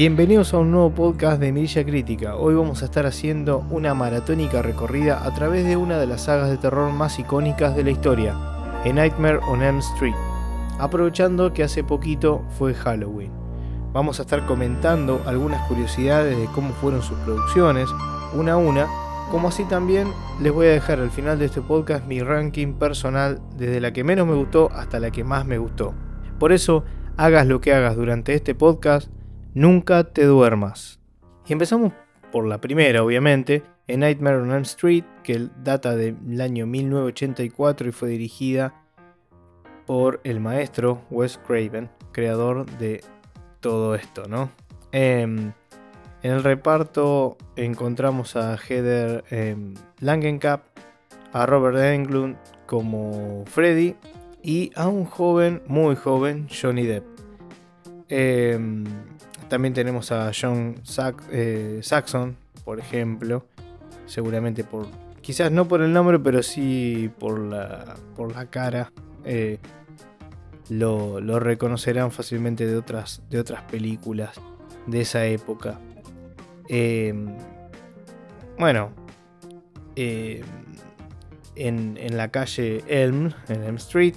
Bienvenidos 0.00 0.54
a 0.54 0.58
un 0.58 0.70
nuevo 0.70 0.94
podcast 0.94 1.38
de 1.38 1.52
Mirilla 1.52 1.84
Crítica. 1.84 2.34
Hoy 2.34 2.54
vamos 2.54 2.80
a 2.80 2.86
estar 2.86 3.04
haciendo 3.04 3.66
una 3.68 3.92
maratónica 3.92 4.62
recorrida 4.62 5.26
a 5.26 5.34
través 5.34 5.66
de 5.66 5.76
una 5.76 5.98
de 5.98 6.06
las 6.06 6.22
sagas 6.22 6.48
de 6.48 6.56
terror 6.56 6.90
más 6.90 7.18
icónicas 7.18 7.76
de 7.76 7.84
la 7.84 7.90
historia, 7.90 8.32
A 8.32 8.88
Nightmare 8.90 9.40
on 9.46 9.62
Elm 9.62 9.80
Street, 9.80 10.14
aprovechando 10.78 11.52
que 11.52 11.64
hace 11.64 11.84
poquito 11.84 12.42
fue 12.58 12.72
Halloween. 12.72 13.30
Vamos 13.92 14.18
a 14.18 14.22
estar 14.22 14.46
comentando 14.46 15.20
algunas 15.26 15.68
curiosidades 15.68 16.34
de 16.34 16.46
cómo 16.46 16.72
fueron 16.72 17.02
sus 17.02 17.18
producciones, 17.18 17.90
una 18.32 18.52
a 18.52 18.56
una, 18.56 18.86
como 19.30 19.48
así 19.48 19.64
también 19.64 20.08
les 20.40 20.50
voy 20.50 20.68
a 20.68 20.70
dejar 20.70 21.00
al 21.00 21.10
final 21.10 21.38
de 21.38 21.44
este 21.44 21.60
podcast 21.60 22.06
mi 22.06 22.20
ranking 22.20 22.72
personal 22.72 23.42
desde 23.58 23.80
la 23.80 23.92
que 23.92 24.02
menos 24.02 24.26
me 24.26 24.34
gustó 24.34 24.70
hasta 24.72 24.98
la 24.98 25.10
que 25.10 25.24
más 25.24 25.44
me 25.44 25.58
gustó. 25.58 25.92
Por 26.38 26.52
eso, 26.52 26.84
hagas 27.18 27.46
lo 27.46 27.60
que 27.60 27.74
hagas 27.74 27.96
durante 27.96 28.32
este 28.32 28.54
podcast, 28.54 29.10
Nunca 29.54 30.04
te 30.04 30.24
duermas. 30.24 31.00
Y 31.46 31.52
empezamos 31.52 31.92
por 32.30 32.46
la 32.46 32.60
primera, 32.60 33.02
obviamente, 33.02 33.62
en 33.88 34.00
Nightmare 34.00 34.36
on 34.36 34.52
Elm 34.52 34.62
Street, 34.62 35.04
que 35.24 35.48
data 35.64 35.96
del 35.96 36.40
año 36.40 36.66
1984 36.66 37.88
y 37.88 37.92
fue 37.92 38.10
dirigida 38.10 38.74
por 39.86 40.20
el 40.22 40.38
maestro 40.38 41.02
Wes 41.10 41.38
Craven, 41.44 41.90
creador 42.12 42.66
de 42.78 43.02
todo 43.58 43.96
esto, 43.96 44.28
¿no? 44.28 44.50
Em, 44.92 45.52
en 46.22 46.30
el 46.30 46.44
reparto 46.44 47.36
encontramos 47.56 48.36
a 48.36 48.56
Heather 48.56 49.24
eh, 49.30 49.56
Langenkamp, 49.98 50.62
a 51.32 51.46
Robert 51.46 51.78
Englund 51.78 52.36
como 52.66 53.44
Freddy 53.46 53.96
y 54.42 54.70
a 54.76 54.86
un 54.86 55.04
joven, 55.04 55.62
muy 55.66 55.96
joven, 55.96 56.48
Johnny 56.48 56.86
Depp. 56.86 57.04
Em, 58.08 58.84
también 59.50 59.74
tenemos 59.74 60.12
a 60.12 60.30
John 60.32 60.76
eh, 61.30 61.80
Saxon, 61.82 62.36
por 62.64 62.78
ejemplo. 62.78 63.44
Seguramente 64.06 64.64
por. 64.64 64.86
Quizás 65.20 65.52
no 65.52 65.68
por 65.68 65.82
el 65.82 65.92
nombre, 65.92 66.18
pero 66.18 66.42
sí 66.42 67.10
por 67.18 67.38
la, 67.38 67.96
por 68.16 68.34
la 68.34 68.46
cara. 68.46 68.90
Eh, 69.24 69.58
lo, 70.70 71.20
reconocerán 71.38 72.10
fácilmente 72.10 72.66
de 72.66 72.76
otras, 72.76 73.22
de 73.28 73.38
otras 73.38 73.62
películas 73.64 74.40
de 74.86 75.02
esa 75.02 75.26
época. 75.26 75.78
Em, 76.68 77.36
bueno, 78.58 78.92
em, 79.96 80.42
en, 81.56 81.98
en, 81.98 82.16
la 82.16 82.28
calle 82.28 82.82
Elm, 82.86 83.32
en 83.48 83.62
Elm 83.64 83.76
Street, 83.76 84.14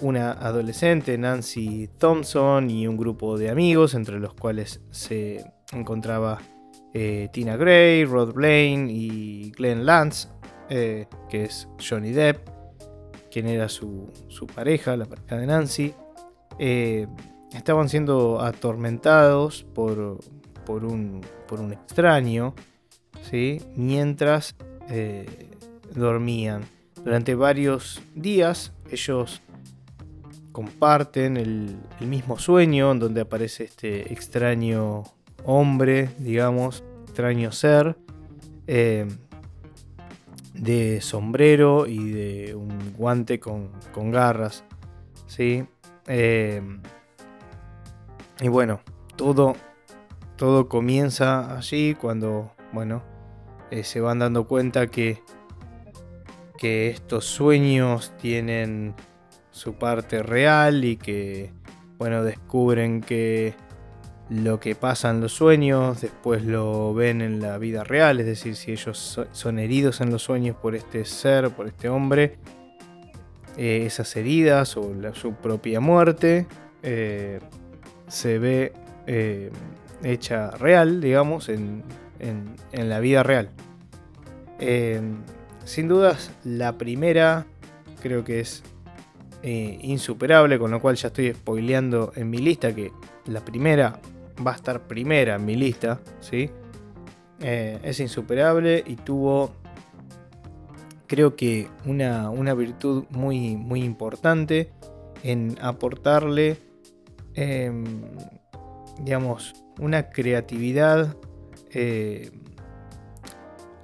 una 0.00 0.32
adolescente, 0.32 1.16
Nancy 1.18 1.88
Thompson, 1.98 2.70
y 2.70 2.86
un 2.86 2.96
grupo 2.96 3.36
de 3.38 3.50
amigos, 3.50 3.94
entre 3.94 4.18
los 4.18 4.34
cuales 4.34 4.80
se 4.90 5.44
encontraba 5.72 6.38
eh, 6.94 7.28
Tina 7.32 7.56
Gray, 7.56 8.04
Rod 8.04 8.32
Blaine 8.32 8.90
y 8.90 9.50
Glenn 9.52 9.84
Lance, 9.84 10.28
eh, 10.68 11.06
que 11.28 11.44
es 11.44 11.68
Johnny 11.78 12.12
Depp, 12.12 12.48
quien 13.30 13.46
era 13.46 13.68
su, 13.68 14.10
pareja, 14.54 14.96
la 14.96 15.04
pareja 15.04 15.36
de 15.36 15.46
Nancy. 15.46 15.94
Eh, 16.58 17.06
estaban 17.52 17.88
siendo 17.88 18.40
atormentados 18.40 19.64
por, 19.74 20.18
por, 20.64 20.84
un, 20.84 21.20
por 21.46 21.60
un 21.60 21.72
extraño, 21.72 22.54
¿sí? 23.30 23.60
mientras 23.76 24.56
dormían. 25.94 26.62
Durante 27.04 27.34
varios 27.34 28.00
días 28.14 28.72
ellos 28.90 29.42
comparten 30.58 31.36
el, 31.36 31.76
mismo 32.00 32.36
sueño 32.36 32.90
en 32.90 32.98
donde 32.98 33.20
aparece 33.20 33.62
este 33.62 34.12
extraño 34.12 35.04
hombre, 35.44 36.10
digamos, 36.18 36.82
extraño 37.04 37.52
ser, 37.52 37.96
eh, 38.66 39.06
de 40.54 41.00
sombrero 41.00 41.86
y 41.86 42.10
de 42.10 42.56
un 42.56 42.92
guante 42.96 43.38
con, 43.38 43.70
garras, 44.10 44.64
¿sí? 45.28 45.64
Eh, 46.08 46.60
y 48.40 48.48
bueno, 48.48 48.80
todo, 49.14 49.54
todo 50.34 50.68
comienza 50.68 51.56
allí 51.56 51.94
cuando, 51.94 52.50
bueno, 52.72 53.04
eh, 53.70 53.84
se 53.84 54.00
van 54.00 54.18
dando 54.18 54.48
cuenta 54.48 54.88
que, 54.88 55.22
que 56.56 56.88
estos 56.88 57.26
sueños 57.26 58.12
tienen 58.20 58.96
su 59.58 59.74
parte 59.74 60.22
real 60.22 60.84
y 60.84 60.96
que, 60.96 61.52
bueno, 61.98 62.22
descubren 62.22 63.00
que 63.00 63.54
lo 64.30 64.60
que 64.60 64.74
pasa 64.74 65.10
en 65.10 65.20
los 65.20 65.32
sueños 65.32 66.00
después 66.00 66.44
lo 66.44 66.92
ven 66.94 67.22
en 67.22 67.40
la 67.40 67.58
vida 67.58 67.82
real, 67.82 68.20
es 68.20 68.26
decir, 68.26 68.56
si 68.56 68.72
ellos 68.72 69.20
son 69.32 69.58
heridos 69.58 70.00
en 70.00 70.10
los 70.10 70.22
sueños 70.22 70.56
por 70.56 70.74
este 70.74 71.04
ser, 71.04 71.50
por 71.50 71.66
este 71.66 71.88
hombre, 71.88 72.38
eh, 73.56 73.84
esas 73.86 74.14
heridas 74.16 74.76
o 74.76 74.92
su 75.14 75.34
propia 75.34 75.80
muerte 75.80 76.46
eh, 76.82 77.40
se 78.06 78.38
ve 78.38 78.72
eh, 79.06 79.50
hecha 80.02 80.50
real, 80.52 81.00
digamos, 81.00 81.48
en, 81.48 81.82
en 82.20 82.88
la 82.88 83.00
vida 83.00 83.22
real. 83.22 83.50
sin 85.64 85.88
dudas, 85.88 86.30
la 86.44 86.78
primera 86.78 87.46
creo 88.00 88.24
que 88.24 88.40
es 88.40 88.62
eh, 89.40 89.78
insuperable, 89.82 90.58
con 90.58 90.72
lo 90.72 90.80
cual 90.80 90.96
ya 90.96 91.08
estoy 91.08 91.32
spoileando 91.32 92.12
en 92.16 92.28
mi 92.28 92.38
lista 92.38 92.74
que 92.74 92.90
la 93.26 93.40
primera 93.44 94.00
va 94.44 94.52
a 94.52 94.56
estar 94.56 94.88
primera 94.88 95.36
en 95.36 95.44
mi 95.44 95.54
lista, 95.54 96.00
¿sí? 96.18 96.50
Eh, 97.40 97.78
es 97.84 98.00
insuperable 98.00 98.82
y 98.84 98.96
tuvo, 98.96 99.52
creo 101.06 101.36
que, 101.36 101.68
una, 101.86 102.54
virtud 102.54 103.04
muy, 103.10 103.54
muy 103.54 103.84
importante 103.84 104.72
en 105.22 105.56
aportarle, 105.62 106.56
em, 107.34 107.84
digamos, 109.04 109.54
una 109.78 110.10
creatividad 110.10 111.16
eh, 111.70 112.32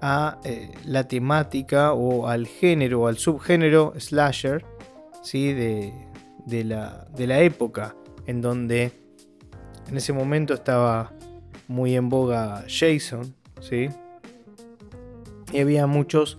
a 0.00 0.40
la 0.84 1.06
temática 1.06 1.92
o 1.92 2.26
al 2.26 2.48
género 2.48 3.02
o 3.02 3.06
al 3.06 3.18
subgénero 3.18 3.94
slasher 3.98 4.73
de, 5.32 6.64
la, 6.64 7.06
de 7.16 7.26
la 7.26 7.40
época 7.40 7.96
en 8.26 8.40
donde 8.40 8.92
en 9.88 9.96
ese 9.96 10.12
momento 10.12 10.54
estaba 10.54 11.12
muy 11.66 11.96
en 11.96 12.08
boga 12.08 12.64
Jason, 12.68 13.34
¿sí? 13.60 13.88
Y 15.52 15.60
había 15.60 15.86
muchos 15.86 16.38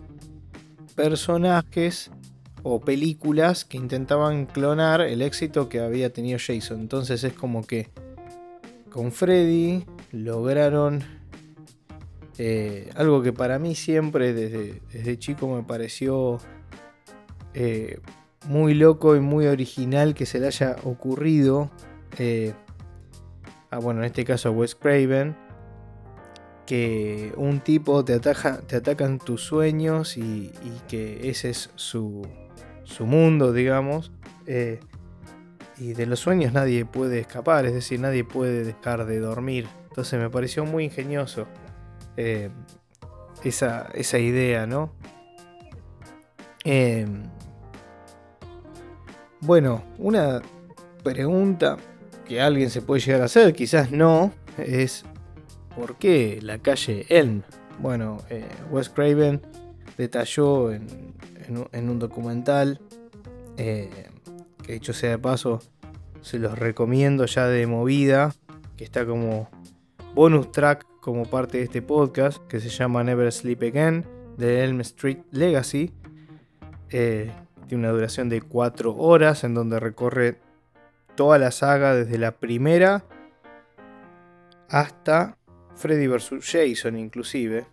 personajes 0.95 2.11
o 2.63 2.79
películas 2.79 3.65
que 3.65 3.77
intentaban 3.77 4.45
clonar 4.45 5.01
el 5.01 5.21
éxito 5.21 5.69
que 5.69 5.79
había 5.79 6.11
tenido 6.11 6.39
Jason. 6.39 6.79
Entonces 6.79 7.23
es 7.23 7.33
como 7.33 7.65
que 7.65 7.89
con 8.89 9.11
Freddy 9.11 9.85
lograron 10.11 11.03
eh, 12.37 12.89
algo 12.95 13.21
que 13.21 13.33
para 13.33 13.59
mí 13.59 13.75
siempre 13.75 14.33
desde, 14.33 14.81
desde 14.91 15.19
chico 15.19 15.47
me 15.53 15.63
pareció 15.63 16.39
eh, 17.53 17.99
muy 18.47 18.73
loco 18.73 19.15
y 19.15 19.19
muy 19.19 19.47
original 19.47 20.13
que 20.13 20.25
se 20.25 20.39
le 20.39 20.47
haya 20.47 20.75
ocurrido, 20.83 21.71
eh, 22.17 22.53
a, 23.71 23.79
bueno, 23.79 24.01
en 24.01 24.05
este 24.05 24.23
caso 24.23 24.49
a 24.49 24.51
Wes 24.51 24.75
Craven, 24.75 25.35
que 26.65 27.31
un 27.37 27.59
tipo 27.59 28.03
te, 28.03 28.13
ataca, 28.13 28.59
te 28.61 28.77
atacan 28.77 29.19
tus 29.19 29.43
sueños 29.43 30.17
y, 30.17 30.51
que 30.87 31.29
ese 31.29 31.51
es 31.51 31.69
su, 31.75 32.27
su 32.83 33.05
mundo, 33.05 33.53
digamos. 33.53 34.11
Eh, 34.47 34.79
y 35.77 35.93
de 35.93 36.05
los 36.05 36.19
sueños 36.19 36.53
nadie 36.53 36.85
puede 36.85 37.19
escapar, 37.19 37.65
es 37.65 37.73
decir, 37.73 37.99
nadie 37.99 38.23
puede 38.23 38.63
dejar 38.63 39.05
de 39.05 39.19
dormir. 39.19 39.67
Entonces 39.89 40.19
me 40.19 40.29
pareció 40.29 40.65
muy 40.65 40.85
ingenioso 40.85 41.47
eh, 42.17 42.49
esa, 43.43 43.89
esa, 43.93 44.19
idea, 44.19 44.65
¿no? 44.65 44.91
Bueno, 49.45 49.83
una 49.99 50.41
pregunta 51.03 51.77
que 52.27 52.41
alguien 52.41 52.71
se 52.71 52.81
puede 52.81 52.99
llegar 52.99 53.21
a 53.21 53.25
hacer, 53.25 53.53
quizás 53.53 53.91
no, 53.91 54.33
es 54.57 55.05
¿por 55.75 55.97
qué 55.97 56.39
la 56.41 56.57
calle 56.57 57.05
Elm? 57.09 57.43
Bueno, 57.79 58.17
eh, 58.31 58.47
Wes 58.71 58.89
Craven 58.89 59.39
detalló 59.99 60.71
en, 60.71 61.13
un 61.73 61.99
documental, 61.99 62.81
eh, 63.57 64.07
que 64.63 64.73
dicho 64.73 64.93
sea 64.93 65.11
de 65.11 65.19
paso, 65.19 65.61
se 66.21 66.39
los 66.39 66.57
recomiendo 66.57 67.27
ya 67.27 67.45
de 67.47 67.67
movida, 67.67 68.33
que 68.77 68.83
está 68.83 69.05
como 69.05 69.47
bonus 70.15 70.51
track 70.51 70.87
como 71.01 71.25
parte 71.25 71.59
de 71.59 71.65
este 71.65 71.83
podcast, 71.83 72.39
que 72.47 72.59
se 72.59 72.69
llama 72.69 73.03
Never 73.03 73.31
Sleep 73.31 73.61
Again, 73.61 74.07
de 74.37 74.63
Elm 74.63 74.81
Street 74.81 75.19
Legacy. 75.29 75.93
Eh, 76.89 77.31
tiene 77.67 77.83
una 77.85 77.93
duración 77.93 78.29
de 78.29 78.41
4 78.41 78.95
horas 78.95 79.43
en 79.43 79.53
donde 79.53 79.79
recorre 79.79 80.37
toda 81.15 81.37
la 81.37 81.51
saga 81.51 81.95
desde 81.95 82.17
la 82.17 82.31
primera 82.31 83.03
hasta 84.69 85.37
Freddy 85.75 86.07
vs. 86.07 86.39
Jason 86.41 86.97
inclusive. 86.97 87.65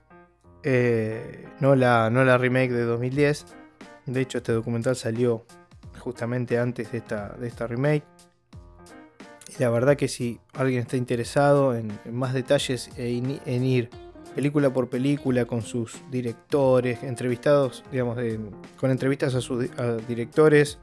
Eh, 0.64 1.48
no, 1.60 1.74
la, 1.74 2.10
no 2.10 2.24
la 2.24 2.38
remake 2.38 2.72
de 2.72 2.84
2010. 2.84 3.46
De 4.06 4.20
hecho, 4.20 4.38
este 4.38 4.52
documental 4.52 4.96
salió 4.96 5.44
justamente 5.98 6.58
antes 6.58 6.92
de 6.92 6.98
esta, 6.98 7.30
de 7.30 7.48
esta 7.48 7.66
remake. 7.66 8.04
Y 9.56 9.60
la 9.62 9.70
verdad 9.70 9.96
que 9.96 10.08
si 10.08 10.40
alguien 10.54 10.80
está 10.80 10.96
interesado 10.96 11.74
en, 11.74 11.92
más 12.10 12.32
detalles 12.32 12.90
e 12.96 13.16
en 13.44 13.64
ir 13.64 13.90
película 14.34 14.72
por 14.72 14.88
película 14.88 15.44
con 15.44 15.62
sus 15.62 16.00
directores, 16.10 17.02
entrevistados, 17.02 17.84
digamos, 17.90 18.18
con 18.76 18.90
entrevistas 18.90 19.34
a 19.34 19.40
sus 19.40 19.66
directores, 20.08 20.78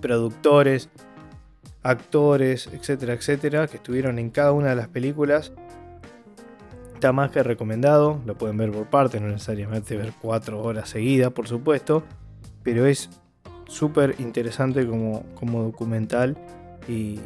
productores, 0.00 0.88
actores, 1.82 2.68
etcétera, 2.72 3.14
etcétera, 3.14 3.66
que 3.66 3.76
estuvieron 3.76 4.18
en 4.18 4.30
cada 4.30 4.52
una 4.52 4.70
de 4.70 4.76
las 4.76 4.88
películas. 4.88 5.52
Está 6.94 7.12
más 7.12 7.30
que 7.30 7.42
recomendado, 7.42 8.20
lo 8.26 8.34
pueden 8.36 8.56
ver 8.56 8.72
por 8.72 8.86
partes, 8.90 9.20
no 9.20 9.28
necesariamente 9.28 9.96
ver 9.96 10.12
cuatro 10.20 10.60
horas 10.62 10.88
seguidas, 10.90 11.32
por 11.32 11.46
supuesto, 11.46 12.02
pero 12.62 12.86
es 12.86 13.08
súper 13.68 14.16
interesante 14.18 14.86
como, 14.86 15.24
como 15.34 15.62
documental 15.62 16.36
y 16.88 17.20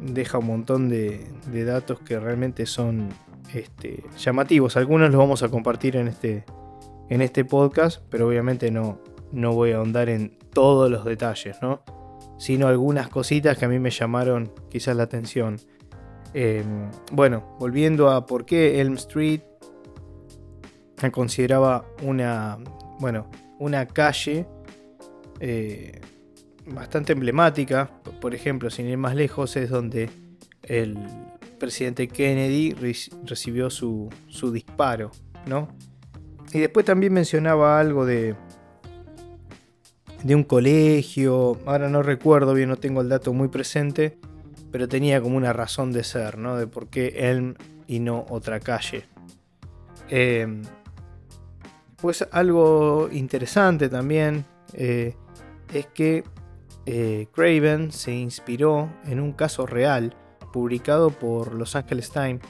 deja 0.00 0.38
un 0.38 0.46
montón 0.46 0.88
de, 0.88 1.24
de 1.52 1.64
datos 1.64 2.00
que 2.00 2.18
realmente 2.18 2.66
son 2.66 3.10
este, 3.54 4.04
llamativos. 4.18 4.76
Algunos 4.76 5.10
los 5.10 5.18
vamos 5.18 5.42
a 5.42 5.48
compartir 5.48 5.96
en 5.96 6.08
este, 6.08 6.44
en 7.08 7.22
este 7.22 7.44
podcast, 7.44 8.02
pero 8.10 8.28
obviamente 8.28 8.70
no, 8.70 9.00
no 9.32 9.52
voy 9.52 9.72
a 9.72 9.76
ahondar 9.76 10.08
en 10.08 10.38
todos 10.52 10.90
los 10.90 11.04
detalles, 11.04 11.60
¿no? 11.62 11.82
Sino 12.38 12.68
algunas 12.68 13.08
cositas 13.08 13.56
que 13.58 13.64
a 13.64 13.68
mí 13.68 13.78
me 13.78 13.90
llamaron 13.90 14.52
quizás 14.68 14.96
la 14.96 15.04
atención. 15.04 15.56
Em, 16.34 16.90
bueno, 17.12 17.56
volviendo 17.58 18.10
a 18.10 18.26
por 18.26 18.44
qué 18.44 18.80
Elm 18.80 18.94
Street 18.94 19.42
se 20.96 21.10
consideraba 21.10 21.84
una, 22.02 22.58
bueno, 22.98 23.28
una 23.58 23.86
calle 23.86 24.46
eh, 25.40 26.00
bastante 26.66 27.12
emblemática. 27.12 27.90
Por 28.20 28.34
ejemplo, 28.34 28.70
sin 28.70 28.86
ir 28.86 28.98
más 28.98 29.14
lejos, 29.14 29.56
es 29.56 29.70
donde 29.70 30.10
el, 30.62 30.96
presidente 31.62 32.08
Kennedy 32.08 32.74
recibió 33.24 33.70
su, 33.70 34.10
disparo, 34.52 35.12
¿no? 35.46 35.68
Y 36.52 36.58
después 36.58 36.84
también 36.84 37.12
mencionaba 37.12 37.78
algo 37.78 38.04
de, 38.04 38.34
de 40.24 40.34
un 40.34 40.42
colegio, 40.42 41.60
ahora 41.64 41.88
no 41.88 42.02
recuerdo 42.02 42.52
bien, 42.54 42.68
no 42.68 42.78
tengo 42.78 43.00
el 43.00 43.08
dato 43.08 43.32
muy 43.32 43.46
presente, 43.46 44.18
pero 44.72 44.88
tenía 44.88 45.20
como 45.22 45.36
una 45.36 45.52
razón 45.52 45.92
de 45.92 46.02
ser, 46.02 46.36
¿no? 46.36 46.56
De 46.56 46.66
por 46.66 46.88
qué 46.88 47.30
Elm 47.30 47.54
y 47.86 48.00
no 48.00 48.26
otra 48.28 48.58
calle. 48.58 49.04
Em, 50.08 50.62
pues 52.00 52.26
algo 52.32 53.08
interesante 53.12 53.88
también 53.88 54.44
eh, 54.72 55.14
es 55.72 55.86
que 55.86 56.24
eh, 56.86 57.28
Craven 57.32 57.92
se 57.92 58.12
inspiró 58.12 58.90
en 59.06 59.20
un 59.20 59.32
caso 59.32 59.64
real 59.64 60.16
publicado 60.52 61.10
por 61.10 61.54
Los 61.54 61.74
Angeles 61.74 62.10
Times, 62.10 62.42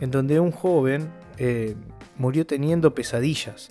en 0.00 0.10
donde 0.10 0.38
un 0.38 0.52
joven 0.52 1.10
eh, 1.38 1.74
murió 2.16 2.46
teniendo 2.46 2.94
pesadillas. 2.94 3.70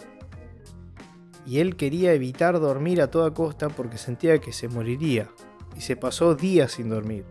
Y 1.46 1.60
él 1.60 1.76
quería 1.76 2.14
evitar 2.14 2.60
dormir 2.60 3.02
a 3.02 3.10
toda 3.10 3.34
costa 3.34 3.70
porque 3.70 3.98
sentía 3.98 4.40
que 4.40 4.52
se 4.52 4.68
moriría. 4.68 5.30
Y 5.78 5.82
se 5.82 5.96
pasó 5.96 6.36
días 6.36 6.74
sin 6.74 6.90
dormir. 6.90 7.26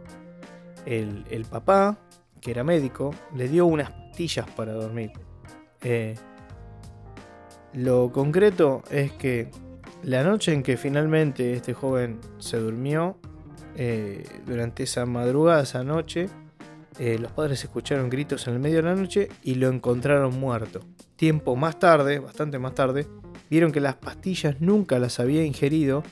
El, 0.86 1.44
papá, 1.50 1.98
que 2.40 2.50
era 2.50 2.64
médico, 2.64 3.14
le 3.34 3.48
dio 3.48 3.66
unas 3.66 3.90
pastillas 3.90 4.48
para 4.50 4.72
dormir. 4.72 5.12
Eh, 5.82 6.16
lo 7.72 8.10
concreto 8.10 8.82
es 8.90 9.12
que 9.12 9.50
la 10.02 10.24
noche 10.24 10.52
en 10.52 10.62
que 10.62 10.76
finalmente 10.76 11.52
este 11.52 11.74
joven 11.74 12.20
se 12.38 12.56
durmió, 12.56 13.18
eh, 13.80 14.24
durante 14.44 14.82
esa 14.82 15.06
madrugada, 15.06 15.62
esa 15.62 15.84
noche, 15.84 16.28
eh, 16.98 17.16
los 17.16 17.30
padres 17.30 17.62
escucharon 17.62 18.10
gritos 18.10 18.48
en 18.48 18.54
el 18.54 18.58
medio 18.58 18.78
de 18.78 18.82
la 18.82 18.96
noche 18.96 19.28
y 19.44 19.54
lo 19.54 19.68
encontraron 19.68 20.38
muerto. 20.40 20.80
Tiempo 21.14 21.54
más 21.54 21.78
tarde, 21.78 22.18
bastante 22.18 22.58
más 22.58 22.74
tarde, 22.74 23.06
vieron 23.48 23.70
que 23.70 23.78
las 23.78 23.94
pastillas 23.94 24.60
nunca 24.60 24.98
las 24.98 25.20
había 25.20 25.44
ingerido 25.44 26.02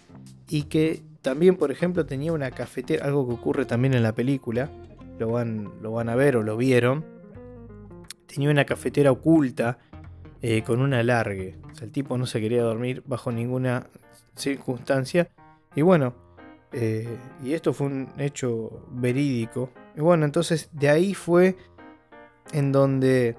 y 0.49 0.65
que 0.65 1.03
también, 1.23 1.57
por 1.57 1.73
ejemplo, 1.73 2.07
tenía 2.07 2.33
una 2.33 2.53
cafetera, 2.53 3.05
algo 3.05 3.27
que 3.27 3.35
ocurre 3.35 3.65
también 3.65 3.95
en 3.95 4.05
la 4.05 4.15
película, 4.15 4.71
lo 5.19 5.33
van, 5.33 5.73
lo 5.83 5.91
van 5.91 6.09
a 6.09 6.15
ver 6.15 6.37
o 6.37 6.45
lo 6.45 6.57
vieron, 6.57 7.05
tenía 8.27 8.49
una 8.49 8.65
cafetera 8.65 9.11
oculta 9.11 9.79
eh, 10.41 10.63
con 10.63 10.81
un 10.81 10.95
alargue. 10.95 11.57
El 11.83 11.91
tipo 11.91 12.17
no 12.17 12.27
se 12.27 12.41
quería 12.41 12.63
dormir 12.63 13.03
bajo 13.07 13.33
ninguna 13.33 13.89
circunstancia. 14.37 15.31
Y 15.75 15.83
bueno, 15.83 16.15
eh, 16.79 17.09
y 17.43 17.55
esto 17.55 17.73
fue 17.73 17.87
un 17.87 18.09
hecho 18.19 18.85
verídico. 18.91 19.71
Y 19.97 20.03
bueno, 20.03 20.27
entonces 20.27 20.69
de 20.73 20.91
ahí 20.91 21.15
fue 21.15 21.57
en 22.53 22.71
donde 22.71 23.35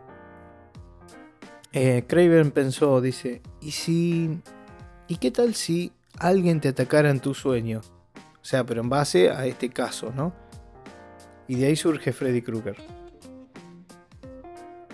eh, 1.72 2.04
Craven 2.08 2.50
pensó, 2.50 3.00
dice, 3.00 3.44
¿y 3.62 3.72
si... 3.72 4.42
¿Y 5.08 5.18
qué 5.18 5.30
tal 5.30 5.54
si 5.54 5.94
alguien 6.18 6.60
te 6.60 6.70
atacara 6.70 7.12
en 7.12 7.20
tu 7.20 7.36
sueño? 7.36 7.82
O 8.42 8.46
sea, 8.46 8.66
pero 8.66 8.82
en 8.82 8.90
base 8.90 9.30
a 9.30 9.46
este 9.46 9.70
caso, 9.70 10.12
¿no? 10.16 10.34
Y 11.48 11.56
de 11.56 11.68
ahí 11.68 11.76
surge 11.76 12.14
Freddy 12.14 12.42
Krueger. 12.42 12.76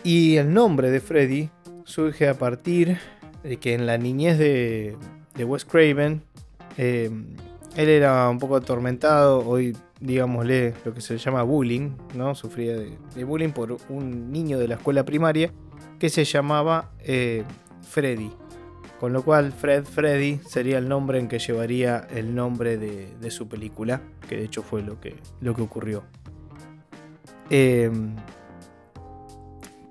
Y 0.04 0.36
el 0.36 0.54
nombre 0.54 0.92
de 0.92 1.00
Freddy 1.00 1.50
surge 1.86 2.28
a 2.28 2.34
partir 2.34 3.00
de 3.42 3.56
que 3.56 3.74
en 3.74 3.86
la 3.86 3.98
niñez 3.98 4.38
de, 4.38 4.98
de 5.34 5.46
Wes 5.46 5.64
Craven, 5.64 6.22
eh, 6.78 7.10
él 7.76 7.90
era 7.90 8.30
un 8.30 8.40
poco 8.40 8.56
atormentado, 8.56 9.40
hoy 9.48 9.76
digámosle 10.00 10.74
lo 10.86 10.94
que 10.94 11.02
se 11.02 11.18
llama 11.18 11.44
bullying, 11.44 11.92
¿no? 12.14 12.36
Sufría 12.36 12.76
de, 12.76 13.24
bullying 13.24 13.50
por 13.50 13.78
un 13.90 14.32
niño 14.32 14.60
de 14.60 14.68
la 14.68 14.76
escuela 14.76 15.04
primaria 15.04 15.52
que 15.98 16.10
se 16.10 16.26
llamaba 16.26 16.92
eh, 17.00 17.44
Freddy. 17.82 18.32
Con 19.00 19.12
lo 19.12 19.24
cual 19.24 19.52
Fred 19.52 19.84
Freddy 19.84 20.40
sería 20.48 20.78
el 20.78 20.88
nombre 20.88 21.20
en 21.20 21.28
que 21.28 21.38
llevaría 21.40 22.08
el 22.10 22.34
nombre 22.34 22.78
de, 22.78 23.32
su 23.32 23.50
película, 23.50 24.02
que 24.30 24.38
de 24.38 24.46
hecho 24.46 24.64
fue 24.64 24.82
lo 24.82 25.02
que, 25.02 25.16
lo 25.42 25.54
que 25.54 25.62
ocurrió. 25.62 26.04
Em, 27.50 28.16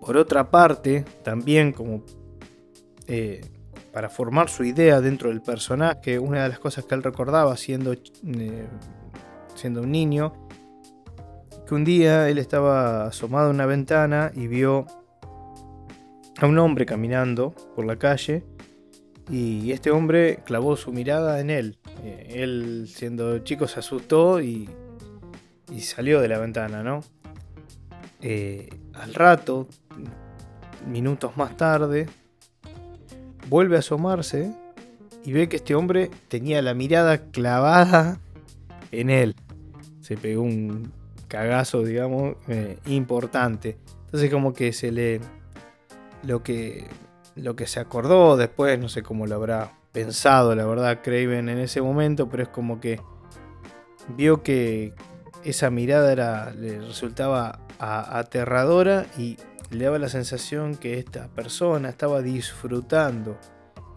por 0.01 0.17
otra 0.17 0.51
parte, 0.51 1.05
también 1.23 1.73
como 1.73 2.03
eh, 3.07 3.43
para 3.93 4.09
formar 4.09 4.49
su 4.49 4.65
idea 4.65 5.01
dentro 5.01 5.29
del 5.29 5.43
personaje, 5.43 6.19
una 6.19 6.45
de 6.45 6.49
las 6.49 6.59
cosas 6.59 6.85
que 6.85 6.95
él 6.95 7.03
recordaba 7.03 7.57
siendo, 7.57 7.93
eh, 7.93 8.67
siendo 9.55 9.83
un 9.83 9.93
niño, 9.93 10.33
que 11.67 11.75
un 11.75 11.85
día 11.85 12.29
él 12.29 12.39
estaba 12.39 13.07
asomado 13.07 13.49
a 13.49 13.51
una 13.51 13.67
ventana 13.67 14.33
y 14.35 14.47
vio 14.47 14.87
a 16.41 16.47
un 16.47 16.59
hombre 16.59 16.87
caminando 16.87 17.55
por 17.77 17.85
la 17.85 17.97
calle 17.97 18.45
y 19.31 19.71
este 19.73 19.91
hombre 19.91 20.41
clavó 20.45 20.77
su 20.77 20.93
mirada 20.93 21.41
en 21.41 21.51
él. 21.51 21.79
Eh, 22.03 22.41
él 22.43 22.87
siendo 22.89 23.39
chico 23.41 23.69
se 23.69 23.81
asustó 23.81 24.41
y, 24.41 24.69
y 25.71 25.81
salió 25.81 26.21
de 26.21 26.29
la 26.29 26.39
ventana, 26.39 26.83
¿no? 26.83 27.01
Eh, 28.21 28.69
al 28.95 29.15
rato, 29.15 29.69
minutos 30.87 31.37
más 31.37 31.57
tarde, 31.57 32.07
vuelve 33.49 33.77
a 33.77 33.81
asomarse 33.81 34.53
y 35.25 35.33
ve 35.33 35.49
que 35.49 35.57
este 35.57 35.75
hombre 35.75 36.11
tenía 36.29 36.63
la 36.63 36.75
mirada 36.75 37.19
clavada 37.31 38.19
en 38.91 39.11
él. 39.11 39.37
Se 40.01 40.17
pegó 40.17 40.43
un 40.43 40.93
cagazo, 41.29 41.83
digamos, 41.83 42.37
eh, 42.49 42.79
importante. 42.87 43.79
Entonces 44.07 44.31
como 44.31 44.53
que 44.53 44.73
se 44.73 44.93
le... 44.93 45.21
Lo 46.23 46.43
que, 46.43 46.87
lo 47.35 47.57
que 47.57 47.67
se 47.67 47.81
acordó 47.81 48.37
después, 48.37 48.79
no 48.79 48.89
sé 48.89 49.03
cómo 49.03 49.27
lo 49.27 49.35
habrá 49.35 49.73
pensado, 49.91 50.55
la 50.55 50.65
verdad, 50.65 51.01
Craven 51.03 51.49
en 51.49 51.59
ese 51.59 51.83
momento, 51.83 52.29
pero 52.29 52.45
es 52.45 52.49
como 52.49 52.81
que 52.81 53.01
vio 54.17 54.43
que 54.43 54.95
esa 55.45 55.71
mirada 55.71 56.53
le 56.53 56.81
resultaba 56.81 57.61
aterradora 57.79 59.07
y 59.19 59.37
le 59.73 59.85
daba 59.85 59.99
la 59.99 60.09
sensación 60.09 60.77
que 60.77 60.99
esta 60.99 61.29
persona 61.29 61.89
estaba 61.89 62.21
disfrutando 62.21 63.39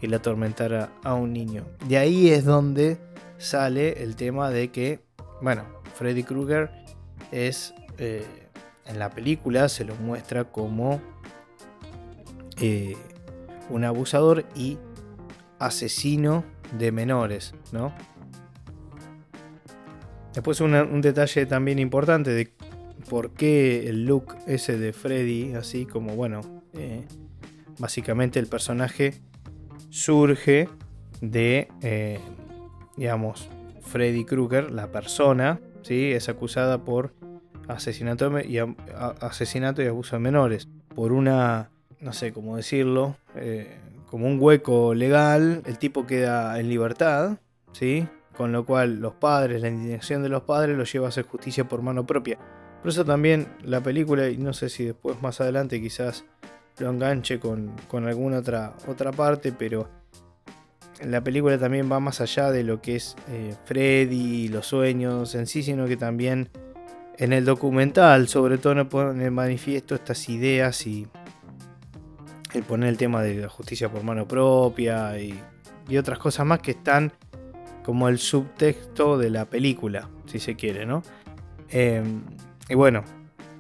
el 0.02 0.14
atormentar 0.14 0.92
a, 1.04 1.14
un 1.14 1.34
niño. 1.34 1.66
De 1.88 1.98
ahí 1.98 2.30
es 2.30 2.46
donde 2.46 2.98
sale 3.38 4.04
el 4.04 4.16
tema 4.16 4.50
de 4.50 4.72
que, 4.72 5.02
bueno, 5.42 5.66
Freddy 5.96 6.24
Krueger 6.24 6.72
es, 7.32 7.74
eh, 7.98 8.26
en 8.86 9.00
la 9.00 9.10
película 9.10 9.68
se 9.68 9.84
lo 9.84 9.96
muestra 9.96 10.46
como 10.46 11.02
eh, 12.62 12.96
un 13.70 13.84
abusador 13.84 14.46
y 14.56 14.78
asesino 15.60 16.44
de 16.78 16.92
menores, 16.92 17.54
¿no? 17.72 17.94
Después 20.34 20.60
un 20.60 21.02
detalle 21.02 21.46
también 21.46 21.80
importante 21.80 22.32
de 22.32 22.55
por 23.10 23.32
qué 23.32 23.88
el 23.90 24.06
look 24.06 24.36
ese 24.48 24.78
de 24.78 24.94
Freddy, 24.94 25.54
así 25.54 25.86
como, 25.86 26.16
bueno, 26.16 26.42
eh, 26.74 27.06
básicamente 27.80 28.40
el 28.40 28.48
personaje 28.48 29.14
surge 29.90 30.70
de, 31.22 31.68
eh, 31.82 32.20
digamos, 32.98 33.50
Freddy 33.82 34.26
Krueger, 34.26 34.72
la 34.72 34.92
persona, 34.92 35.60
¿sí? 35.84 36.12
es 36.12 36.30
acusada 36.30 36.84
por 36.84 37.14
asesinato 37.68 38.40
y, 38.40 38.60
asesinato 39.22 39.82
y 39.82 39.88
abuso 39.88 40.16
de 40.16 40.20
menores, 40.20 40.68
por 40.94 41.12
una, 41.12 41.70
no 42.00 42.14
sé 42.14 42.34
cómo 42.34 42.58
decirlo, 42.58 43.16
eh, 43.36 43.78
como 44.10 44.28
un 44.28 44.38
hueco 44.40 44.94
legal, 44.94 45.62
el 45.66 45.78
tipo 45.78 46.06
queda 46.06 46.60
en 46.60 46.70
libertad, 46.70 47.38
¿sí? 47.72 48.08
con 48.36 48.52
lo 48.52 48.66
cual 48.66 49.00
los 49.00 49.14
padres, 49.14 49.62
la 49.62 49.70
indignación 49.70 50.24
de 50.24 50.30
los 50.30 50.44
padres 50.44 50.78
lo 50.78 50.84
lleva 50.84 51.06
a 51.08 51.10
hacer 51.10 51.26
justicia 51.26 51.68
por 51.68 51.82
mano 51.82 52.06
propia. 52.06 52.38
Por 52.86 52.92
eso 52.92 53.04
también 53.04 53.48
la 53.64 53.82
película, 53.82 54.30
y 54.30 54.38
no 54.38 54.54
sé 54.54 54.70
si 54.70 54.86
después 54.86 55.20
más 55.20 55.42
adelante 55.42 55.82
quizás 55.82 56.24
lo 56.78 56.92
enganche 56.92 57.40
con, 57.40 57.74
alguna 57.92 58.38
otra, 58.38 58.76
otra 58.86 59.12
parte, 59.12 59.52
pero 59.52 59.90
la 61.04 61.24
película 61.24 61.58
también 61.58 61.92
va 61.92 62.00
más 62.00 62.22
allá 62.22 62.52
de 62.52 62.64
lo 62.64 62.84
que 62.84 62.98
es 62.98 63.16
eh, 63.30 63.56
Freddy 63.66 64.44
y 64.44 64.48
los 64.50 64.68
sueños 64.68 65.34
en 65.34 65.48
sí, 65.48 65.64
sino 65.64 65.88
que 65.88 65.98
también 65.98 66.50
en 67.18 67.34
el 67.34 67.44
documental, 67.44 68.28
sobre 68.28 68.60
todo, 68.60 68.88
pone 68.88 69.32
manifiesto 69.32 69.96
estas 69.96 70.30
ideas 70.30 70.86
y 70.86 71.08
el 72.54 72.62
poner 72.62 72.90
el 72.90 72.98
tema 72.98 73.24
de 73.24 73.34
la 73.38 73.50
justicia 73.50 73.90
por 73.90 74.04
mano 74.04 74.28
propia 74.28 75.18
y, 75.18 75.34
y 75.90 75.98
otras 75.98 76.20
cosas 76.20 76.46
más 76.46 76.60
que 76.60 76.70
están 76.70 77.14
como 77.84 78.10
el 78.10 78.20
subtexto 78.20 79.18
de 79.18 79.32
la 79.32 79.46
película, 79.46 80.08
si 80.28 80.38
se 80.38 80.56
quiere, 80.56 80.86
¿no? 80.86 81.02
Em, 81.70 82.22
y 82.70 82.76
bueno, 82.76 83.04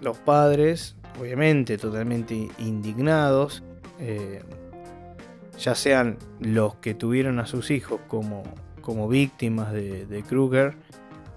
los 0.01 0.17
padres, 0.17 0.95
obviamente, 1.19 1.77
totalmente 1.77 2.50
indignados, 2.59 3.63
eh, 4.00 4.41
ya 5.57 5.75
sean 5.75 6.17
los 6.39 6.75
que 6.75 6.93
tuvieron 6.93 7.39
a 7.39 7.45
sus 7.45 7.71
hijos 7.71 8.01
como, 8.07 8.43
como 8.81 9.07
víctimas 9.07 9.71
de, 9.71 10.24
Kruger, 10.27 10.75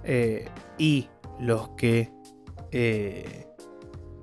eh, 0.04 0.48
y 0.76 1.08
los 1.40 1.70
que 1.70 2.10
eh, 2.72 3.46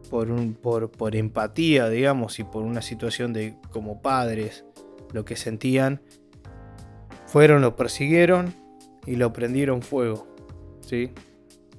por, 0.09 0.31
un, 0.31 0.53
por, 0.53 0.91
por, 0.91 1.15
empatía, 1.15 1.89
digamos, 1.89 2.39
y 2.39 2.43
por 2.43 2.63
una 2.63 2.81
situación 2.81 3.33
de 3.33 3.55
como 3.71 4.01
padres, 4.01 4.65
lo 5.13 5.23
que 5.23 5.35
sentían, 5.35 6.01
fueron, 7.25 7.61
lo 7.61 7.75
persiguieron 7.75 8.53
y 9.05 9.15
lo 9.15 9.33
prendieron 9.33 9.81
fuego. 9.81 10.27
¿sí? 10.81 11.11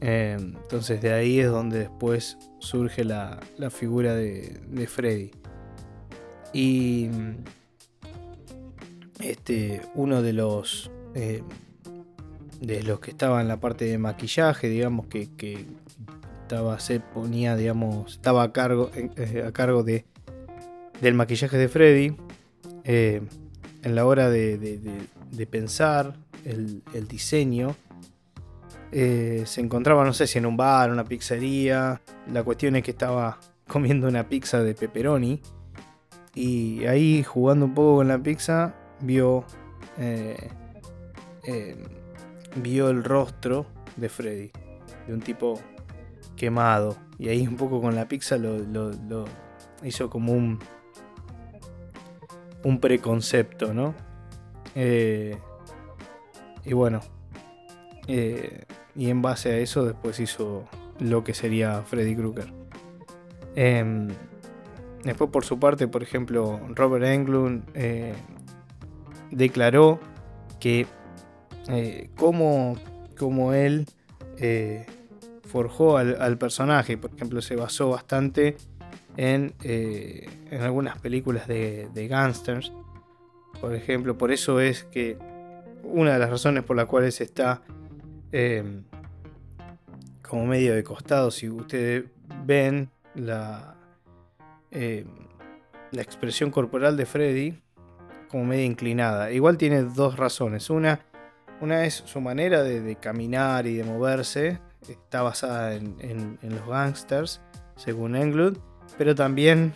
Em, 0.00 0.54
entonces 0.56 1.00
de 1.00 1.12
ahí 1.12 1.40
es 1.40 1.48
donde 1.48 1.80
después 1.80 2.36
surge 2.58 3.04
la, 3.04 3.40
figura 3.70 4.14
de, 4.14 4.86
Freddy. 4.86 5.30
Y 6.52 7.08
este, 9.20 9.82
uno 9.94 10.22
de 10.22 10.32
los 10.32 10.90
em, 11.14 11.44
de 12.60 12.82
los 12.82 13.00
que 13.00 13.10
estaba 13.10 13.40
en 13.40 13.48
la 13.48 13.60
parte 13.60 13.84
de 13.84 13.98
maquillaje, 13.98 14.68
digamos, 14.68 15.06
que, 15.06 15.66
estaba, 16.42 16.78
se 16.78 17.00
ponía, 17.00 17.56
digamos, 17.56 18.12
estaba 18.12 18.44
a 18.44 18.52
cargo, 18.52 18.90
eh, 18.94 19.44
a 19.46 19.52
cargo 19.52 19.82
de, 19.82 20.04
del 21.00 21.14
maquillaje 21.14 21.58
de 21.58 21.68
Freddy. 21.68 22.16
Eh, 22.84 23.20
en 23.82 23.94
la 23.94 24.06
hora 24.06 24.30
de, 24.30 24.58
de 24.58 25.46
pensar 25.46 26.16
el, 26.44 27.08
diseño. 27.08 27.76
Eh, 28.92 29.42
se 29.46 29.60
encontraba, 29.60 30.04
no 30.04 30.12
sé 30.12 30.26
si 30.26 30.38
en 30.38 30.46
un 30.46 30.56
bar, 30.56 30.90
una 30.90 31.04
pizzería. 31.04 32.00
La 32.32 32.42
cuestión 32.42 32.76
es 32.76 32.82
que 32.82 32.92
estaba 32.92 33.38
comiendo 33.68 34.08
una 34.08 34.28
pizza 34.28 34.62
de 34.62 34.74
pepperoni. 34.74 35.40
Y 36.34 36.84
ahí, 36.86 37.22
jugando 37.22 37.64
un 37.66 37.74
poco 37.74 37.96
con 37.96 38.08
la 38.08 38.18
pizza, 38.18 38.74
vio, 39.00 39.44
eh, 39.98 40.50
eh, 41.44 41.76
vio 42.56 42.90
el 42.90 43.02
rostro 43.04 43.66
de 43.96 44.08
Freddy. 44.08 44.50
De 45.06 45.14
un 45.14 45.20
tipo 45.20 45.60
quemado. 46.36 46.96
Y 47.18 47.28
ahí, 47.28 47.46
un 47.46 47.56
poco 47.56 47.80
con 47.80 47.94
la 47.94 48.06
pizza, 48.06 48.36
lo, 48.36 48.58
lo 48.58 49.24
hizo 49.82 50.10
como 50.10 50.32
un, 50.32 50.58
un 52.64 52.80
preconcepto, 52.80 53.72
¿no? 53.72 53.94
Eh, 54.74 55.38
y 56.64 56.72
bueno, 56.74 57.00
eh, 58.08 58.64
y 58.94 59.10
en 59.10 59.22
base 59.22 59.50
a 59.50 59.58
eso 59.58 59.84
después 59.84 60.20
hizo 60.20 60.64
lo 61.00 61.24
que 61.24 61.34
sería 61.34 61.82
Freddy 61.82 62.14
Krueger. 62.14 62.52
Em, 63.54 64.08
después 65.04 65.30
por 65.30 65.44
su 65.44 65.58
parte, 65.58 65.88
por 65.88 66.02
ejemplo, 66.02 66.60
Robert 66.70 67.04
Englund 67.04 67.64
eh, 67.74 68.14
declaró 69.30 70.00
que 70.60 70.86
eh, 71.68 72.10
como, 72.16 72.76
como, 73.18 73.52
él 73.52 73.86
forjó 75.44 75.96
al, 75.96 76.38
personaje, 76.38 76.96
por 76.98 77.12
ejemplo, 77.14 77.40
se 77.42 77.56
basó 77.56 77.90
bastante 77.90 78.56
en, 79.16 79.54
en 79.62 80.62
algunas 80.62 80.98
películas 80.98 81.48
de, 81.48 81.88
de 81.92 82.08
gangsters. 82.08 82.72
Por 83.60 83.74
ejemplo, 83.74 84.18
por 84.18 84.32
eso 84.32 84.60
es 84.60 84.84
que 84.84 85.16
una 85.82 86.12
de 86.12 86.18
las 86.18 86.30
razones 86.30 86.64
por 86.64 86.76
las 86.76 86.86
cuales 86.86 87.20
está 87.20 87.62
em, 88.32 88.84
como 90.28 90.46
medio 90.46 90.74
de 90.74 90.82
costado. 90.82 91.30
Si 91.30 91.48
ustedes 91.48 92.04
ven 92.44 92.90
la, 93.14 93.76
em, 94.70 95.06
la 95.92 96.02
expresión 96.02 96.50
corporal 96.50 96.96
de 96.96 97.06
Freddy 97.06 97.62
como 98.28 98.44
media 98.44 98.64
inclinada. 98.64 99.30
Igual 99.30 99.56
tiene 99.56 99.82
dos 99.82 100.16
razones. 100.16 100.70
Una, 100.70 101.00
una 101.60 101.84
es 101.84 102.02
su 102.06 102.20
manera 102.20 102.62
de, 102.62 102.96
caminar 102.96 103.66
y 103.66 103.74
de 103.74 103.84
moverse. 103.84 104.58
Está 104.88 105.22
basada 105.22 105.74
en, 105.74 106.38
los 106.42 106.66
gangsters, 106.66 107.40
según 107.76 108.16
Englund. 108.16 108.58
Pero 108.98 109.14
también 109.14 109.72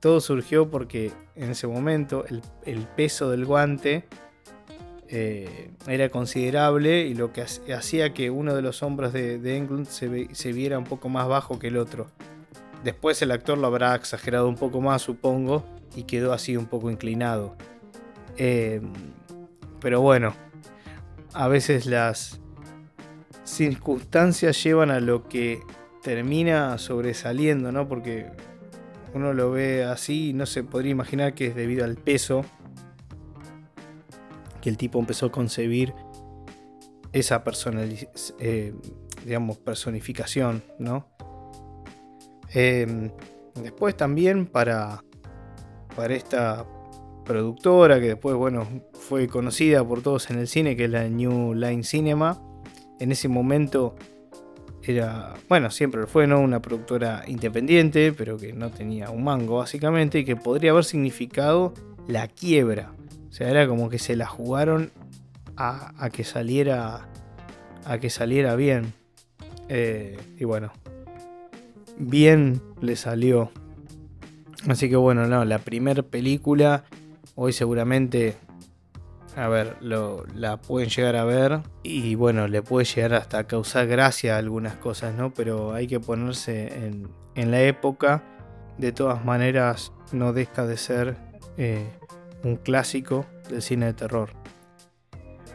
todo 0.00 0.20
surgió 0.20 0.70
porque 0.70 1.12
en 1.34 1.50
ese 1.50 1.66
momento 1.66 2.24
el 2.64 2.86
peso 2.96 3.30
del 3.30 3.44
guante 3.44 4.04
eh, 5.08 5.70
era 5.86 6.08
considerable 6.08 7.06
y 7.06 7.14
lo 7.14 7.32
que 7.32 7.42
hacía 7.42 8.12
que 8.12 8.30
uno 8.30 8.54
de 8.54 8.62
los 8.62 8.82
hombros 8.82 9.12
de, 9.12 9.56
Englund 9.56 9.86
se, 9.86 10.52
viera 10.52 10.78
un 10.78 10.84
poco 10.84 11.08
más 11.08 11.28
bajo 11.28 11.58
que 11.58 11.68
el 11.68 11.76
otro. 11.76 12.08
Después 12.82 13.20
el 13.22 13.30
actor 13.30 13.58
lo 13.58 13.66
habrá 13.68 13.94
exagerado 13.94 14.48
un 14.48 14.56
poco 14.56 14.80
más, 14.80 15.02
supongo, 15.02 15.64
y 15.94 16.04
quedó 16.04 16.32
así 16.32 16.56
un 16.56 16.66
poco 16.66 16.90
inclinado. 16.90 17.56
Eh, 18.36 18.80
pero 19.80 20.00
bueno, 20.00 20.34
a 21.32 21.48
veces 21.48 21.86
las 21.86 22.40
circunstancias 23.44 24.62
llevan 24.62 24.90
a 24.90 25.00
lo 25.00 25.28
que 25.28 25.60
termina 26.02 26.78
sobresaliendo, 26.78 27.72
¿no? 27.72 27.88
Porque 27.88 28.26
uno 29.14 29.32
lo 29.32 29.52
ve 29.52 29.84
así 29.84 30.30
y 30.30 30.32
no 30.32 30.46
se 30.46 30.64
podría 30.64 30.92
imaginar 30.92 31.34
que 31.34 31.46
es 31.46 31.54
debido 31.54 31.84
al 31.84 31.96
peso 31.96 32.44
el 34.68 34.76
tipo 34.76 34.98
empezó 34.98 35.26
a 35.26 35.32
concebir 35.32 35.94
esa 37.12 37.42
eh, 38.38 38.74
digamos, 39.24 39.58
personificación, 39.58 40.62
¿no? 40.78 41.08
Em, 42.52 43.10
después 43.62 43.96
también 43.96 44.46
para, 44.46 45.02
para 45.94 46.14
esta 46.14 46.66
productora 47.24 47.98
que 48.00 48.08
después, 48.08 48.36
bueno, 48.36 48.66
fue 48.92 49.28
conocida 49.28 49.86
por 49.86 50.02
todos 50.02 50.30
en 50.30 50.38
el 50.38 50.46
cine, 50.46 50.76
que 50.76 50.84
es 50.84 50.90
la 50.90 51.08
New 51.08 51.54
Line 51.54 51.82
Cinema. 51.82 52.40
En 53.00 53.12
ese 53.12 53.28
momento 53.28 53.96
era, 54.82 55.34
bueno, 55.48 55.70
siempre 55.70 56.06
fue, 56.06 56.26
¿no? 56.26 56.40
Una 56.40 56.62
productora 56.62 57.24
independiente, 57.26 58.12
pero 58.12 58.36
que 58.36 58.52
no 58.52 58.70
tenía 58.70 59.10
un 59.10 59.24
mango 59.24 59.56
básicamente 59.56 60.20
y 60.20 60.24
que 60.24 60.36
podría 60.36 60.70
haber 60.70 60.84
significado 60.84 61.74
la 62.06 62.28
quiebra 62.28 62.92
o 63.28 63.32
sea, 63.32 63.50
era 63.50 63.66
como 63.66 63.88
que 63.88 63.98
se 63.98 64.16
la 64.16 64.26
jugaron 64.26 64.92
a, 65.56 66.10
que 66.12 66.24
saliera. 66.24 67.08
a 67.84 67.98
que 67.98 68.10
saliera 68.10 68.56
bien. 68.56 68.92
Eh, 69.68 70.18
y 70.38 70.44
bueno. 70.44 70.72
Bien 71.98 72.60
le 72.80 72.96
salió. 72.96 73.50
Así 74.68 74.88
que 74.88 74.96
bueno, 74.96 75.26
no, 75.26 75.44
la 75.44 75.58
primera 75.58 76.02
película. 76.02 76.84
Hoy 77.34 77.52
seguramente. 77.52 78.36
A 79.36 79.48
ver, 79.48 79.76
lo, 79.82 80.24
la 80.34 80.56
pueden 80.56 80.88
llegar 80.88 81.16
a 81.16 81.24
ver. 81.24 81.60
Y 81.82 82.14
bueno, 82.14 82.48
le 82.48 82.62
puede 82.62 82.86
llegar 82.86 83.14
hasta 83.14 83.38
a 83.38 83.46
causar 83.46 83.86
gracia 83.86 84.36
a 84.36 84.38
algunas 84.38 84.76
cosas, 84.76 85.14
¿no? 85.14 85.34
Pero 85.34 85.74
hay 85.74 85.86
que 85.86 86.00
ponerse 86.00 86.86
en, 86.86 87.08
en 87.34 87.50
la 87.50 87.60
época. 87.62 88.22
De 88.78 88.92
todas 88.92 89.24
maneras, 89.24 89.92
no 90.12 90.32
deja 90.32 90.66
de 90.66 90.76
ser 90.76 91.16
eh, 91.56 91.86
un 92.46 92.56
clásico 92.56 93.26
del 93.48 93.62
cine 93.62 93.86
de 93.86 93.94
terror. 93.94 94.30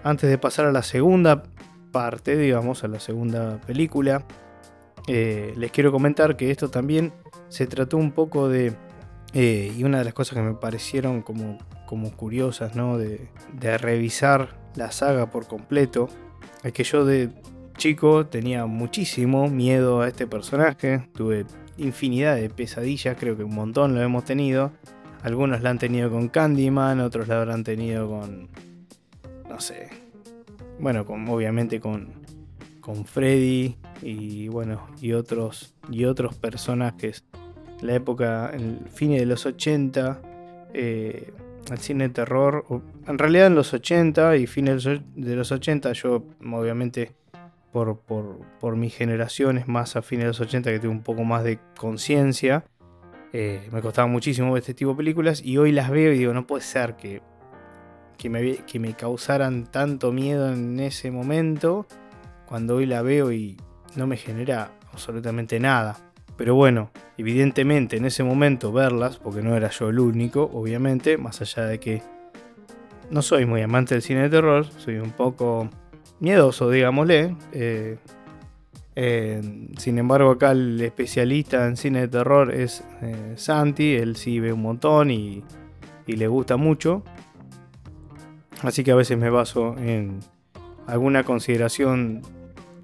Antes 0.03 0.29
de 0.29 0.37
pasar 0.37 0.65
a 0.65 0.71
la 0.71 0.83
segunda 0.83 1.43
parte, 1.91 2.37
digamos, 2.37 2.83
a 2.83 2.87
la 2.87 2.99
segunda 2.99 3.59
película, 3.61 4.25
eh, 5.07 5.53
les 5.57 5.71
quiero 5.71 5.91
comentar 5.91 6.37
que 6.37 6.51
esto 6.51 6.69
también 6.69 7.13
se 7.49 7.67
trató 7.67 7.97
un 7.97 8.11
poco 8.11 8.49
de... 8.49 8.73
Eh, 9.33 9.71
y 9.77 9.83
una 9.85 9.99
de 9.99 10.03
las 10.03 10.13
cosas 10.13 10.35
que 10.35 10.43
me 10.43 10.53
parecieron 10.53 11.21
como, 11.21 11.57
como 11.85 12.11
curiosas, 12.11 12.75
¿no? 12.75 12.97
De, 12.97 13.29
de 13.53 13.77
revisar 13.77 14.59
la 14.75 14.91
saga 14.91 15.29
por 15.29 15.47
completo, 15.47 16.09
es 16.63 16.73
que 16.73 16.83
yo 16.83 17.05
de 17.05 17.29
chico 17.77 18.25
tenía 18.25 18.65
muchísimo 18.65 19.47
miedo 19.47 20.01
a 20.01 20.07
este 20.07 20.27
personaje, 20.27 21.07
tuve 21.13 21.45
infinidad 21.77 22.35
de 22.35 22.49
pesadillas, 22.49 23.15
creo 23.19 23.37
que 23.37 23.43
un 23.43 23.55
montón 23.55 23.95
lo 23.95 24.01
hemos 24.01 24.25
tenido. 24.25 24.71
Algunos 25.23 25.61
la 25.61 25.69
han 25.69 25.77
tenido 25.77 26.09
con 26.09 26.29
Candyman, 26.29 26.99
otros 26.99 27.27
la 27.27 27.39
habrán 27.39 27.63
tenido 27.63 28.09
con. 28.09 28.49
No 29.47 29.59
sé. 29.59 29.89
Bueno, 30.79 31.01
obviamente 31.01 31.79
con, 31.79 32.09
con 32.79 33.05
Freddy 33.05 33.77
y 34.01 34.47
bueno, 34.47 34.87
y 34.99 35.13
otros, 35.13 35.75
y 35.89 36.05
otros 36.05 36.35
personajes. 36.35 37.23
La 37.81 37.95
época, 37.95 38.51
el 38.53 38.79
fin 38.91 39.11
de 39.11 39.25
los 39.25 39.45
80, 39.45 40.21
eh, 40.73 41.31
el 41.69 41.77
cine 41.77 42.07
de 42.07 42.13
terror, 42.13 42.65
en 43.07 43.17
realidad 43.17 43.47
en 43.47 43.55
los 43.55 43.73
80 43.73 44.37
y 44.37 44.47
fines 44.47 44.83
de 44.83 45.35
los 45.35 45.51
80, 45.51 45.93
yo 45.93 46.23
obviamente 46.51 47.13
por, 47.71 47.99
por, 47.99 48.39
por 48.59 48.75
mis 48.75 48.95
generaciones 48.95 49.67
más 49.67 49.95
a 49.95 50.01
fines 50.01 50.23
de 50.23 50.27
los 50.29 50.41
80 50.41 50.71
que 50.71 50.79
tengo 50.79 50.93
un 50.93 51.03
poco 51.03 51.23
más 51.23 51.43
de 51.43 51.59
conciencia, 51.77 52.65
eh, 53.33 53.67
me 53.71 53.81
costaba 53.81 54.07
muchísimo 54.07 54.51
ver 54.51 54.61
este 54.61 54.73
tipo 54.73 54.91
de 54.91 54.97
películas 54.97 55.41
y 55.43 55.57
hoy 55.57 55.71
las 55.71 55.89
veo 55.89 56.13
y 56.13 56.17
digo, 56.17 56.33
no 56.33 56.45
puede 56.45 56.63
ser 56.63 56.95
que, 56.95 57.21
que, 58.17 58.29
me, 58.29 58.57
que 58.57 58.79
me 58.79 58.93
causaran 58.93 59.65
tanto 59.65 60.11
miedo 60.11 60.51
en 60.51 60.79
ese 60.79 61.11
momento, 61.11 61.87
cuando 62.45 62.75
hoy 62.75 62.85
la 62.85 63.01
veo 63.01 63.31
y 63.31 63.57
no 63.95 64.07
me 64.07 64.17
genera 64.17 64.71
absolutamente 64.91 65.59
nada. 65.59 65.97
Pero 66.35 66.55
bueno, 66.55 66.91
evidentemente 67.17 67.97
en 67.97 68.05
ese 68.05 68.23
momento 68.23 68.71
verlas, 68.71 69.17
porque 69.17 69.41
no 69.41 69.55
era 69.55 69.69
yo 69.69 69.89
el 69.89 69.99
único, 69.99 70.49
obviamente, 70.53 71.17
más 71.17 71.41
allá 71.41 71.65
de 71.65 71.79
que 71.79 72.01
no 73.09 73.21
soy 73.21 73.45
muy 73.45 73.61
amante 73.61 73.93
del 73.95 74.01
cine 74.01 74.23
de 74.23 74.29
terror, 74.29 74.65
soy 74.77 74.97
un 74.97 75.11
poco 75.11 75.69
miedoso, 76.19 76.69
digámosle. 76.69 77.35
Eh, 77.51 77.97
sin 78.95 79.97
embargo, 79.97 80.31
acá 80.31 80.51
el 80.51 80.81
especialista 80.81 81.65
en 81.65 81.77
cine 81.77 82.01
de 82.01 82.07
terror 82.09 82.53
es 82.53 82.83
eh, 83.01 83.33
Santi, 83.37 83.95
él 83.95 84.15
sí 84.15 84.39
ve 84.39 84.51
un 84.51 84.61
montón 84.61 85.11
y, 85.11 85.43
le 86.07 86.27
gusta 86.27 86.57
mucho. 86.57 87.03
Así 88.63 88.83
que 88.83 88.91
a 88.91 88.95
veces 88.95 89.17
me 89.17 89.29
baso 89.29 89.77
en 89.77 90.19
alguna 90.85 91.23
consideración 91.23 92.21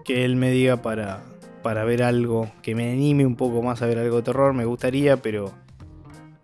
que 0.06 0.24
él 0.24 0.38
me 0.38 0.50
diga 0.50 0.82
para, 0.82 1.24
para 1.62 1.84
ver 1.84 2.04
algo 2.04 2.50
que 2.62 2.74
me 2.74 2.90
anime 2.90 3.26
un 3.26 3.36
poco 3.36 3.62
más 3.62 3.82
a 3.82 3.86
ver 3.86 4.00
algo 4.00 4.16
de 4.16 4.24
terror. 4.24 4.54
Me 4.54 4.64
gustaría, 4.64 5.18
pero 5.18 5.52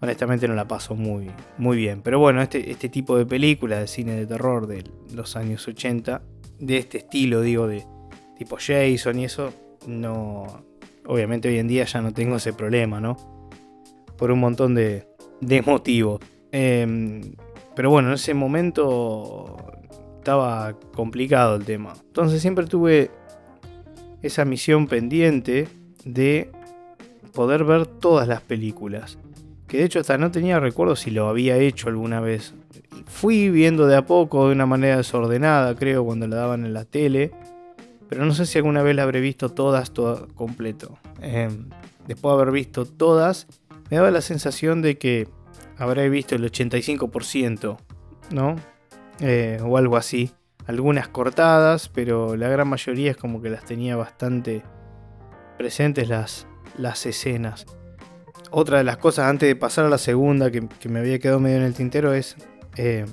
honestamente 0.02 0.46
no 0.50 0.56
la 0.56 0.68
paso 0.68 0.94
muy, 0.94 1.32
muy 1.58 1.78
bien. 1.78 2.02
Pero 2.02 2.20
bueno, 2.20 2.42
este, 2.42 2.70
este 2.70 2.90
tipo 2.90 3.18
de 3.18 3.26
películas 3.26 3.80
de 3.80 3.88
cine 3.88 4.16
de 4.18 4.28
terror 4.28 4.68
de 4.68 4.84
los 5.14 5.38
años 5.38 5.66
80, 5.66 6.22
de 6.60 6.78
este 6.78 6.98
estilo, 6.98 7.40
digo, 7.40 7.68
de 7.68 7.86
tipo 8.38 8.58
Jason 8.58 9.20
y 9.20 9.26
eso, 9.26 9.54
no. 9.88 10.64
Obviamente 11.06 11.50
hoy 11.50 11.58
en 11.58 11.68
día 11.68 11.86
ya 11.86 12.02
no 12.02 12.14
tengo 12.14 12.38
ese 12.38 12.54
problema, 12.54 13.00
¿no? 13.00 13.18
Por 14.18 14.32
un 14.32 14.40
montón 14.40 14.76
de, 14.76 15.08
de 15.42 15.62
motivos. 15.62 16.22
Em, 16.52 17.36
pero 17.76 17.90
bueno, 17.90 18.10
en 18.10 18.16
ese 18.16 18.34
momento 18.34 19.58
estaba 20.20 20.74
complicado 20.96 21.56
el 21.56 21.66
tema. 21.66 21.94
Entonces 22.08 22.42
siempre 22.42 22.66
tuve 22.66 23.12
esa 24.22 24.46
misión 24.46 24.88
pendiente 24.88 25.68
de 26.06 26.50
poder 27.34 27.64
ver 27.64 27.86
todas 27.86 28.28
las 28.28 28.42
películas. 28.42 29.18
Que 29.68 29.80
de 29.80 29.86
hecho 29.86 30.00
hasta 30.00 30.18
no 30.18 30.32
tenía 30.32 30.60
recuerdo 30.60 30.96
si 30.96 31.12
lo 31.12 31.28
había 31.28 31.58
hecho 31.58 31.90
alguna 31.90 32.22
vez. 32.22 32.54
Fui 33.06 33.50
viendo 33.50 33.88
de 33.88 33.98
a 33.98 34.06
poco, 34.06 34.48
de 34.48 34.54
una 34.54 34.66
manera 34.66 34.98
desordenada, 34.98 35.76
creo, 35.76 36.06
cuando 36.06 36.28
la 36.28 36.38
daban 36.38 36.66
en 36.66 36.74
la 36.74 36.86
tele. 36.86 37.32
Pero 38.10 38.26
no 38.26 38.34
sé 38.34 38.46
si 38.46 38.58
alguna 38.58 38.84
vez 38.84 38.96
la 38.96 39.04
habré 39.04 39.22
visto 39.22 39.50
todas, 39.50 39.92
todo 39.92 40.28
completo. 40.36 40.98
Em, 41.22 41.70
después 42.08 42.36
de 42.36 42.42
haber 42.42 42.54
visto 42.54 42.86
todas, 42.86 43.48
me 43.90 43.98
daba 43.98 44.12
la 44.12 44.22
sensación 44.22 44.82
de 44.82 44.98
que 44.98 45.28
habré 45.78 46.10
visto 46.10 46.36
el 46.36 46.44
85%, 46.44 47.78
¿no? 48.32 48.56
Eh, 49.20 49.60
o 49.64 49.78
algo 49.78 49.98
así. 49.98 50.32
Algunas 50.66 51.10
cortadas, 51.10 51.90
pero 51.90 52.36
la 52.38 52.48
gran 52.48 52.68
mayoría 52.68 53.12
es 53.12 53.18
como 53.18 53.42
que 53.42 53.50
las 53.50 53.66
tenía 53.66 53.96
bastante 53.96 54.64
presentes 55.58 56.08
las, 56.08 56.48
las 56.78 57.06
escenas. 57.06 57.66
Otra 58.50 58.78
de 58.78 58.84
las 58.84 58.98
cosas 58.98 59.30
antes 59.30 59.48
de 59.50 59.56
pasar 59.56 59.86
a 59.86 59.90
la 59.90 59.98
segunda 59.98 60.52
que, 60.52 60.68
me 60.88 61.00
había 61.00 61.20
quedado 61.20 61.40
medio 61.40 61.58
en 61.58 61.64
el 61.64 61.74
tintero 61.74 62.14
es 62.14 62.38
eh, 62.78 63.06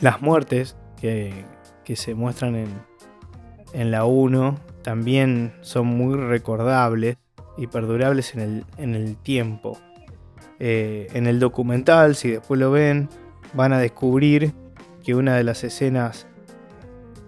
las 0.00 0.22
muertes 0.22 0.76
que, 1.00 1.44
que 1.84 1.96
se 1.96 2.14
muestran 2.14 2.56
en, 2.56 2.68
en 3.74 3.90
la 3.90 4.04
1 4.04 4.58
también 4.82 5.52
son 5.60 5.86
muy 5.86 6.16
recordables 6.16 7.16
y 7.56 7.66
perdurables 7.66 8.34
en 8.34 8.64
el, 8.78 9.16
tiempo. 9.16 9.78
Eh, 10.58 11.08
en 11.12 11.26
el 11.26 11.40
documental, 11.40 12.14
si 12.14 12.30
después 12.30 12.58
lo 12.60 12.70
ven, 12.70 13.08
van 13.52 13.72
a 13.72 13.78
descubrir 13.78 14.52
que 15.04 15.14
una 15.14 15.36
de 15.36 15.44
las 15.44 15.64
escenas 15.64 16.26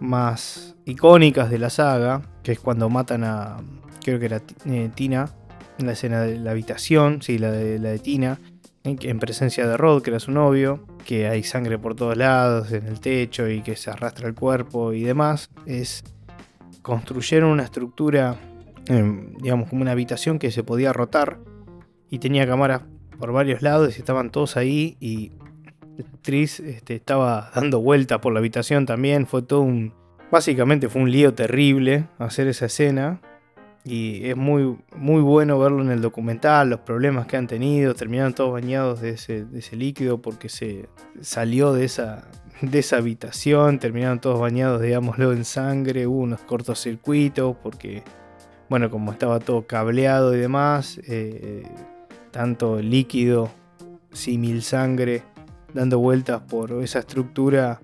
más 0.00 0.76
icónicas 0.84 1.50
de 1.50 1.58
la 1.58 1.70
saga, 1.70 2.22
que 2.42 2.52
es 2.52 2.60
cuando 2.60 2.88
matan 2.88 3.24
a, 3.24 3.58
creo 4.02 4.18
que 4.18 4.26
era 4.26 4.42
eh, 4.66 4.90
Tina, 4.94 5.30
la 5.78 5.92
escena 5.92 6.22
de 6.22 6.38
la 6.38 6.52
habitación, 6.52 7.22
sí, 7.22 7.38
la 7.38 7.50
de, 7.50 7.78
la 7.78 7.90
de 7.90 7.98
Tina, 7.98 8.38
en 8.84 9.18
presencia 9.18 9.66
de 9.66 9.76
Rod, 9.76 10.02
que 10.02 10.10
era 10.10 10.20
su 10.20 10.30
novio, 10.30 10.86
que 11.04 11.26
hay 11.26 11.42
sangre 11.42 11.76
por 11.76 11.96
todos 11.96 12.16
lados, 12.16 12.70
en 12.70 12.86
el 12.86 13.00
techo 13.00 13.48
y 13.48 13.60
que 13.62 13.74
se 13.74 13.90
arrastra 13.90 14.28
el 14.28 14.34
cuerpo 14.34 14.92
y 14.92 15.02
demás, 15.02 15.50
es 15.66 16.04
construyeron 16.86 17.50
una 17.50 17.64
estructura, 17.64 18.36
em, 18.86 19.34
digamos, 19.38 19.68
como 19.68 19.82
una 19.82 19.90
habitación 19.90 20.38
que 20.38 20.52
se 20.52 20.62
podía 20.62 20.92
rotar 20.92 21.40
y 22.10 22.20
tenía 22.20 22.46
cámaras 22.46 22.82
por 23.18 23.32
varios 23.32 23.60
lados 23.60 23.96
y 23.96 23.98
estaban 23.98 24.30
todos 24.30 24.56
ahí 24.56 24.96
y 25.00 25.32
actriz 25.98 26.60
este, 26.60 26.94
estaba 26.94 27.50
dando 27.52 27.80
vueltas 27.80 28.20
por 28.20 28.32
la 28.32 28.38
habitación 28.38 28.86
también. 28.86 29.26
Fue 29.26 29.42
todo 29.42 29.62
un... 29.62 29.94
Básicamente 30.30 30.88
fue 30.88 31.02
un 31.02 31.10
lío 31.10 31.34
terrible 31.34 32.06
hacer 32.20 32.46
esa 32.46 32.66
escena. 32.66 33.20
Y 33.82 34.28
es 34.28 34.36
muy, 34.36 34.76
muy 34.96 35.22
bueno 35.22 35.58
verlo 35.58 35.82
en 35.82 35.90
el 35.90 36.00
documental, 36.00 36.70
los 36.70 36.80
problemas 36.80 37.26
que 37.26 37.36
han 37.36 37.48
tenido. 37.48 37.94
Terminaron 37.94 38.32
todos 38.32 38.52
bañados 38.52 39.00
de 39.00 39.10
ese, 39.10 39.44
de 39.44 39.58
ese 39.58 39.74
líquido 39.74 40.22
porque 40.22 40.48
se 40.48 40.88
salió 41.20 41.72
de 41.72 41.84
esa, 41.84 42.28
de 42.60 42.78
esa 42.78 42.96
habitación, 42.96 43.78
terminaron 43.78 44.20
todos 44.20 44.40
bañados, 44.40 44.80
digámoslo, 44.80 45.32
en 45.32 45.44
sangre, 45.44 46.06
hubo 46.06 46.20
unos 46.20 46.40
cortocircuitos 46.40 47.56
porque, 47.62 48.02
bueno, 48.68 48.90
como 48.90 49.12
estaba 49.12 49.40
todo 49.40 49.66
cableado 49.66 50.34
y 50.34 50.38
demás, 50.38 51.00
eh, 51.06 51.62
tanto 52.30 52.80
líquido, 52.80 53.50
símil 54.12 54.62
sangre, 54.62 55.22
dando 55.74 55.98
vueltas 55.98 56.40
por 56.42 56.72
esa 56.82 57.00
estructura, 57.00 57.80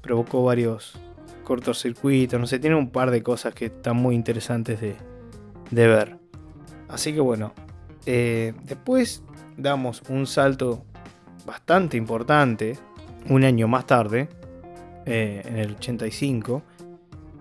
provocó 0.00 0.44
varios 0.44 0.98
cortocircuitos, 1.42 2.38
no 2.38 2.46
sé, 2.46 2.58
tiene 2.58 2.76
un 2.76 2.90
par 2.90 3.10
de 3.10 3.22
cosas 3.22 3.54
que 3.54 3.66
están 3.66 3.96
muy 3.96 4.14
interesantes 4.14 4.80
de, 4.80 4.96
ver. 5.70 6.18
Así 6.88 7.12
que 7.12 7.20
bueno, 7.20 7.52
eh, 8.06 8.54
después 8.64 9.22
damos 9.56 10.02
un 10.08 10.26
salto 10.26 10.84
bastante 11.44 11.96
importante 11.96 12.78
un 13.28 13.44
año 13.44 13.68
más 13.68 13.86
tarde, 13.86 14.28
eh, 15.06 15.42
en 15.44 15.56
el 15.56 15.74
85, 15.76 16.62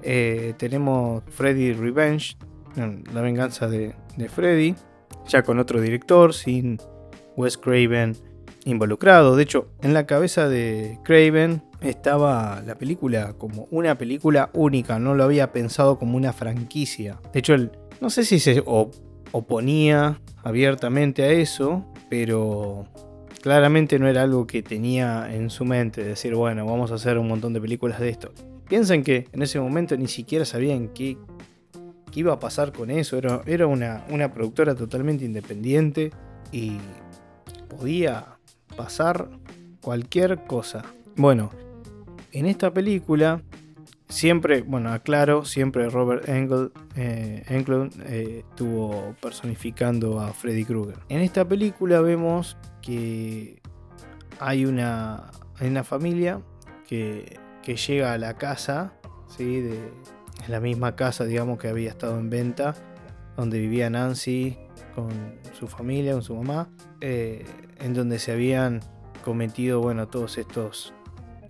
eh, 0.03 0.53
tenemos 0.57 1.23
Freddy 1.29 1.73
Revenge, 1.73 2.37
la 3.13 3.21
venganza 3.21 3.67
de, 3.67 3.95
Freddy, 4.29 4.75
ya 5.27 5.43
con 5.43 5.59
otro 5.59 5.81
director, 5.81 6.33
sin 6.33 6.77
Wes 7.35 7.57
Craven 7.57 8.15
involucrado. 8.65 9.35
De 9.35 9.43
hecho, 9.43 9.69
en 9.81 9.93
la 9.93 10.05
cabeza 10.05 10.47
de 10.47 10.99
Craven 11.03 11.63
estaba 11.81 12.61
la 12.65 12.75
película 12.75 13.33
como 13.33 13.67
una 13.71 13.97
película 13.97 14.49
única, 14.53 14.99
no 14.99 15.15
lo 15.15 15.23
había 15.23 15.51
pensado 15.51 15.97
como 15.97 16.17
una 16.17 16.33
franquicia. 16.33 17.19
De 17.33 17.39
hecho, 17.39 17.55
no 17.99 18.09
sé 18.09 18.25
si 18.25 18.39
se 18.39 18.63
oponía 18.65 20.21
abiertamente 20.43 21.23
a 21.23 21.31
eso, 21.31 21.85
pero 22.09 22.85
claramente 23.41 23.99
no 23.99 24.07
era 24.07 24.23
algo 24.23 24.47
que 24.47 24.63
tenía 24.63 25.33
en 25.33 25.49
su 25.49 25.65
mente, 25.65 26.03
decir, 26.03 26.35
bueno, 26.35 26.65
vamos 26.65 26.91
a 26.91 26.95
hacer 26.95 27.17
un 27.17 27.27
montón 27.27 27.53
de 27.53 27.61
películas 27.61 27.99
de 27.99 28.09
esto. 28.09 28.31
Piensen 28.67 29.03
que 29.03 29.27
en 29.31 29.41
ese 29.41 29.59
momento 29.59 29.95
ni 29.97 30.07
siquiera 30.07 30.45
sabían 30.45 30.89
qué, 30.89 31.17
qué 32.11 32.19
iba 32.19 32.33
a 32.33 32.39
pasar 32.39 32.73
con 32.73 32.91
eso, 32.91 33.17
era, 33.17 33.41
era 33.45 33.67
una, 33.67 34.05
una 34.09 34.33
productora 34.33 34.75
totalmente 34.75 35.25
independiente 35.25 36.11
y 36.51 36.77
podía 37.69 38.37
pasar 38.75 39.29
cualquier 39.81 40.43
cosa. 40.45 40.83
Bueno, 41.15 41.49
en 42.31 42.45
esta 42.45 42.73
película 42.73 43.41
siempre, 44.09 44.61
bueno, 44.61 44.91
aclaro, 44.91 45.45
siempre 45.45 45.89
Robert 45.89 46.27
Englund, 46.27 46.71
eh, 46.95 47.43
eh, 47.47 48.43
estuvo 48.49 49.15
personificando 49.21 50.19
a 50.19 50.33
Freddy 50.33 50.65
Krueger. 50.65 50.97
En 51.09 51.21
esta 51.21 51.45
película 51.45 52.01
vemos 52.01 52.57
que 52.87 53.61
hay 54.39 54.65
una, 54.65 55.29
una 55.59 55.83
familia 55.83 56.41
que, 56.87 57.37
llega 57.65 58.13
a 58.13 58.17
la 58.17 58.37
casa, 58.37 58.93
¿sí? 59.27 59.59
de, 59.59 59.91
la 60.47 60.61
misma 60.61 60.95
casa, 60.95 61.25
digamos, 61.25 61.59
que 61.59 61.67
había 61.67 61.89
estado 61.89 62.17
en 62.17 62.29
venta, 62.29 62.75
donde 63.35 63.59
vivía 63.59 63.89
Nancy 63.89 64.57
con 64.95 65.09
su 65.51 65.67
familia, 65.67 66.13
con 66.13 66.21
su 66.21 66.35
mamá, 66.35 66.69
eh, 67.01 67.45
en 67.79 67.93
donde 67.93 68.19
se 68.19 68.31
habían 68.31 68.79
cometido, 69.25 69.81
bueno, 69.81 70.07
todos 70.07 70.37
estos 70.37 70.93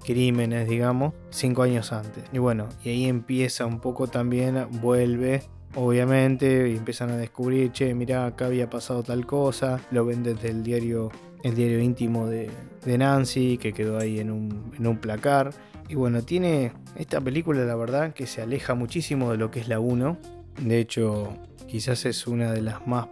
crímenes, 0.04 0.67
digamos, 0.67 1.13
cinco 1.30 1.62
años 1.62 1.93
antes. 1.93 2.23
Y 2.34 2.39
bueno, 2.39 2.67
y 2.84 2.89
ahí 2.89 3.06
empieza 3.06 3.67
un 3.67 3.80
poco 3.80 4.08
también, 4.08 4.67
vuelve, 4.82 5.43
obviamente, 5.76 6.69
y 6.69 6.78
empiezan 6.78 7.12
a 7.12 7.17
descubrir, 7.17 7.71
che, 7.71 7.93
mira, 7.93 8.26
acá 8.26 8.47
había 8.47 8.71
pasado 8.71 9.04
tal 9.04 9.28
cosa, 9.28 9.80
lo 9.91 10.04
ven 10.04 10.23
desde 10.23 10.50
el 10.50 10.63
diario, 10.63 11.12
el 11.47 11.55
diario 11.55 11.79
íntimo 11.79 12.27
de, 12.27 12.49
Nancy, 12.86 13.57
que 13.57 13.73
quedó 13.73 13.97
ahí 13.97 14.19
en 14.19 14.31
un, 14.31 14.97
placar. 15.01 15.51
Y 15.89 15.95
bueno, 15.95 16.21
tiene 16.21 16.73
esta 16.95 17.21
película, 17.21 17.63
la 17.65 17.75
verdad, 17.75 18.13
que 18.13 18.27
se 18.27 18.41
aleja 18.41 18.75
muchísimo 18.75 19.31
de 19.31 19.38
lo 19.38 19.51
que 19.51 19.60
es 19.60 19.67
la 19.67 19.79
1. 19.79 20.17
De 20.62 20.79
hecho, 20.79 21.38
quizás 21.67 22.05
es 22.05 22.27
una 22.27 22.51
de 22.51 22.62
las 22.62 22.86
más 22.88 23.07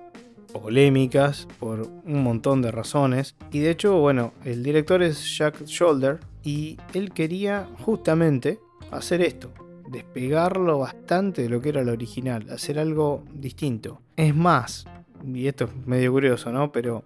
polémicas 0.51 1.47
por 1.59 1.81
un 2.05 2.23
montón 2.23 2.61
de 2.61 2.71
razones. 2.71 3.35
Y 3.51 3.59
de 3.59 3.71
hecho, 3.71 3.99
bueno, 3.99 4.33
el 4.43 4.63
director 4.63 5.03
es 5.03 5.37
Jack 5.37 5.65
Shoulder, 5.65 6.19
y 6.45 6.77
él 6.93 7.11
quería 7.11 7.67
justamente 7.79 8.59
hacer 8.91 9.21
esto, 9.21 9.51
despegarlo 9.89 10.79
bastante 10.79 11.41
de 11.41 11.49
lo 11.49 11.59
que 11.59 11.69
era 11.69 11.81
el 11.81 11.89
original, 11.89 12.49
hacer 12.51 12.79
algo 12.79 13.23
distinto. 13.33 14.01
Es 14.15 14.35
más, 14.35 14.85
y 15.25 15.47
esto 15.47 15.65
es 15.65 15.87
medio 15.87 16.11
curioso, 16.11 16.51
¿no? 16.51 16.71
Pero 16.71 17.03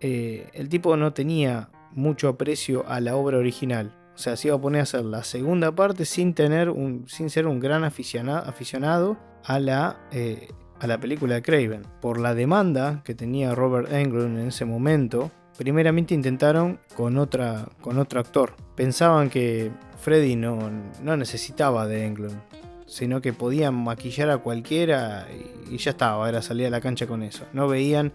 eh, 0.00 0.48
el 0.54 0.68
tipo 0.68 0.96
no 0.96 1.12
tenía 1.12 1.70
mucho 1.92 2.28
aprecio 2.28 2.84
a 2.88 3.00
la 3.00 3.16
obra 3.16 3.38
original. 3.38 3.94
O 4.14 4.18
sea, 4.18 4.36
se 4.36 4.48
iba 4.48 4.56
a 4.56 4.60
poner 4.60 4.80
a 4.80 4.82
hacer 4.82 5.04
la 5.04 5.22
segunda 5.22 5.72
parte 5.72 6.04
sin 6.04 6.34
tener 6.34 6.70
un, 6.70 7.08
sin 7.08 7.30
ser 7.30 7.46
un 7.46 7.60
gran 7.60 7.84
aficionado, 7.84 9.16
a 9.44 9.60
la, 9.60 9.96
eh, 10.10 10.48
a 10.80 10.86
la 10.86 10.98
película 10.98 11.36
de 11.36 11.42
Craven. 11.42 11.82
Por 12.00 12.18
la 12.18 12.34
demanda 12.34 13.02
que 13.04 13.14
tenía 13.14 13.54
Robert 13.54 13.92
Englund 13.92 14.38
en 14.38 14.48
ese 14.48 14.64
momento, 14.64 15.30
primeramente 15.56 16.14
intentaron 16.14 16.80
con, 16.96 17.18
otra, 17.18 17.68
con 17.80 17.98
otro 17.98 18.20
actor. 18.20 18.54
Pensaban 18.74 19.30
que 19.30 19.70
Freddy 20.00 20.36
no, 20.36 20.58
no 21.02 21.16
necesitaba 21.16 21.86
de 21.86 22.06
Englund, 22.06 22.40
sino 22.86 23.20
que 23.20 23.32
podían 23.32 23.74
maquillar 23.74 24.30
a 24.30 24.38
cualquiera 24.38 25.26
y, 25.70 25.76
ya 25.76 25.90
estaba, 25.90 26.28
era 26.28 26.42
salir 26.42 26.66
a 26.66 26.70
la 26.70 26.80
cancha 26.80 27.06
con 27.06 27.22
eso. 27.22 27.44
No 27.52 27.68
veían 27.68 28.12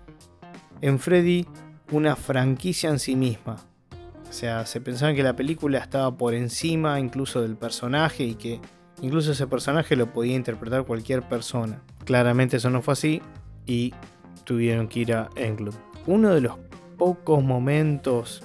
en 0.81 0.99
Freddy 0.99 1.45
una 1.91 2.15
franquicia 2.15 2.89
en 2.89 2.99
sí 2.99 3.15
misma. 3.15 3.57
O 4.29 4.33
sea, 4.33 4.65
se 4.65 4.81
pensaban 4.81 5.15
que 5.15 5.23
la 5.23 5.35
película 5.35 5.77
estaba 5.77 6.15
por 6.17 6.33
encima 6.33 6.99
incluso 6.99 7.41
del 7.41 7.55
personaje 7.55 8.23
y 8.23 8.35
que 8.35 8.59
incluso 9.01 9.31
ese 9.31 9.45
personaje 9.45 9.95
lo 9.95 10.11
podía 10.11 10.35
interpretar 10.35 10.85
cualquier 10.85 11.21
persona. 11.21 11.81
Claramente 12.03 12.57
eso 12.57 12.69
no 12.69 12.81
fue 12.81 12.93
así 12.93 13.21
y 13.65 13.93
tuvieron 14.43 14.87
que 14.87 15.01
ir 15.01 15.13
a 15.13 15.29
Englund. 15.35 15.77
Uno 16.07 16.33
de 16.33 16.41
los 16.41 16.57
pocos 16.97 17.43
momentos, 17.43 18.43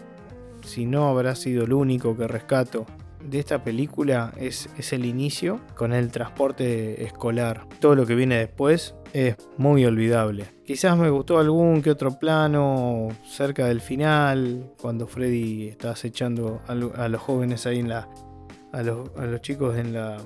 si 0.62 0.84
no 0.84 1.08
habrá 1.08 1.34
sido 1.34 1.64
el 1.64 1.72
único 1.72 2.16
que 2.16 2.28
rescato 2.28 2.84
de 3.24 3.38
esta 3.38 3.64
película, 3.64 4.32
es, 4.36 4.68
es 4.76 4.92
el 4.92 5.04
inicio 5.04 5.60
con 5.74 5.92
el 5.92 6.10
transporte 6.10 7.04
escolar. 7.04 7.66
Todo 7.80 7.94
lo 7.94 8.06
que 8.06 8.14
viene 8.14 8.36
después 8.36 8.94
es 9.12 9.36
muy 9.56 9.84
olvidable. 9.84 10.46
Quizás 10.64 10.96
me 10.96 11.10
gustó 11.10 11.38
algún 11.38 11.82
que 11.82 11.90
otro 11.90 12.18
plano 12.18 13.08
cerca 13.26 13.66
del 13.66 13.80
final, 13.80 14.72
cuando 14.80 15.06
Freddy 15.06 15.68
está 15.68 15.90
acechando 15.90 16.60
a, 16.66 16.74
los 16.74 17.20
jóvenes 17.20 17.66
ahí 17.66 17.78
en 17.78 17.88
la. 17.88 18.08
A 18.72 18.82
los, 18.82 19.10
a 19.16 19.24
los 19.24 19.40
chicos 19.40 19.76
en 19.76 19.94
la. 19.94 20.18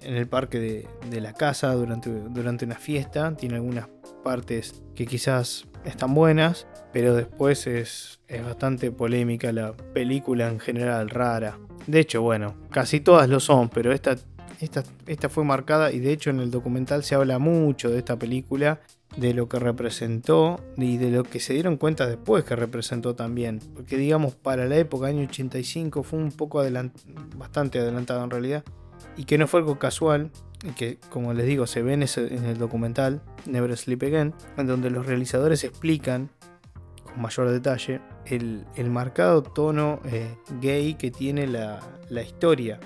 En 0.00 0.14
el 0.14 0.28
parque 0.28 0.60
de, 0.60 0.88
de, 1.10 1.20
la 1.20 1.32
casa 1.32 1.72
durante, 1.72 2.10
durante 2.10 2.64
una 2.64 2.76
fiesta. 2.76 3.34
Tiene 3.36 3.56
algunas 3.56 3.88
partes 4.22 4.82
que 4.94 5.06
quizás 5.06 5.66
están 5.84 6.14
buenas, 6.14 6.66
pero 6.92 7.14
después 7.14 7.66
es, 7.66 8.20
es 8.28 8.44
bastante 8.44 8.92
polémica 8.92 9.52
la 9.52 9.72
película 9.72 10.48
en 10.48 10.60
general, 10.60 11.10
rara. 11.10 11.58
De 11.86 12.00
hecho, 12.00 12.22
bueno, 12.22 12.54
casi 12.70 13.00
todas 13.00 13.28
lo 13.28 13.40
son, 13.40 13.68
pero 13.68 13.92
esta, 13.92 14.16
esta, 14.60 14.84
esta 15.06 15.28
fue 15.28 15.44
marcada 15.44 15.92
y 15.92 15.98
de 16.00 16.12
hecho 16.12 16.30
en 16.30 16.40
el 16.40 16.50
documental 16.50 17.04
se 17.04 17.14
habla 17.14 17.38
mucho 17.38 17.90
de 17.90 17.98
esta 17.98 18.18
película, 18.18 18.80
de 19.16 19.32
lo 19.32 19.48
que 19.48 19.58
representó 19.58 20.60
y 20.76 20.98
de 20.98 21.10
lo 21.10 21.24
que 21.24 21.40
se 21.40 21.54
dieron 21.54 21.76
cuenta 21.76 22.06
después 22.06 22.44
que 22.44 22.56
representó 22.56 23.14
también. 23.14 23.60
Porque 23.74 23.96
digamos, 23.96 24.34
para 24.34 24.66
la 24.66 24.76
época, 24.76 25.06
año 25.06 25.22
85, 25.22 26.02
fue 26.02 26.18
un 26.18 26.32
poco 26.32 26.62
bastante 27.36 27.78
adelantado 27.78 28.22
en 28.24 28.30
realidad, 28.30 28.64
y 29.16 29.24
que 29.24 29.38
no 29.38 29.46
fue 29.46 29.60
algo 29.60 29.78
casual, 29.78 30.30
que 30.76 30.98
como 31.10 31.32
les 31.32 31.46
digo 31.46 31.66
se 31.66 31.82
ve 31.82 31.94
en, 31.94 32.02
el 32.02 32.58
documental 32.58 33.22
Never 33.46 33.76
Sleep 33.76 34.02
Again, 34.02 34.34
en 34.56 34.66
donde 34.66 34.90
los 34.90 35.06
realizadores 35.06 35.64
explican 35.64 36.30
con 37.04 37.22
mayor 37.22 37.50
detalle 37.50 38.00
el, 38.26 38.64
marcado 38.90 39.42
tono 39.42 40.00
eh, 40.06 40.34
gay 40.60 40.94
que 40.94 41.10
tiene 41.10 41.46
la, 41.46 41.80
historia. 42.22 42.80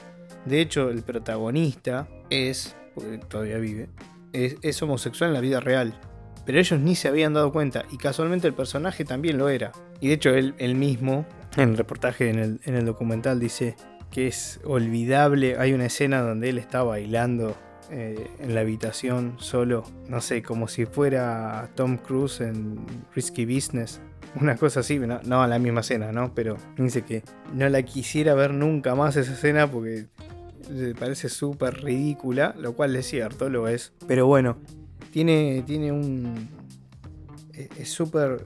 De 0.44 0.60
hecho, 0.60 0.90
el 0.90 1.02
protagonista 1.02 2.08
es, 2.30 2.76
porque 2.94 3.18
todavía 3.18 3.58
vive, 3.58 3.88
es, 4.32 4.82
homosexual 4.82 5.30
en 5.30 5.34
la 5.34 5.40
vida 5.40 5.60
real. 5.60 5.98
Pero 6.46 6.58
ellos 6.58 6.80
ni 6.80 6.94
se 6.94 7.08
habían 7.08 7.34
dado 7.34 7.52
cuenta 7.52 7.84
y 7.90 7.98
casualmente 7.98 8.48
el 8.48 8.54
personaje 8.54 9.04
también 9.04 9.38
lo 9.38 9.48
era. 9.48 9.72
Y 10.00 10.08
de 10.08 10.14
hecho 10.14 10.30
él, 10.30 10.74
mismo, 10.74 11.26
en 11.56 11.70
el 11.70 11.76
reportaje 11.76 12.30
en 12.30 12.38
el, 12.38 12.60
en 12.64 12.74
el 12.74 12.86
documental, 12.86 13.38
dice 13.38 13.76
que 14.10 14.26
es 14.26 14.60
olvidable. 14.64 15.58
Hay 15.58 15.72
una 15.72 15.86
escena 15.86 16.22
donde 16.22 16.48
él 16.48 16.58
está 16.58 16.82
bailando 16.82 17.56
eh, 17.92 18.30
en 18.38 18.54
la 18.54 18.60
habitación 18.60 19.34
solo, 19.38 19.84
no 20.08 20.20
sé, 20.20 20.42
como 20.42 20.68
si 20.68 20.86
fuera 20.86 21.70
Tom 21.74 21.98
Cruise 21.98 22.40
en 22.40 22.78
Risky 23.14 23.44
Business. 23.44 24.00
Una 24.40 24.56
cosa 24.56 24.80
así, 24.80 24.98
no, 25.00 25.20
no 25.24 25.44
la 25.46 25.58
misma 25.58 25.80
escena, 25.80 26.12
¿no? 26.12 26.32
Pero 26.32 26.56
dice 26.76 27.02
que 27.02 27.24
no 27.52 27.68
la 27.68 27.82
quisiera 27.82 28.34
ver 28.34 28.54
nunca 28.54 28.94
más 28.94 29.16
esa 29.16 29.32
escena 29.32 29.68
porque 29.68 30.06
parece 30.98 31.28
súper 31.28 31.82
ridícula, 31.82 32.54
lo 32.58 32.74
cual 32.74 32.94
es 32.96 33.06
cierto, 33.06 33.48
lo 33.48 33.68
es. 33.68 33.92
Pero 34.06 34.26
bueno, 34.26 34.58
tiene, 35.12 35.62
tiene 35.66 35.92
un... 35.92 36.48
E, 37.52 37.68
es 37.78 37.90
súper 37.90 38.44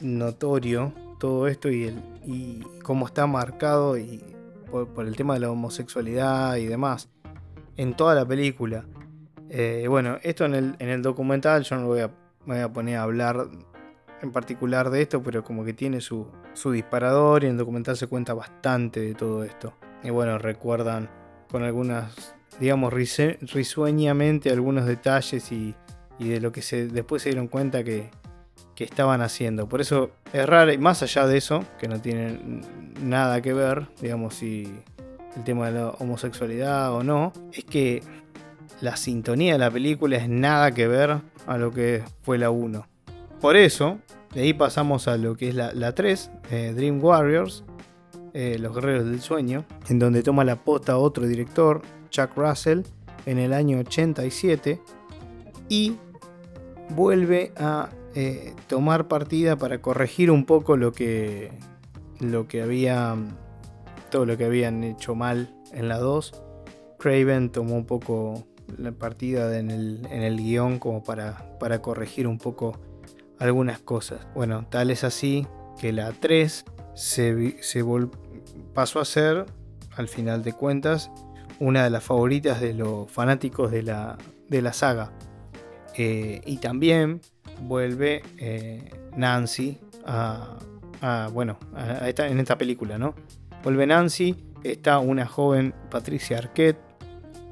notorio 0.00 0.92
todo 1.18 1.48
esto 1.48 1.68
y, 1.68 1.84
el, 1.84 2.02
y 2.24 2.60
cómo 2.82 3.06
está 3.06 3.26
marcado 3.26 3.98
y 3.98 4.22
por, 4.70 5.06
el 5.06 5.16
tema 5.16 5.34
de 5.34 5.40
la 5.40 5.50
homosexualidad 5.50 6.56
y 6.56 6.66
demás 6.66 7.08
en 7.76 7.94
toda 7.94 8.14
la 8.14 8.26
película. 8.26 8.84
Eh, 9.48 9.86
bueno, 9.88 10.18
esto 10.22 10.44
en 10.44 10.76
el, 10.78 11.02
documental 11.02 11.62
yo 11.62 11.76
no 11.76 11.86
voy 11.86 12.00
a, 12.00 12.10
voy 12.44 12.58
a 12.58 12.70
poner 12.70 12.96
a 12.96 13.02
hablar 13.04 13.48
en 14.20 14.32
particular 14.32 14.90
de 14.90 15.02
esto, 15.02 15.22
pero 15.22 15.42
como 15.42 15.64
que 15.64 15.72
tiene 15.72 16.00
su, 16.00 16.26
disparador 16.72 17.44
y 17.44 17.46
en 17.46 17.52
el 17.52 17.58
documental 17.58 17.96
se 17.96 18.08
cuenta 18.08 18.34
bastante 18.34 19.00
de 19.00 19.14
todo 19.14 19.44
esto. 19.44 19.72
Y 20.02 20.10
bueno, 20.10 20.38
recuerdan 20.38 21.08
con 21.50 21.62
algunas, 21.62 22.34
digamos, 22.60 22.92
risueñamente 22.92 24.50
algunos 24.50 24.86
detalles 24.86 25.50
y, 25.52 25.74
de 26.18 26.40
lo 26.40 26.52
que 26.52 26.62
se, 26.62 26.88
después 26.88 27.22
se 27.22 27.30
dieron 27.30 27.48
cuenta 27.48 27.84
que, 27.84 28.10
estaban 28.76 29.22
haciendo. 29.22 29.68
Por 29.68 29.80
eso 29.80 30.12
es 30.32 30.46
raro, 30.46 30.72
y 30.72 30.78
más 30.78 31.02
allá 31.02 31.26
de 31.26 31.36
eso, 31.36 31.64
que 31.80 31.88
no 31.88 32.00
tiene 32.00 32.62
nada 33.02 33.42
que 33.42 33.52
ver, 33.52 33.88
digamos, 34.00 34.36
si 34.36 34.72
el 35.34 35.42
tema 35.42 35.66
de 35.66 35.80
la 35.80 35.88
homosexualidad 35.98 36.92
o 36.92 37.02
no, 37.02 37.32
es 37.52 37.64
que 37.64 38.04
la 38.80 38.96
sintonía 38.96 39.54
de 39.54 39.58
la 39.58 39.70
película 39.72 40.16
es 40.16 40.28
nada 40.28 40.70
que 40.70 40.86
ver 40.86 41.18
a 41.48 41.58
lo 41.58 41.72
que 41.72 42.04
fue 42.22 42.38
la 42.38 42.50
1. 42.50 42.86
Por 43.40 43.56
eso, 43.56 43.98
de 44.32 44.42
ahí 44.42 44.54
pasamos 44.54 45.08
a 45.08 45.16
lo 45.16 45.36
que 45.36 45.48
es 45.48 45.54
la, 45.56 45.92
3, 45.92 46.30
eh, 46.50 46.72
Dream 46.76 47.02
Warriors, 47.02 47.64
eh, 48.38 48.56
Los 48.56 48.72
Guerreros 48.72 49.04
del 49.04 49.20
Sueño, 49.20 49.64
en 49.88 49.98
donde 49.98 50.22
toma 50.22 50.44
la 50.44 50.54
posta 50.54 50.96
otro 50.96 51.26
director, 51.26 51.82
Chuck 52.08 52.36
Russell, 52.36 52.82
en 53.26 53.38
el 53.38 53.52
año 53.52 53.80
87, 53.80 54.80
y 55.68 55.96
vuelve 56.90 57.50
a 57.56 57.88
eh, 58.14 58.54
tomar 58.68 59.08
partida 59.08 59.56
para 59.56 59.82
corregir 59.82 60.30
un 60.30 60.44
poco 60.44 60.76
lo 60.76 60.92
que, 60.92 61.50
lo 62.20 62.46
que 62.46 62.62
había 62.62 63.16
todo 64.08 64.24
lo 64.24 64.36
que 64.36 64.44
habían 64.44 64.84
hecho 64.84 65.16
mal 65.16 65.52
en 65.72 65.88
la 65.88 65.98
2. 65.98 66.40
Craven 66.96 67.50
tomó 67.50 67.74
un 67.74 67.86
poco 67.86 68.46
la 68.76 68.92
partida 68.92 69.58
en 69.58 69.72
el, 69.72 70.06
en 70.12 70.36
guion 70.36 70.78
como 70.78 71.02
para, 71.02 71.58
para 71.58 71.82
corregir 71.82 72.28
un 72.28 72.38
poco 72.38 72.78
algunas 73.40 73.80
cosas. 73.80 74.28
Bueno, 74.32 74.64
tal 74.70 74.92
es 74.92 75.02
así 75.02 75.44
que 75.80 75.92
la 75.92 76.12
3 76.12 76.64
se, 76.98 77.82
pasó 78.78 79.00
a 79.00 79.04
ser, 79.04 79.44
al 79.96 80.06
final 80.06 80.44
de 80.44 80.52
cuentas, 80.52 81.10
una 81.58 81.82
de 81.82 81.90
las 81.90 82.04
favoritas 82.04 82.60
de 82.60 82.74
los 82.74 83.10
fanáticos 83.10 83.72
de 83.72 83.82
la, 83.82 84.16
de 84.48 84.62
la 84.62 84.72
saga. 84.72 85.10
Eh, 85.96 86.42
y 86.46 86.58
también 86.58 87.20
vuelve 87.62 88.22
eh, 88.36 88.88
Nancy 89.16 89.80
a, 90.06 90.58
bueno, 91.32 91.58
en 91.76 92.38
esta 92.38 92.56
película, 92.56 92.98
¿no? 92.98 93.16
Vuelve 93.64 93.84
Nancy, 93.84 94.36
está 94.62 95.00
una 95.00 95.26
joven 95.26 95.74
Patricia 95.90 96.38
Arquette, 96.38 96.78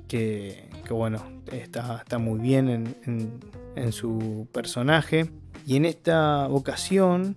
que, 0.07 0.69
bueno, 0.91 1.25
está, 1.51 2.03
está, 2.03 2.19
muy 2.19 2.39
bien 2.39 2.69
en, 2.69 3.41
en, 3.75 3.91
su 3.91 4.47
personaje. 4.53 5.29
Y 5.67 5.75
en 5.75 5.87
esta 5.87 6.47
ocasión 6.47 7.37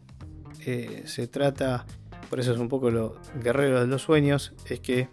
eh, 0.63 1.01
se 1.07 1.27
trata, 1.27 1.87
por 2.29 2.39
eso 2.39 2.53
es 2.53 2.59
un 2.59 2.69
poco 2.69 2.91
lo 2.91 3.15
guerrero 3.41 3.79
de 3.79 3.87
los 3.87 4.03
sueños, 4.03 4.53
es 4.69 4.79
que 4.79 5.09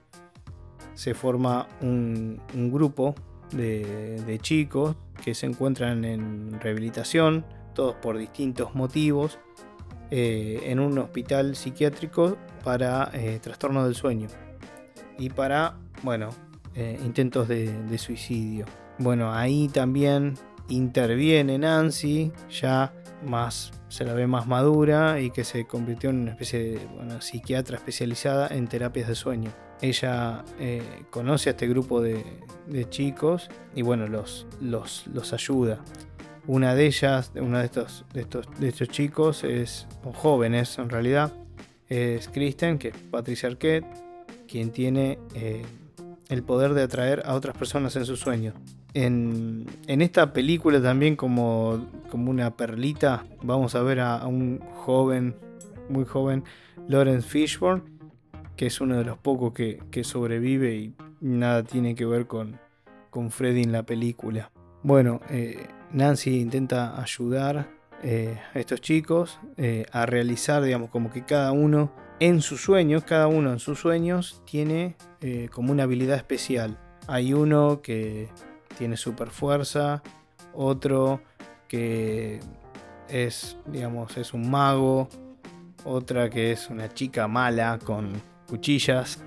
se 0.95 1.15
forma 1.15 1.69
un, 1.81 2.41
grupo 2.73 3.15
de, 3.53 4.39
chicos 4.43 4.97
que 5.25 5.35
se 5.35 5.47
encuentran 5.47 6.05
en 6.05 6.61
rehabilitación, 6.61 7.45
todos 7.75 7.95
por 7.97 8.19
distintos 8.19 8.75
motivos, 8.75 9.39
eh, 10.11 10.61
en 10.65 10.79
un 10.79 10.99
hospital 10.99 11.57
psiquiátrico 11.57 12.37
para 12.63 13.11
eh, 13.13 13.41
trastorno 13.43 13.85
del 13.85 13.95
sueño 13.95 14.29
y 15.19 15.31
para, 15.31 15.77
bueno, 16.03 16.31
eh, 16.75 16.99
intentos 17.05 17.49
de, 17.49 17.99
suicidio. 17.99 18.67
Bueno, 18.99 19.33
ahí 19.33 19.69
también 19.69 20.35
interviene 20.69 21.59
Nancy, 21.59 22.33
ya 22.51 22.93
más 23.27 23.73
se 23.89 24.05
la 24.05 24.15
ve 24.15 24.27
más 24.27 24.47
madura 24.47 25.21
y 25.21 25.31
que 25.31 25.45
se 25.45 25.67
convirtió 25.67 26.11
en 26.11 26.21
una 26.23 26.31
especie 26.33 26.61
de 26.61 27.21
psiquiatra 27.21 27.77
especializada 27.77 28.49
en 28.49 28.67
terapias 28.69 29.09
de 29.09 29.15
sueño 29.15 29.53
ella 29.81 30.45
eh, 30.59 30.83
conoce 31.11 31.51
a 31.51 31.53
este 31.53 31.69
grupo 31.69 32.01
de, 32.01 32.25
chicos 32.89 33.49
y 33.75 33.83
bueno, 33.83 34.07
los, 34.07 34.47
los, 34.61 35.07
los, 35.09 35.33
ayuda. 35.33 35.81
Una 36.47 36.75
de 36.75 36.87
ellas, 36.87 37.33
una 37.35 37.61
de 37.61 37.67
estos, 37.67 38.05
de 38.12 38.23
estos, 38.23 38.47
de 38.59 38.69
estos 38.69 38.89
chicos, 38.89 39.45
es, 39.45 39.87
jóvenes 40.15 40.79
en 40.79 40.89
realidad, 40.89 41.33
es 41.89 42.29
Kristen, 42.29 42.79
que 42.79 42.89
es 42.89 42.97
Patricia 43.11 43.49
Arquette, 43.49 43.87
quien 44.49 44.71
tiene 44.71 45.19
eh, 45.35 45.65
el 46.29 46.43
poder 46.43 46.75
de 46.75 46.83
atraer 46.83 47.23
a 47.25 47.35
otras 47.35 47.57
personas 47.57 47.97
en 47.97 48.05
sus 48.05 48.21
sueños. 48.21 48.55
En, 48.95 49.67
esta 49.87 50.33
película 50.33 50.81
también 50.83 51.17
como, 51.17 51.87
como 52.11 52.31
una 52.31 52.57
perlita, 52.57 53.25
vamos 53.43 53.75
a 53.75 53.83
ver 53.83 54.01
a, 54.01 54.27
un 54.27 54.61
joven, 54.75 55.37
muy 55.89 56.05
joven, 56.05 56.45
Lawrence 56.89 57.29
Fishburne, 57.29 57.83
que 58.57 58.67
es 58.67 58.81
uno 58.81 58.97
de 58.97 59.05
los 59.05 59.19
pocos 59.19 59.53
que, 59.53 60.05
sobrevive 60.05 60.77
y 60.77 60.95
nada 61.21 61.62
tiene 61.62 61.95
que 61.95 62.07
ver 62.07 62.27
con, 62.27 62.59
con 63.11 63.31
Freddy 63.31 63.62
en 63.62 63.73
la 63.73 63.85
película. 63.85 64.51
Bueno, 64.83 65.21
eh, 65.31 65.67
Nancy 65.93 66.41
intenta 66.41 67.01
ayudar 67.01 67.69
eh, 68.03 68.39
a 68.55 68.59
estos 68.59 68.81
chicos 68.81 69.39
eh, 69.57 69.87
a 69.93 70.07
realizar, 70.07 70.62
digamos, 70.62 70.91
como 70.91 71.11
que 71.11 71.25
cada 71.25 71.53
uno 71.53 71.91
en 72.21 72.41
sus 72.41 72.63
sueños, 72.63 73.05
cada 73.05 73.27
uno 73.27 73.53
en 73.53 73.59
sus 73.59 73.79
sueños 73.81 74.43
tiene 74.47 74.97
como 75.53 75.73
una 75.73 75.83
habilidad 75.85 76.17
especial. 76.17 76.79
Hay 77.07 77.33
uno 77.33 77.81
que 77.83 78.29
tiene 78.79 78.97
super 78.97 79.31
fuerza, 79.31 80.03
otro 80.53 81.21
que 81.69 82.41
es, 83.09 83.57
digamos, 83.67 84.17
es 84.17 84.35
un 84.35 84.51
mago, 84.51 85.09
otra 85.85 86.31
que 86.31 86.53
es 86.53 86.69
una 86.71 86.93
chica 86.93 87.29
mala 87.29 87.79
con 87.85 88.13
cuchillas 88.49 89.23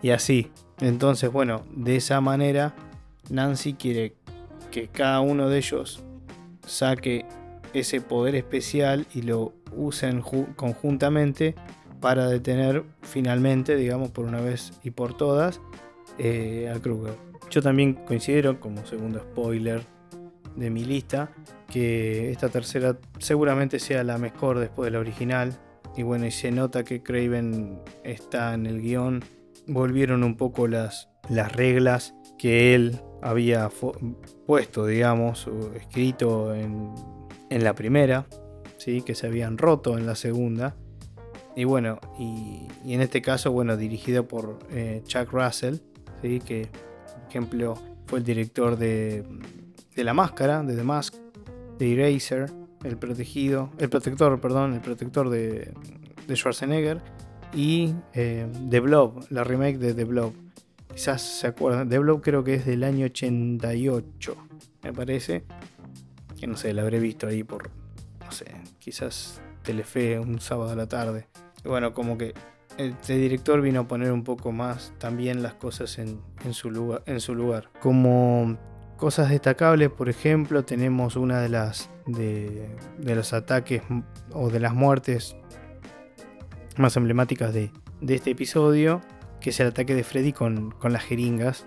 y 0.00 0.10
así. 0.10 0.50
Entonces, 0.80 1.30
bueno, 1.30 1.64
de 1.74 1.96
esa 1.96 2.20
manera 2.20 2.74
Nancy 3.30 3.74
quiere 3.74 4.16
que 4.70 4.88
cada 4.88 5.20
uno 5.20 5.48
de 5.48 5.58
ellos 5.58 6.02
saque 6.66 7.26
ese 7.74 8.00
poder 8.00 8.34
especial 8.34 9.06
y 9.14 9.22
lo 9.22 9.54
usen 9.74 10.22
conjuntamente 10.22 11.54
para 12.02 12.26
detener 12.26 12.84
finalmente, 13.00 13.76
digamos, 13.76 14.10
por 14.10 14.26
una 14.26 14.42
vez 14.42 14.72
y 14.82 14.90
por 14.90 15.16
todas, 15.16 15.62
eh, 16.18 16.70
a 16.74 16.78
Kruger. 16.80 17.14
Yo 17.48 17.62
también 17.62 17.94
considero, 17.94 18.60
como 18.60 18.84
segundo 18.84 19.20
spoiler 19.20 19.82
de 20.56 20.68
mi 20.68 20.84
lista, 20.84 21.30
que 21.70 22.30
esta 22.30 22.48
tercera 22.48 22.98
seguramente 23.18 23.78
sea 23.78 24.04
la 24.04 24.18
mejor 24.18 24.58
después 24.58 24.86
de 24.88 24.90
la 24.90 24.98
original. 24.98 25.58
Y 25.96 26.02
bueno, 26.02 26.26
y 26.26 26.32
se 26.32 26.50
nota 26.50 26.84
que 26.84 27.02
Craven 27.02 27.80
está 28.02 28.52
en 28.54 28.66
el 28.66 28.82
guion. 28.82 29.22
Volvieron 29.66 30.24
un 30.24 30.36
poco 30.36 30.66
las, 30.66 31.08
las 31.30 31.52
reglas 31.52 32.14
que 32.36 32.74
él 32.74 33.00
había 33.22 33.70
puesto, 34.46 34.86
digamos, 34.86 35.46
o 35.46 35.72
escrito 35.74 36.52
en, 36.54 36.92
en, 37.48 37.62
la 37.62 37.74
primera, 37.74 38.26
¿sí? 38.78 39.02
que 39.02 39.14
se 39.14 39.28
habían 39.28 39.56
roto 39.56 39.96
en 39.96 40.06
la 40.06 40.16
segunda. 40.16 40.74
Y 41.54 41.64
bueno, 41.64 41.98
y, 42.18 42.66
en 42.86 43.00
este 43.00 43.20
caso, 43.20 43.52
bueno, 43.52 43.76
dirigido 43.76 44.26
por 44.26 44.58
eh, 44.70 45.02
Chuck 45.04 45.30
Russell, 45.32 45.76
¿sí? 46.22 46.40
que, 46.40 46.68
por 46.68 47.28
ejemplo, 47.28 47.74
fue 48.06 48.20
el 48.20 48.24
director 48.24 48.76
de, 48.76 49.24
de 49.94 50.04
La 50.04 50.14
Máscara, 50.14 50.62
de 50.62 50.74
The 50.74 50.82
Mask, 50.82 51.14
de 51.78 51.92
Eraser, 51.92 52.50
el 52.84 52.96
protegido, 52.96 53.70
el 53.78 53.90
protector, 53.90 54.40
perdón, 54.40 54.74
el 54.74 54.80
protector 54.80 55.28
de, 55.28 55.72
Schwarzenegger 56.32 57.02
y 57.52 57.94
eh, 58.14 58.46
The 58.70 58.80
Blob, 58.80 59.26
la 59.28 59.44
remake 59.44 59.76
de 59.78 59.92
The 59.92 60.04
Blob. 60.04 60.32
Quizás 60.94 61.20
se 61.20 61.46
acuerdan, 61.46 61.88
The 61.88 61.98
Blob 61.98 62.22
creo 62.22 62.42
que 62.42 62.54
es 62.54 62.64
del 62.64 62.84
año 62.84 63.04
88, 63.06 64.36
me 64.82 64.92
parece. 64.94 65.44
Que 66.38 66.46
no 66.46 66.56
sé, 66.56 66.72
la 66.72 66.82
habré 66.82 66.98
visto 67.00 67.26
ahí 67.26 67.44
por, 67.44 67.70
no 68.24 68.32
sé, 68.32 68.46
quizás 68.78 69.41
Telefe 69.62 70.18
un 70.18 70.40
sábado 70.40 70.70
a 70.70 70.76
la 70.76 70.86
tarde. 70.86 71.26
Bueno, 71.64 71.94
como 71.94 72.18
que 72.18 72.34
este 72.78 73.16
director 73.16 73.60
vino 73.60 73.80
a 73.80 73.88
poner 73.88 74.12
un 74.12 74.24
poco 74.24 74.52
más 74.52 74.92
también 74.98 75.42
las 75.42 75.54
cosas 75.54 75.98
en, 75.98 76.20
su, 76.52 76.70
lugar, 76.70 77.02
en 77.06 77.20
su 77.20 77.34
lugar. 77.34 77.70
Como 77.80 78.56
cosas 78.96 79.30
destacables, 79.30 79.90
por 79.90 80.08
ejemplo, 80.08 80.64
tenemos 80.64 81.16
una 81.16 81.40
de 81.40 81.48
las 81.48 81.90
de, 82.06 82.68
los 82.98 83.32
ataques 83.32 83.82
o 84.32 84.50
de 84.50 84.60
las 84.60 84.74
muertes 84.74 85.36
más 86.76 86.96
emblemáticas 86.96 87.52
de, 87.52 87.70
este 88.06 88.30
episodio, 88.30 89.00
que 89.40 89.50
es 89.50 89.60
el 89.60 89.68
ataque 89.68 89.94
de 89.94 90.04
Freddy 90.04 90.32
con, 90.32 90.74
las 90.82 91.02
jeringas 91.02 91.66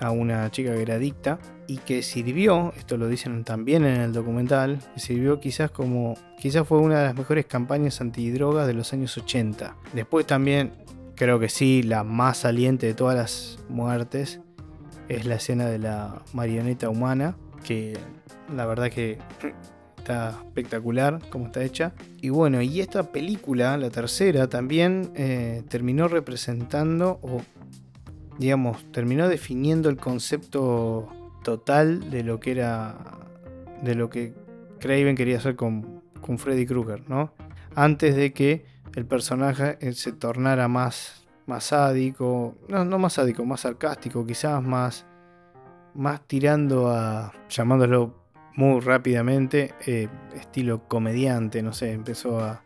a 0.00 0.10
una 0.10 0.50
chica 0.50 0.74
que 0.74 0.82
era 0.82 0.94
adicta 0.94 1.38
y 1.66 1.78
que 1.78 2.02
sirvió, 2.02 2.72
esto 2.76 2.96
lo 2.96 3.08
dicen 3.08 3.44
también 3.44 3.84
en 3.84 4.00
el 4.00 4.12
documental, 4.12 4.78
que 4.94 5.00
sirvió 5.00 5.40
quizás 5.40 5.70
como, 5.70 6.14
quizás 6.38 6.66
fue 6.66 6.78
una 6.78 7.00
de 7.00 7.06
las 7.06 7.16
mejores 7.16 7.46
campañas 7.46 8.00
antidrogas 8.00 8.66
de 8.66 8.74
los 8.74 8.92
años 8.92 9.16
80. 9.16 9.76
Después 9.92 10.26
también, 10.26 10.72
creo 11.14 11.38
que 11.38 11.48
sí, 11.48 11.82
la 11.82 12.04
más 12.04 12.38
saliente 12.38 12.86
de 12.86 12.94
todas 12.94 13.16
las 13.16 13.58
muertes 13.68 14.40
es 15.08 15.26
la 15.26 15.36
escena 15.36 15.66
de 15.66 15.78
la 15.78 16.22
marioneta 16.32 16.88
humana, 16.88 17.36
que 17.64 17.98
la 18.54 18.66
verdad 18.66 18.90
que 18.90 19.18
está 20.06 20.30
espectacular 20.44 21.20
como 21.30 21.46
está 21.46 21.64
hecha. 21.64 21.92
Y 22.20 22.28
bueno, 22.28 22.62
y 22.62 22.80
esta 22.80 23.10
película, 23.10 23.76
la 23.76 23.90
tercera, 23.90 24.46
también 24.46 25.10
eh, 25.16 25.64
terminó 25.68 26.06
representando 26.06 27.18
digamos, 28.38 28.90
terminó 28.92 29.28
definiendo 29.28 29.88
el 29.88 29.96
concepto 29.96 31.08
total 31.42 32.10
de 32.10 32.22
lo 32.22 32.40
que 32.40 32.52
era, 32.52 32.96
de 33.82 33.94
lo 33.94 34.10
que 34.10 34.34
Craven 34.80 35.16
quería 35.16 35.38
hacer 35.38 35.56
con, 35.56 36.02
Freddy 36.38 36.66
Krueger, 36.66 37.08
¿no? 37.08 37.32
Antes 37.76 38.16
de 38.16 38.32
que 38.32 38.64
el 38.96 39.06
personaje 39.06 39.78
eh, 39.80 39.92
se 39.92 40.12
tornara 40.12 40.66
más, 40.66 41.24
más 41.46 41.64
sádico, 41.64 42.56
no, 42.68 42.84
no 42.84 42.98
más 42.98 43.12
sádico, 43.12 43.44
más 43.44 43.60
sarcástico, 43.60 44.26
quizás 44.26 44.60
más, 44.60 45.06
más 45.94 46.26
tirando 46.26 46.90
a, 46.90 47.32
llamándolo 47.48 48.26
muy 48.56 48.80
rápidamente, 48.80 49.74
eh, 49.86 50.08
estilo 50.34 50.88
comediante, 50.88 51.62
no 51.62 51.72
sé, 51.72 51.92
empezó 51.92 52.40
a, 52.40 52.62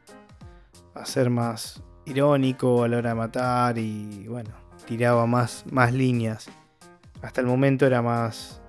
a, 0.95 1.05
ser 1.05 1.29
más 1.29 1.83
irónico 2.07 2.83
a 2.83 2.89
la 2.89 2.99
hora 2.99 3.11
de 3.11 3.17
matar 3.17 3.77
y 3.77 4.27
bueno, 4.27 4.60
tiraba 4.87 5.27
más, 5.27 5.65
más 5.71 5.93
líneas. 5.93 6.49
Hasta 7.23 7.41
el 7.41 7.47
momento 7.47 7.87
era 7.87 8.03
más 8.03 8.61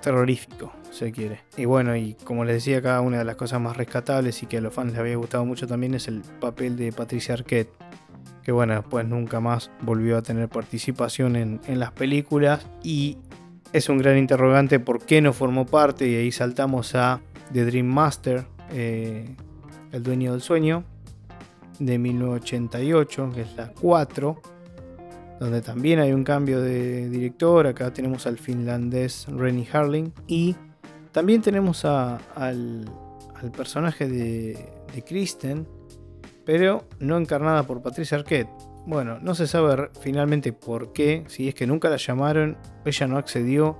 terrorífico, 0.00 0.72
se 0.90 1.12
quiere. 1.12 1.40
Y 1.56 1.64
bueno, 1.64 1.96
y 1.96 2.14
como 2.24 2.44
les 2.44 2.56
decía 2.56 2.78
acá, 2.78 3.00
una 3.00 3.18
de 3.18 3.24
las 3.24 3.36
cosas 3.36 3.60
más 3.60 3.76
rescatables 3.76 4.42
y 4.42 4.46
que 4.46 4.58
a 4.58 4.60
los 4.60 4.72
fans 4.72 4.92
les 4.92 5.00
había 5.00 5.16
gustado 5.16 5.44
mucho 5.44 5.66
también 5.66 5.94
es 5.94 6.08
el 6.08 6.22
papel 6.40 6.76
de 6.76 6.92
Patricia 6.92 7.34
Arquette. 7.34 7.70
Que 8.42 8.52
bueno, 8.52 8.74
después 8.74 9.06
nunca 9.06 9.40
más 9.40 9.70
volvió 9.80 10.16
a 10.16 10.22
tener 10.22 10.48
participación 10.48 11.34
en, 11.34 11.60
en 11.66 11.80
las 11.80 11.90
películas. 11.92 12.66
Y 12.84 13.18
es 13.72 13.88
un 13.88 13.98
gran 13.98 14.16
interrogante 14.16 14.78
por 14.80 15.04
qué 15.04 15.20
no 15.20 15.32
formó 15.32 15.66
parte 15.66 16.08
y 16.08 16.14
ahí 16.14 16.32
saltamos 16.32 16.94
a 16.94 17.20
The 17.52 17.64
Dream 17.64 17.86
Master, 17.86 18.46
eh, 18.70 19.34
El 19.92 20.02
dueño 20.02 20.32
del 20.32 20.40
sueño, 20.40 20.84
de 21.78 21.98
1988, 21.98 23.32
que 23.34 23.42
es 23.42 23.56
la 23.56 23.72
4. 23.72 24.40
Donde 25.40 25.60
también 25.60 25.98
hay 25.98 26.12
un 26.12 26.24
cambio 26.24 26.60
de 26.60 27.08
director. 27.08 27.66
Acá 27.66 27.92
tenemos 27.92 28.26
al 28.26 28.38
finlandés 28.38 29.26
Renny 29.28 29.66
Harling. 29.70 30.12
Y 30.26 30.56
también 31.12 31.42
tenemos 31.42 31.84
al, 31.84 32.90
personaje 33.56 34.08
de, 34.08 34.72
de 34.94 35.02
Kristen, 35.02 35.66
pero 36.44 36.84
no 37.00 37.18
encarnada 37.18 37.66
por 37.66 37.82
Patricia 37.82 38.18
Arquette. 38.18 38.50
Bueno, 38.86 39.18
no 39.20 39.34
se 39.34 39.46
sabe 39.46 39.90
finalmente 40.00 40.52
por 40.52 40.92
qué, 40.92 41.24
si 41.26 41.48
es 41.48 41.54
que 41.54 41.66
nunca 41.66 41.88
la 41.88 41.96
llamaron, 41.96 42.56
ella 42.84 43.08
no 43.08 43.18
accedió, 43.18 43.76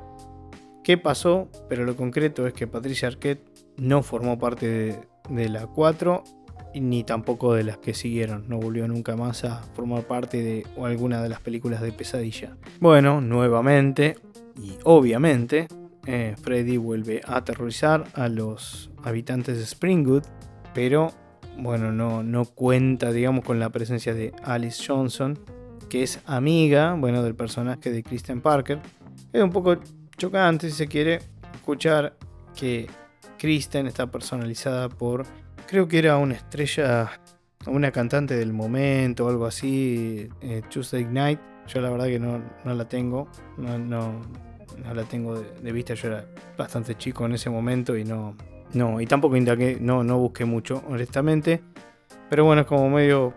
qué 0.82 0.98
pasó, 0.98 1.48
pero 1.68 1.84
lo 1.84 1.96
concreto 1.96 2.46
es 2.46 2.52
que 2.52 2.66
Patricia 2.66 3.06
Arquette 3.06 3.48
no 3.76 4.02
formó 4.02 4.38
parte 4.38 4.66
de, 4.68 5.00
de 5.30 5.48
la 5.48 5.66
4 5.68 6.24
ni 6.80 7.04
tampoco 7.04 7.54
de 7.54 7.64
las 7.64 7.78
que 7.78 7.94
siguieron. 7.94 8.44
No 8.48 8.58
volvió 8.58 8.86
nunca 8.88 9.16
más 9.16 9.44
a 9.44 9.62
formar 9.74 10.04
parte 10.04 10.42
de 10.42 10.66
alguna 10.82 11.22
de 11.22 11.28
las 11.28 11.40
películas 11.40 11.80
de 11.80 11.92
pesadilla. 11.92 12.56
Bueno, 12.80 13.20
nuevamente 13.20 14.16
y 14.62 14.76
obviamente, 14.84 15.68
eh, 16.06 16.34
Freddy 16.40 16.76
vuelve 16.76 17.20
a 17.26 17.36
aterrorizar 17.36 18.04
a 18.14 18.28
los 18.28 18.90
habitantes 19.02 19.58
de 19.58 19.64
Springwood, 19.64 20.22
pero 20.74 21.12
bueno, 21.58 21.92
no, 21.92 22.22
no 22.22 22.44
cuenta, 22.44 23.12
digamos, 23.12 23.44
con 23.44 23.58
la 23.58 23.70
presencia 23.70 24.14
de 24.14 24.32
Alice 24.42 24.82
Johnson, 24.86 25.38
que 25.88 26.02
es 26.02 26.20
amiga, 26.26 26.94
bueno, 26.94 27.22
del 27.22 27.34
personaje 27.34 27.90
de 27.90 28.02
Kristen 28.02 28.40
Parker. 28.40 28.80
Es 29.32 29.42
un 29.42 29.50
poco 29.50 29.76
chocante, 30.16 30.70
si 30.70 30.76
se 30.76 30.86
quiere, 30.86 31.20
escuchar 31.54 32.16
que 32.54 32.86
Kristen 33.38 33.86
está 33.86 34.10
personalizada 34.10 34.88
por 34.88 35.26
creo 35.66 35.88
que 35.88 35.98
era 35.98 36.16
una 36.16 36.34
estrella, 36.34 37.20
una 37.66 37.90
cantante 37.90 38.36
del 38.36 38.52
momento 38.52 39.26
o 39.26 39.28
algo 39.28 39.46
así, 39.46 40.28
eh, 40.40 40.62
Tuesday 40.70 41.04
Night. 41.04 41.40
Yo 41.66 41.80
la 41.80 41.90
verdad 41.90 42.06
que 42.06 42.18
no, 42.18 42.40
la 42.64 42.88
tengo, 42.88 43.28
no, 43.58 43.78
no, 43.78 44.22
la 44.94 45.04
tengo 45.04 45.40
de, 45.40 45.72
vista. 45.72 45.94
Yo 45.94 46.08
era 46.08 46.26
bastante 46.56 46.94
chico 46.96 47.26
en 47.26 47.32
ese 47.32 47.50
momento 47.50 47.96
y 47.96 48.04
no, 48.04 48.36
no, 48.72 49.00
y 49.00 49.06
tampoco 49.06 49.36
indagué, 49.36 49.78
no, 49.80 50.04
no 50.04 50.18
busqué 50.18 50.44
mucho, 50.44 50.82
honestamente. 50.88 51.62
Pero 52.30 52.44
bueno, 52.44 52.62
es 52.62 52.68
como 52.68 52.88
medio 52.88 53.34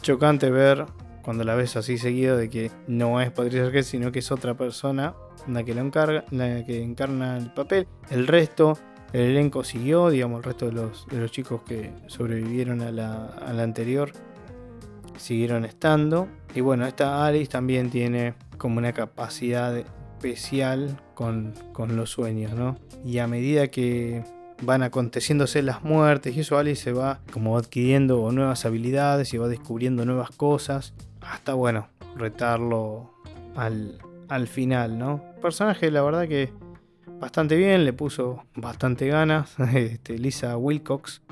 chocante 0.00 0.50
ver 0.50 0.86
cuando 1.22 1.44
la 1.44 1.54
ves 1.54 1.76
así 1.76 1.98
seguido 1.98 2.36
de 2.36 2.50
que 2.50 2.70
no 2.88 3.20
es 3.20 3.30
Patricia 3.30 3.64
Arquette, 3.64 3.84
sino 3.84 4.10
que 4.10 4.18
es 4.18 4.32
otra 4.32 4.54
persona 4.54 5.14
la 5.46 5.62
que 5.64 5.74
lo 5.74 5.80
encarga, 5.80 6.24
la 6.30 6.64
que 6.64 6.82
encarna 6.82 7.36
el 7.36 7.52
papel. 7.52 7.86
El 8.10 8.26
resto 8.26 8.78
el 9.12 9.20
elenco 9.20 9.62
siguió, 9.62 10.08
digamos, 10.08 10.38
el 10.38 10.44
resto 10.44 10.66
de 10.66 10.72
los, 10.72 11.06
de 11.08 11.18
los 11.18 11.30
chicos 11.30 11.62
que 11.62 11.92
sobrevivieron 12.06 12.80
a 12.80 12.90
la, 12.90 13.62
anterior 13.62 14.12
siguieron 15.18 15.64
estando. 15.64 16.28
Y 16.54 16.60
bueno, 16.60 16.86
esta 16.86 17.26
Alice 17.26 17.50
también 17.50 17.90
tiene 17.90 18.34
como 18.56 18.78
una 18.78 18.92
capacidad 18.92 19.76
especial 19.76 20.98
con, 21.14 21.54
los 21.88 22.10
sueños, 22.10 22.54
¿no? 22.54 22.78
Y 23.04 23.18
a 23.18 23.26
medida 23.26 23.68
que 23.68 24.24
van 24.62 24.82
aconteciéndose 24.82 25.60
las 25.62 25.82
muertes 25.82 26.36
y 26.36 26.40
eso 26.40 26.56
Alice 26.56 26.82
se 26.82 26.92
va 26.92 27.20
como 27.32 27.58
adquiriendo 27.58 28.30
nuevas 28.30 28.64
habilidades 28.64 29.34
y 29.34 29.38
va 29.38 29.48
descubriendo 29.48 30.04
nuevas 30.04 30.30
cosas 30.30 30.94
hasta 31.20 31.54
bueno 31.54 31.88
retarlo 32.16 33.12
al, 33.56 33.98
al 34.28 34.46
final 34.46 35.00
no 35.00 35.20
personaje 35.42 35.90
la 35.90 36.02
verdad 36.02 36.28
que 36.28 36.52
bastante 37.22 37.54
bien, 37.54 37.84
le 37.84 37.92
puso 37.92 38.44
bastante 38.56 39.06
ganas. 39.06 39.54
Este, 39.74 40.18
Lisa 40.18 40.56
Wilcox 40.56 41.22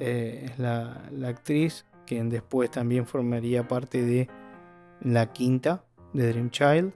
eh, 0.00 0.50
es 0.50 0.58
la, 0.58 1.02
actriz, 1.26 1.86
quien 2.06 2.28
después 2.28 2.70
también 2.70 3.06
formaría 3.06 3.66
parte 3.66 4.04
de 4.04 4.28
la 5.00 5.32
quinta 5.32 5.82
de 6.12 6.28
Dream 6.28 6.50
Child. 6.50 6.92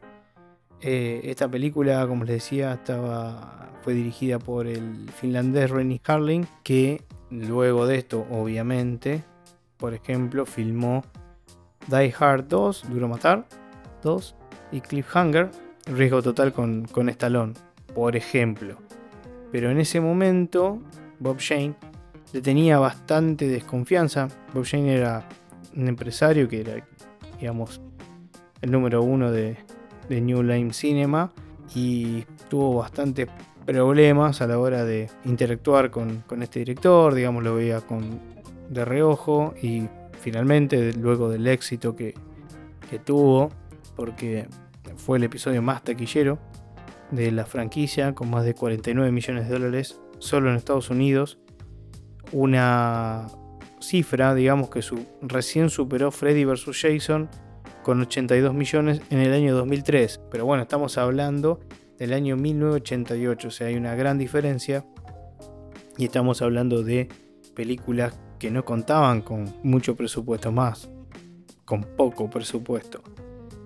Eh, 0.83 1.23
esta 1.25 1.49
película, 1.49 2.07
como 2.07 2.25
les 2.25 2.37
decía, 2.37 2.75
estaba, 2.75 3.71
fue 3.83 3.95
dirigida 3.95 4.39
por 4.39 4.67
el 4.67 5.09
finlandés 5.09 5.71
Renny 5.71 5.99
Harling, 6.05 6.47
que 6.63 7.03
luego 7.31 7.87
de 7.87 7.97
esto, 7.97 8.27
obviamente, 8.31 9.25
por 9.79 9.95
ejemplo, 9.95 10.45
filmó 10.45 11.03
Die 11.87 12.15
Hard 12.19 12.47
2, 12.47 12.91
Duro 12.91 13.09
Matar 13.09 13.47
2 14.03 14.35
y 14.71 14.81
Cliffhanger, 14.83 15.51
Riesgo 15.87 16.23
Total 16.23 16.53
con, 16.53 16.85
con 16.85 17.09
Stallone 17.09 17.55
por 17.95 18.17
ejemplo. 18.17 18.77
Pero 19.51 19.71
en 19.71 19.79
ese 19.79 20.01
momento, 20.01 20.81
Bob 21.19 21.39
Shane 21.39 21.75
le 22.33 22.41
tenía 22.41 22.79
bastante 22.79 23.49
desconfianza. 23.49 24.29
Bob 24.55 24.65
Shane 24.65 24.95
era 24.95 25.29
un 25.77 25.89
empresario 25.89 26.49
que 26.49 26.61
era, 26.61 26.75
digamos, 27.39 27.81
el 28.61 28.71
número 28.71 29.03
uno 29.03 29.31
de, 29.31 29.57
New 30.09 30.43
Line 30.43 30.75
Cinema 30.75 31.33
y 31.75 32.25
tuvo 32.51 32.79
bastantes 32.79 33.29
problemas 33.65 34.43
a 34.43 34.47
la 34.47 34.59
hora 34.59 34.85
de 34.85 35.09
interactuar 35.25 35.91
con, 35.91 36.25
este 36.43 36.59
director, 36.59 37.15
digamos, 37.15 37.43
lo 37.43 37.55
veía 37.55 37.81
con, 37.81 38.21
de 38.69 38.85
reojo 38.85 39.55
y 39.63 39.89
finalmente, 40.21 40.93
luego 40.93 41.31
del 41.31 41.47
éxito 41.47 41.97
que, 41.97 42.13
que 42.91 42.99
tuvo, 42.99 43.49
porque 43.97 44.49
fue 44.97 45.17
el 45.17 45.25
episodio 45.25 45.63
más 45.63 45.83
taquillero 45.83 46.39
de 47.13 47.31
la 47.31 47.45
franquicia 47.47 48.15
con 48.15 48.31
más 48.31 48.45
de 48.45 48.55
49 48.55 49.13
millones 49.13 49.49
de 49.49 49.53
dólares 49.53 50.01
solo 50.19 50.51
en 50.51 50.57
Estados 50.57 50.91
Unidos. 50.91 51.39
Una 52.33 53.29
cifra, 53.81 54.35
digamos 54.35 54.71
que 54.71 54.83
su, 54.83 55.07
recién 55.21 55.71
superó 55.71 56.11
Freddy 56.11 56.45
vs. 56.45 56.71
Jason 56.81 57.29
con 57.83 58.01
82 58.01 58.55
millones 58.55 59.03
en 59.11 59.19
el 59.19 59.33
año 59.33 59.55
2003. 59.55 60.21
Pero 60.31 60.47
bueno, 60.47 60.63
estamos 60.63 60.99
hablando 60.99 61.61
del 61.99 62.13
año 62.15 62.37
1988, 62.37 63.49
o 63.49 63.51
sea, 63.51 63.67
hay 63.67 63.77
una 63.77 63.95
gran 63.95 64.19
diferencia. 64.19 64.85
Y 65.99 66.07
estamos 66.07 66.41
hablando 66.41 66.83
de 66.83 67.09
películas 67.55 68.19
que 68.39 68.51
no 68.51 68.65
contaban 68.65 69.21
con 69.21 69.55
mucho 69.63 69.95
presupuesto 69.95 70.51
más, 70.51 70.89
con 71.67 71.83
poco 71.83 72.31
presupuesto. 72.31 73.03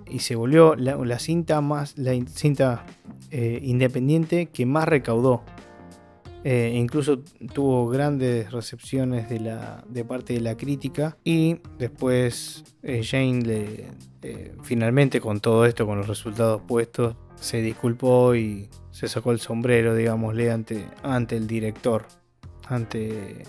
Y 0.09 0.21
se 0.21 0.35
volvió 0.35 0.75
la 0.75 1.19
cinta 1.19 1.61
más, 1.61 1.97
la 1.97 2.13
cinta 2.27 2.85
eh, 3.31 3.61
independiente 3.63 4.47
que 4.47 4.67
más 4.67 4.87
recaudó. 4.87 5.43
Eh, 6.45 6.75
incluso 6.77 7.21
tuvo 7.53 7.89
grandes 7.89 8.53
recepciones 8.53 9.29
de, 9.29 10.05
parte 10.05 10.35
de 10.35 10.41
la 10.41 10.57
crítica 10.57 11.17
y 11.25 11.59
después 11.77 12.63
eh, 12.85 13.03
Jane 13.03 13.89
finalmente 14.63 15.21
con 15.21 15.41
todo 15.41 15.67
esto, 15.67 15.87
con 15.87 15.99
los 15.99 16.07
resultados 16.07 16.63
puestos, 16.63 17.17
se 17.35 17.63
disculpó 17.63 18.35
y 18.35 18.69
se 18.91 19.09
sacó 19.09 19.33
el 19.33 19.41
sombrero, 19.41 19.95
digámosle, 19.95 20.51
ante, 20.51 20.85
ante 21.03 21.37
el 21.37 21.47
director, 21.47 22.07
ante 22.69 23.43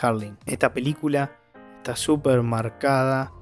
Harling. 0.00 0.36
Esta 0.46 0.72
película 0.72 1.38
está 1.78 1.96
súper 1.96 2.42
marcada 2.42 3.32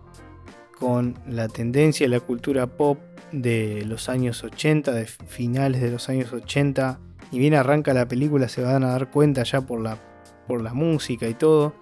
con 0.78 1.14
la 1.26 1.48
tendencia 1.48 2.04
de 2.04 2.10
la 2.10 2.20
cultura 2.20 2.66
pop 2.66 2.98
de 3.32 3.84
los 3.87 4.08
años 4.08 4.44
80, 4.44 4.92
de 4.92 5.06
finales 5.06 5.80
de 5.80 5.90
los 5.90 6.09
años 6.09 6.32
80. 6.32 7.01
Y 7.30 7.38
bien 7.38 7.55
arranca 7.55 7.94
la 7.94 8.07
película, 8.07 8.49
se 8.49 8.62
van 8.62 8.84
a 8.84 8.90
dar 8.90 9.11
cuenta 9.11 9.42
ya 9.42 9.62
por 9.62 9.80
la, 9.80 9.99
por 10.46 10.62
la 10.62 10.74
música 10.74 11.28
y 11.28 11.34
todo. 11.34 11.74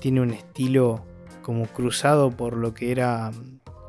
Tiene 0.00 0.20
un 0.20 0.30
estilo 0.30 1.04
como 1.42 1.66
cruzado 1.66 2.30
por 2.30 2.56
lo 2.56 2.74
que 2.74 2.92
era 2.92 3.30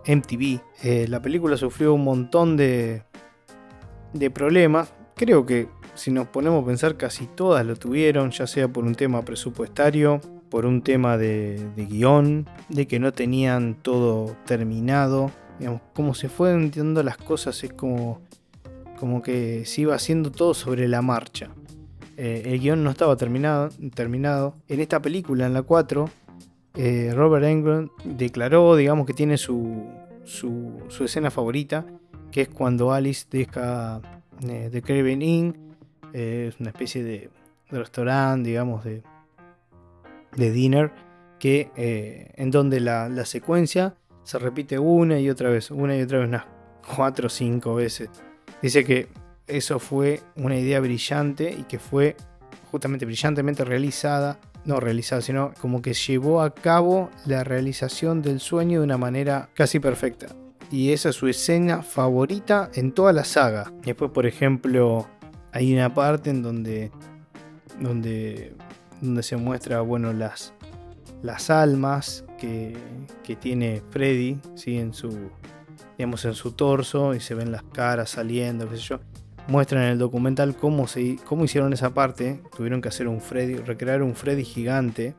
MTV. 0.08 0.62
Eh, 0.84 1.08
la 1.08 1.22
película 1.22 1.58
sufrió 1.58 1.94
un 1.94 2.04
montón 2.04 2.58
de, 2.58 3.04
de 4.14 4.32
problemas. 4.32 4.94
Creo 5.16 5.46
que 5.46 5.68
si 5.96 6.12
nos 6.12 6.28
ponemos 6.28 6.64
a 6.64 6.66
pensar 6.66 6.98
casi 6.98 7.28
todas 7.28 7.66
lo 7.66 7.76
tuvieron, 7.76 8.32
ya 8.32 8.48
sea 8.48 8.68
por 8.68 8.84
un 8.84 8.96
tema 8.96 9.24
presupuestario, 9.24 10.20
por 10.50 10.66
un 10.66 10.82
tema 10.82 11.18
de, 11.18 11.70
de 11.76 11.86
guion, 11.86 12.48
de 12.70 12.88
que 12.88 13.00
no 13.00 13.12
tenían 13.14 13.76
todo 13.76 14.36
terminado 14.46 15.32
Como 15.94 16.14
se 16.14 16.30
fueron 16.30 16.64
entiendo 16.64 17.04
las 17.04 17.18
cosas, 17.18 17.64
es 17.64 17.74
como, 17.74 18.22
como 19.00 19.22
que 19.22 19.66
se 19.66 19.82
iba 19.82 19.96
haciendo 19.96 20.32
todo 20.32 20.54
sobre 20.54 20.88
la 20.88 21.02
marcha. 21.02 21.50
Eh, 22.16 22.44
el 22.46 22.60
guion 22.60 22.84
no 22.84 22.92
estaba 22.92 23.16
terminado, 23.16 23.70
terminado. 23.94 24.56
En 24.68 24.80
esta 24.80 25.02
película, 25.02 25.46
en 25.46 25.54
la 25.54 25.64
4, 25.64 26.10
eh, 26.76 27.12
Robert 27.14 27.46
Englund 27.46 27.90
declaró, 28.04 28.76
digamos, 28.76 29.08
que 29.08 29.14
tiene 29.14 29.38
su, 29.38 29.90
su, 30.24 30.84
escena 31.04 31.32
favorita, 31.32 31.86
que 32.32 32.42
es 32.42 32.50
cuando 32.50 32.92
Alice 32.92 33.26
deja 33.30 34.02
eh, 34.48 34.70
The 34.72 34.82
Craven 34.82 35.22
Inn, 35.22 35.76
es 36.14 36.60
una 36.60 36.70
especie 36.70 37.04
de, 37.04 37.30
restaurante, 37.72 38.50
digamos, 38.50 38.84
de, 38.84 39.02
de 40.36 40.52
dinner, 40.52 40.92
que, 41.40 42.32
en 42.38 42.52
donde 42.52 42.80
la, 42.80 43.10
la 43.10 43.26
secuencia 43.26 43.96
se 44.24 44.40
repite 44.40 44.80
una 44.80 45.20
y 45.20 45.30
otra 45.30 45.50
vez, 45.50 45.72
una 45.72 45.96
y 45.98 46.02
otra 46.02 46.20
vez, 46.20 46.28
unas 46.28 46.46
cuatro 46.96 47.28
o 47.28 47.30
cinco 47.30 47.76
veces. 47.76 48.10
Dice 48.62 48.84
que 48.84 49.08
eso 49.48 49.80
fue 49.80 50.22
una 50.36 50.58
idea 50.58 50.80
brillante 50.80 51.52
y 51.52 51.64
que 51.64 51.80
fue 51.80 52.16
justamente 52.72 53.06
brillantemente 53.06 53.66
realizada, 53.66 54.40
no 54.66 54.80
realizada, 54.80 55.22
sino 55.22 55.54
como 55.60 55.82
que 55.82 55.94
llevó 55.94 56.42
a 56.42 56.54
cabo 56.54 57.10
la 57.26 57.44
realización 57.44 58.22
del 58.22 58.40
sueño 58.40 58.80
de 58.80 58.86
una 58.86 58.98
manera 58.98 59.50
casi 59.54 59.80
perfecta. 59.80 60.28
y 60.72 60.92
esa 60.92 61.10
es 61.10 61.16
su 61.16 61.28
escena 61.28 61.84
favorita 61.84 62.72
en 62.74 62.94
toda 62.94 63.14
la 63.14 63.26
saga. 63.26 63.72
Después, 63.84 64.10
por 64.10 64.26
ejemplo, 64.26 65.08
hay 65.52 65.72
una 65.72 65.94
parte 65.94 66.32
en 66.32 66.42
donde, 66.42 66.90
donde, 67.80 68.56
donde 69.00 69.22
se 69.22 69.38
muestra, 69.38 69.82
bueno, 69.82 70.14
las, 70.14 70.54
las 71.22 71.52
almas 71.52 72.26
que, 73.24 73.36
tiene 73.36 73.82
Freddy, 73.90 74.40
¿sí? 74.56 74.78
en 74.78 74.94
su, 74.94 75.30
digamos, 75.98 76.26
en 76.26 76.34
su 76.34 76.52
torso 76.52 77.14
y 77.14 77.20
se 77.20 77.36
ven 77.36 77.52
las 77.52 77.64
caras 77.64 78.12
saliendo. 78.12 78.70
Muestran 79.48 79.84
en 79.84 79.90
el 79.90 79.98
documental 79.98 80.56
cómo, 80.56 80.88
se, 80.88 81.18
cómo 81.26 81.46
hicieron 81.46 81.74
esa 81.74 81.94
parte. 81.94 82.42
Tuvieron 82.56 82.82
que 82.82 82.90
hacer 82.90 83.08
un 83.08 83.22
Freddy, 83.22 83.56
recrear 83.56 84.02
un 84.04 84.16
Freddy 84.16 84.44
gigante 84.46 85.16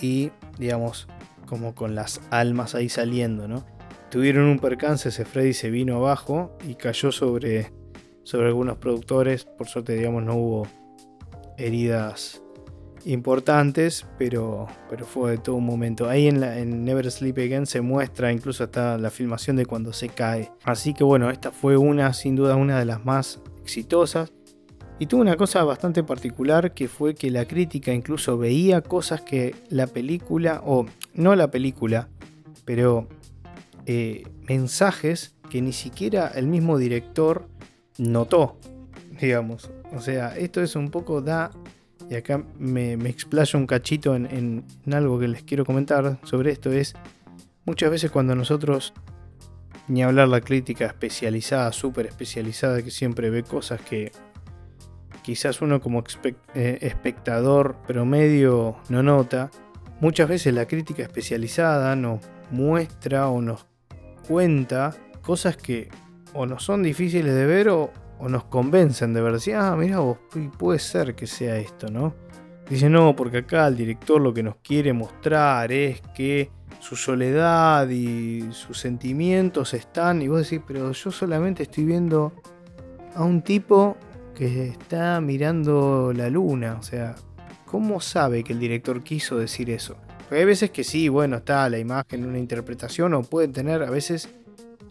y, 0.00 0.30
digamos, 0.58 1.08
como 1.46 1.74
con 1.74 1.94
las 1.94 2.20
almas 2.30 2.74
ahí 2.74 2.88
saliendo, 2.88 3.46
¿no? 3.46 3.64
Tuvieron 4.10 4.46
un 4.46 4.58
percance, 4.58 5.08
ese 5.08 5.24
Freddy 5.24 5.52
se 5.52 5.70
vino 5.70 5.96
abajo 5.96 6.56
y 6.66 6.74
cayó 6.74 7.12
sobre, 7.12 7.72
sobre 8.22 8.48
algunos 8.48 8.78
productores. 8.78 9.44
Por 9.44 9.68
suerte, 9.68 9.94
digamos, 9.94 10.22
no 10.22 10.34
hubo 10.34 10.68
heridas 11.58 12.42
importantes, 13.06 14.04
pero, 14.18 14.66
pero 14.90 15.06
fue 15.06 15.32
de 15.32 15.38
todo 15.38 15.56
un 15.56 15.64
momento. 15.64 16.08
Ahí 16.08 16.26
en, 16.26 16.42
en 16.42 16.84
Never 16.84 17.10
Sleep 17.10 17.38
Again 17.38 17.66
se 17.66 17.80
muestra 17.80 18.32
incluso 18.32 18.64
hasta 18.64 18.98
la 18.98 19.10
filmación 19.10 19.56
de 19.56 19.64
cuando 19.64 19.92
se 19.92 20.08
cae. 20.08 20.50
Así 20.64 20.92
que 20.92 21.04
bueno, 21.04 21.30
esta 21.30 21.52
fue 21.52 21.76
una, 21.76 22.12
sin 22.12 22.34
duda, 22.34 22.56
una 22.56 22.78
de 22.78 22.84
las 22.84 23.04
más 23.04 23.40
exitosas. 23.62 24.32
Y 24.98 25.06
tuvo 25.06 25.20
una 25.20 25.36
cosa 25.36 25.62
bastante 25.62 26.02
particular 26.02 26.72
que 26.74 26.88
fue 26.88 27.14
que 27.14 27.30
la 27.30 27.44
crítica 27.44 27.92
incluso 27.92 28.38
veía 28.38 28.80
cosas 28.80 29.20
que 29.20 29.54
la 29.68 29.86
película, 29.86 30.62
o 30.64 30.86
no 31.14 31.36
la 31.36 31.50
película, 31.50 32.08
pero 32.64 33.06
eh, 33.84 34.24
mensajes 34.48 35.34
que 35.48 35.62
ni 35.62 35.72
siquiera 35.72 36.32
el 36.34 36.46
mismo 36.48 36.76
director 36.78 37.46
notó, 37.98 38.58
digamos. 39.20 39.70
O 39.94 40.00
sea, 40.00 40.36
esto 40.36 40.62
es 40.62 40.74
un 40.74 40.90
poco 40.90 41.20
da, 41.20 41.50
y 42.08 42.14
acá 42.14 42.44
me, 42.58 42.94
explayo 43.08 43.58
un 43.58 43.66
cachito 43.66 44.14
en, 44.14 44.64
algo 44.90 45.18
que 45.18 45.28
les 45.28 45.42
quiero 45.42 45.64
comentar 45.64 46.18
sobre 46.24 46.52
esto, 46.52 46.72
es 46.72 46.94
muchas 47.64 47.90
veces 47.90 48.10
cuando 48.10 48.34
nosotros 48.34 48.92
ni 49.88 50.02
hablar 50.02 50.28
la 50.28 50.40
crítica 50.40 50.86
especializada, 50.86 51.72
súper 51.72 52.06
especializada, 52.06 52.82
que 52.82 52.90
siempre 52.90 53.30
ve 53.30 53.42
cosas 53.42 53.80
que 53.80 54.12
quizás 55.22 55.60
uno 55.60 55.80
como 55.80 56.02
eh, 56.54 56.78
espectador 56.80 57.76
promedio 57.86 58.76
no 58.88 59.02
nota, 59.02 59.50
muchas 60.00 60.28
veces 60.28 60.54
la 60.54 60.66
crítica 60.66 61.02
especializada 61.02 61.94
nos 61.96 62.20
muestra 62.50 63.28
o 63.28 63.40
nos 63.40 63.66
cuenta 64.28 64.94
cosas 65.22 65.56
que 65.56 65.88
o 66.34 66.46
nos 66.46 66.64
son 66.64 66.82
difíciles 66.82 67.34
de 67.34 67.46
ver 67.46 67.68
o, 67.68 67.90
nos 68.20 68.44
convencen 68.44 69.12
de 69.14 69.20
ver. 69.20 69.34
Decir, 69.34 69.54
ah, 69.54 69.76
mira 69.76 69.98
vos, 70.00 70.18
puede 70.58 70.78
ser 70.78 71.14
que 71.14 71.26
sea 71.26 71.56
esto, 71.58 71.88
¿no? 71.90 72.14
Dice, 72.68 72.88
no, 72.90 73.14
porque 73.14 73.38
acá 73.38 73.68
el 73.68 73.76
director 73.76 74.20
lo 74.20 74.34
que 74.34 74.42
nos 74.42 74.56
quiere 74.56 74.92
mostrar 74.92 75.70
es 75.70 76.00
que 76.14 76.50
su 76.80 76.96
soledad 76.96 77.88
y 77.88 78.48
sus 78.50 78.78
sentimientos 78.78 79.72
están. 79.74 80.20
Y 80.22 80.28
vos 80.28 80.42
decís, 80.42 80.64
pero 80.66 80.90
yo 80.92 81.10
solamente 81.10 81.64
estoy 81.64 81.84
viendo 81.84 82.32
a 83.14 83.22
un 83.24 83.42
tipo 83.42 83.96
que 84.34 84.68
está 84.68 85.20
mirando 85.20 86.12
la 86.14 86.28
luna. 86.28 86.76
O 86.78 86.82
sea, 86.82 87.14
¿cómo 87.64 88.00
sabe 88.00 88.42
que 88.42 88.52
el 88.52 88.58
director 88.58 89.02
quiso 89.02 89.38
decir 89.38 89.70
eso? 89.70 89.96
Porque 90.18 90.40
hay 90.40 90.44
veces 90.44 90.70
que 90.70 90.82
sí, 90.82 91.08
bueno, 91.08 91.36
está 91.36 91.68
la 91.70 91.78
imagen, 91.78 92.26
una 92.26 92.38
interpretación, 92.38 93.14
o 93.14 93.22
pueden 93.22 93.52
tener 93.52 93.82
a 93.84 93.90
veces, 93.90 94.28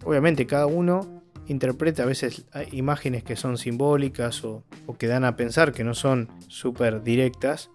obviamente 0.05 0.47
cada 0.47 0.65
uno 0.65 1.14
interpreta 1.47 2.03
a 2.03 2.05
veces 2.05 2.45
imágenes 2.71 3.23
que 3.23 3.35
son 3.35 3.57
simbólicas 3.57 4.43
o, 4.43 4.63
que 4.97 5.07
dan 5.07 5.25
a 5.25 5.35
pensar 5.35 5.71
que 5.71 5.83
no 5.83 5.93
son 5.93 6.29
súper 6.47 7.03
directas. 7.03 7.69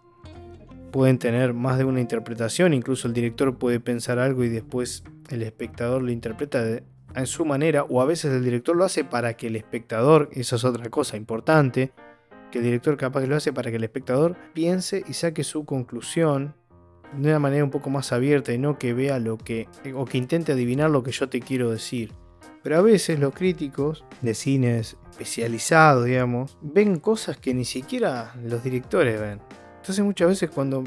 Pueden 0.90 1.18
tener 1.18 1.54
más 1.54 1.78
de 1.78 1.84
una 1.84 2.00
interpretación, 2.00 2.74
incluso 2.74 3.06
el 3.06 3.14
director 3.14 3.56
puede 3.58 3.78
pensar 3.78 4.18
algo 4.18 4.42
y 4.44 4.48
después 4.48 5.04
el 5.28 5.42
espectador 5.42 6.02
lo 6.02 6.10
interpreta 6.10 6.80
en 7.14 7.26
su 7.26 7.44
manera, 7.44 7.84
o 7.84 8.00
a 8.00 8.04
veces 8.04 8.32
el 8.32 8.44
director 8.44 8.76
lo 8.76 8.84
hace 8.84 9.04
para 9.04 9.34
que 9.34 9.48
el 9.48 9.56
espectador, 9.56 10.28
eso 10.32 10.56
es 10.56 10.64
otra 10.64 10.90
cosa 10.90 11.16
importante, 11.16 11.92
que 12.50 12.58
el 12.58 12.64
director 12.64 12.96
capaz 12.96 13.26
lo 13.26 13.36
hace 13.36 13.52
para 13.52 13.70
que 13.70 13.76
el 13.76 13.84
espectador 13.84 14.36
piense 14.52 15.04
y 15.08 15.12
saque 15.14 15.44
su 15.44 15.64
conclusión 15.64 16.54
de 17.16 17.28
una 17.28 17.38
manera 17.38 17.64
un 17.64 17.70
poco 17.70 17.90
más 17.90 18.12
abierta 18.12 18.52
y 18.52 18.58
no 18.58 18.78
que 18.78 18.94
vea 18.94 19.18
lo 19.18 19.38
que, 19.38 19.68
o 19.94 20.04
que 20.04 20.18
intente 20.18 20.52
adivinar 20.52 20.90
lo 20.90 21.02
que 21.02 21.12
yo 21.12 21.28
te 21.28 21.40
quiero 21.40 21.70
decir. 21.70 22.12
Pero 22.62 22.78
a 22.78 22.82
veces 22.82 23.18
los 23.18 23.34
críticos 23.34 24.04
de 24.20 24.34
cines 24.34 24.96
especializados, 25.10 26.04
digamos, 26.04 26.58
ven 26.60 26.98
cosas 26.98 27.36
que 27.38 27.54
ni 27.54 27.64
siquiera 27.64 28.34
los 28.42 28.62
directores 28.62 29.20
ven. 29.20 29.40
Entonces 29.76 30.04
muchas 30.04 30.28
veces 30.28 30.50
cuando 30.50 30.84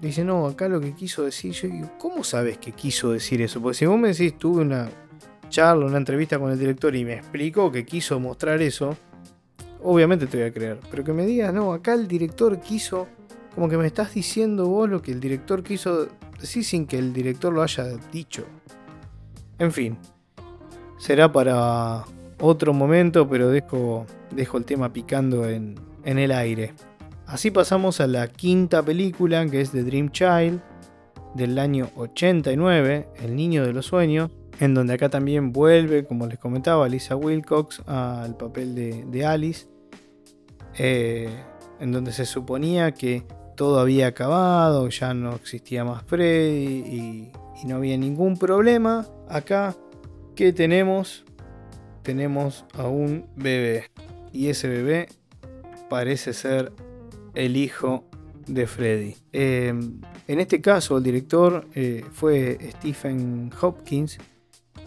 dicen, 0.00 0.26
no, 0.26 0.46
acá 0.46 0.68
lo 0.68 0.80
que 0.80 0.94
quiso 0.94 1.24
decir, 1.24 1.52
yo 1.52 1.68
digo, 1.68 1.90
¿cómo 1.98 2.24
sabes 2.24 2.58
que 2.58 2.72
quiso 2.72 3.12
decir 3.12 3.40
eso? 3.40 3.60
Porque 3.60 3.78
si 3.78 3.86
vos 3.86 3.98
me 3.98 4.08
decís, 4.08 4.36
tuve 4.36 4.62
una, 4.62 4.88
charla, 5.52 5.86
una 5.86 5.98
entrevista 5.98 6.38
con 6.40 6.50
el 6.50 6.58
director 6.58 6.96
y 6.96 7.04
me 7.04 7.14
explicó 7.14 7.70
que 7.70 7.84
quiso 7.84 8.18
mostrar 8.18 8.60
eso, 8.62 8.96
obviamente 9.82 10.26
te 10.26 10.38
voy 10.38 10.46
a 10.46 10.52
creer. 10.52 10.80
Pero 10.90 11.04
que 11.04 11.12
me 11.12 11.24
digas, 11.24 11.54
no, 11.54 11.72
acá 11.72 11.94
el 11.94 12.08
director 12.08 12.58
quiso, 12.60 13.06
como 13.54 13.68
que 13.68 13.76
me 13.76 13.86
estás 13.86 14.14
diciendo 14.14 14.66
vos 14.66 14.88
lo 14.88 15.00
que 15.00 15.12
el 15.12 15.20
director 15.20 15.62
quiso 15.62 16.08
decir 16.40 16.64
sin 16.64 16.86
que 16.86 16.98
el 16.98 17.12
director 17.12 17.52
lo 17.52 17.62
haya 17.62 17.84
dicho. 18.10 18.44
En 19.58 19.70
fin, 19.70 19.96
será 21.02 21.32
para 21.32 22.04
otro 22.38 22.72
momento, 22.72 23.28
pero 23.28 23.48
dejo, 23.48 24.06
dejo 24.30 24.56
el 24.56 24.64
tema 24.64 24.92
picando 24.92 25.48
en, 25.48 25.74
en 26.04 26.16
el 26.16 26.30
aire. 26.30 26.74
Así 27.26 27.50
pasamos 27.50 28.00
a 28.00 28.06
la 28.06 28.28
quinta 28.28 28.84
película, 28.84 29.44
que 29.46 29.60
es 29.60 29.72
The 29.72 29.82
Dream 29.82 30.12
Child, 30.12 30.60
del 31.34 31.58
año 31.58 31.90
89, 31.96 33.08
El 33.20 33.34
Niño 33.34 33.66
de 33.66 33.72
los 33.72 33.86
Sueños, 33.86 34.30
en 34.60 34.74
donde 34.74 34.94
acá 34.94 35.08
también 35.08 35.52
vuelve, 35.52 36.04
como 36.04 36.28
les 36.28 36.38
comentaba, 36.38 36.88
Lisa 36.88 37.16
Wilcox 37.16 37.82
al 37.88 38.36
papel 38.36 38.76
de, 39.10 39.26
Alice, 39.26 39.66
eh, 40.78 41.30
en 41.80 41.90
donde 41.90 42.12
se 42.12 42.26
suponía 42.26 42.92
que 42.92 43.24
todo 43.56 43.80
había 43.80 44.06
acabado, 44.06 44.88
ya 44.88 45.14
no 45.14 45.34
existía 45.34 45.84
más 45.84 46.04
Freddy 46.04 46.84
y, 46.86 47.32
y 47.60 47.66
no 47.66 47.74
había 47.74 47.96
ningún 47.96 48.38
problema. 48.38 49.04
Acá, 49.28 49.74
¿qué 50.34 50.52
tenemos? 50.52 51.24
Tenemos 52.02 52.64
a 52.74 52.88
un 52.88 53.26
bebé 53.36 53.90
y 54.32 54.48
ese 54.48 54.68
bebé 54.68 55.08
parece 55.88 56.32
ser 56.32 56.72
el 57.34 57.56
hijo 57.56 58.04
de 58.46 58.66
Freddy. 58.66 59.16
Eh, 59.32 59.72
en 60.28 60.40
este 60.40 60.60
caso, 60.60 60.98
el 60.98 61.04
director 61.04 61.66
eh, 61.74 62.04
fue 62.12 62.58
Stephen 62.76 63.50
Hopkins, 63.60 64.18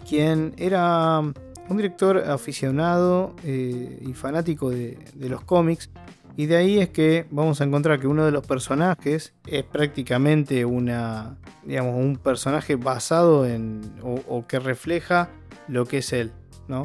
quien 0.08 0.54
era 0.56 1.20
un 1.20 1.76
director 1.76 2.18
aficionado 2.18 3.34
eh, 3.44 3.98
y 4.06 4.12
fanático 4.14 4.70
de, 4.70 4.98
los 5.18 5.42
cómics. 5.42 5.90
Y 6.38 6.46
de 6.46 6.56
ahí 6.56 6.78
es 6.78 6.90
que 6.90 7.26
vamos 7.30 7.60
a 7.60 7.64
encontrar 7.64 7.98
que 7.98 8.06
uno 8.06 8.26
de 8.26 8.30
los 8.30 8.46
personajes 8.46 9.32
es 9.46 9.62
prácticamente 9.64 10.66
una, 10.66 11.38
digamos, 11.64 11.94
un 11.94 12.18
personaje 12.18 12.76
basado 12.76 13.46
en 13.46 13.80
o, 14.02 14.46
que 14.46 14.58
refleja 14.58 15.30
lo 15.66 15.86
que 15.86 15.98
es 15.98 16.12
él, 16.12 16.32
¿no? 16.68 16.84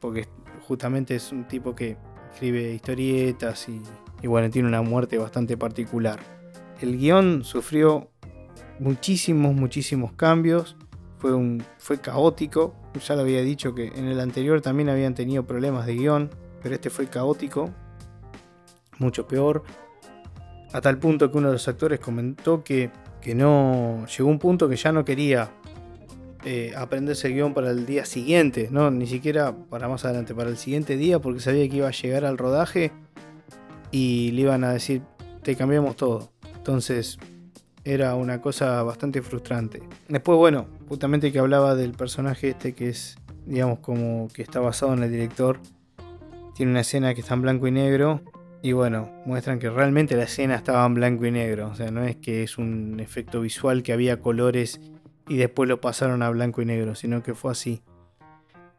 Porque 0.00 0.26
justamente 0.62 1.14
es 1.14 1.30
un 1.30 1.46
tipo 1.46 1.74
que 1.74 1.98
escribe 2.32 2.72
historietas 2.72 3.68
y, 3.68 4.26
bueno, 4.26 4.48
tiene 4.48 4.66
una 4.66 4.80
muerte 4.80 5.18
bastante 5.18 5.58
particular. 5.58 6.18
El 6.80 6.96
guion 6.96 7.44
sufrió 7.44 8.08
muchísimos, 8.78 9.54
muchísimos 9.54 10.12
cambios 10.12 10.74
fue, 11.18 11.34
un, 11.34 11.62
fue 11.78 11.98
caótico. 12.00 12.74
Ya 13.06 13.14
lo 13.14 13.22
había 13.22 13.42
dicho 13.42 13.74
que 13.74 13.88
en 13.88 14.06
el 14.06 14.20
anterior 14.20 14.62
también 14.62 14.88
habían 14.88 15.14
tenido 15.14 15.46
problemas 15.46 15.84
de 15.84 15.96
guion, 15.96 16.30
pero 16.62 16.74
este 16.74 16.88
fue 16.88 17.06
caótico, 17.08 17.70
mucho 18.98 19.26
peor. 19.26 19.62
A 20.72 20.80
tal 20.80 20.98
punto 20.98 21.30
que 21.30 21.38
uno 21.38 21.48
de 21.48 21.54
los 21.54 21.68
actores 21.68 22.00
comentó 22.00 22.62
que, 22.62 22.90
que 23.20 23.34
no. 23.34 24.04
Llegó 24.06 24.28
un 24.28 24.38
punto 24.38 24.68
que 24.68 24.76
ya 24.76 24.92
no 24.92 25.04
quería 25.04 25.50
eh, 26.44 26.72
aprenderse 26.76 27.28
el 27.28 27.34
guion 27.34 27.54
para 27.54 27.70
el 27.70 27.86
día 27.86 28.04
siguiente, 28.04 28.68
no, 28.70 28.90
ni 28.90 29.06
siquiera 29.06 29.52
para 29.52 29.88
más 29.88 30.04
adelante, 30.04 30.34
para 30.34 30.48
el 30.48 30.56
siguiente 30.56 30.96
día, 30.96 31.18
porque 31.18 31.40
sabía 31.40 31.68
que 31.68 31.76
iba 31.76 31.88
a 31.88 31.92
llegar 31.92 32.24
al 32.24 32.38
rodaje 32.38 32.92
y 33.90 34.30
le 34.32 34.42
iban 34.42 34.62
a 34.62 34.72
decir, 34.72 35.02
te 35.42 35.56
cambiamos 35.56 35.96
todo. 35.96 36.30
Entonces, 36.56 37.18
era 37.86 38.14
una 38.16 38.40
cosa 38.40 38.82
bastante 38.82 39.22
frustrante. 39.22 39.82
Después, 40.08 40.38
bueno, 40.38 40.66
justamente 40.88 41.32
que 41.32 41.38
hablaba 41.38 41.74
del 41.74 41.92
personaje 41.92 42.50
este 42.50 42.74
que 42.74 42.88
es, 42.88 43.16
digamos, 43.44 43.78
como 43.78 44.28
que 44.28 44.42
está 44.42 44.60
basado 44.60 44.92
en 44.94 45.02
el 45.02 45.10
director. 45.10 45.60
Tiene 46.54 46.72
una 46.72 46.80
escena 46.80 47.14
que 47.14 47.20
está 47.20 47.34
en 47.34 47.42
blanco 47.42 47.66
y 47.68 47.70
negro. 47.70 48.22
Y 48.66 48.72
bueno, 48.72 49.08
muestran 49.24 49.60
que 49.60 49.70
realmente 49.70 50.16
la 50.16 50.24
escena 50.24 50.56
estaba 50.56 50.84
en 50.86 50.94
blanco 50.94 51.24
y 51.24 51.30
negro. 51.30 51.68
O 51.68 51.76
sea, 51.76 51.92
no 51.92 52.02
es 52.02 52.16
que 52.16 52.42
es 52.42 52.58
un 52.58 52.98
efecto 52.98 53.42
visual 53.42 53.84
que 53.84 53.92
había 53.92 54.20
colores 54.20 54.80
y 55.28 55.36
después 55.36 55.68
lo 55.68 55.80
pasaron 55.80 56.20
a 56.20 56.30
blanco 56.30 56.62
y 56.62 56.64
negro, 56.64 56.96
sino 56.96 57.22
que 57.22 57.36
fue 57.36 57.52
así. 57.52 57.80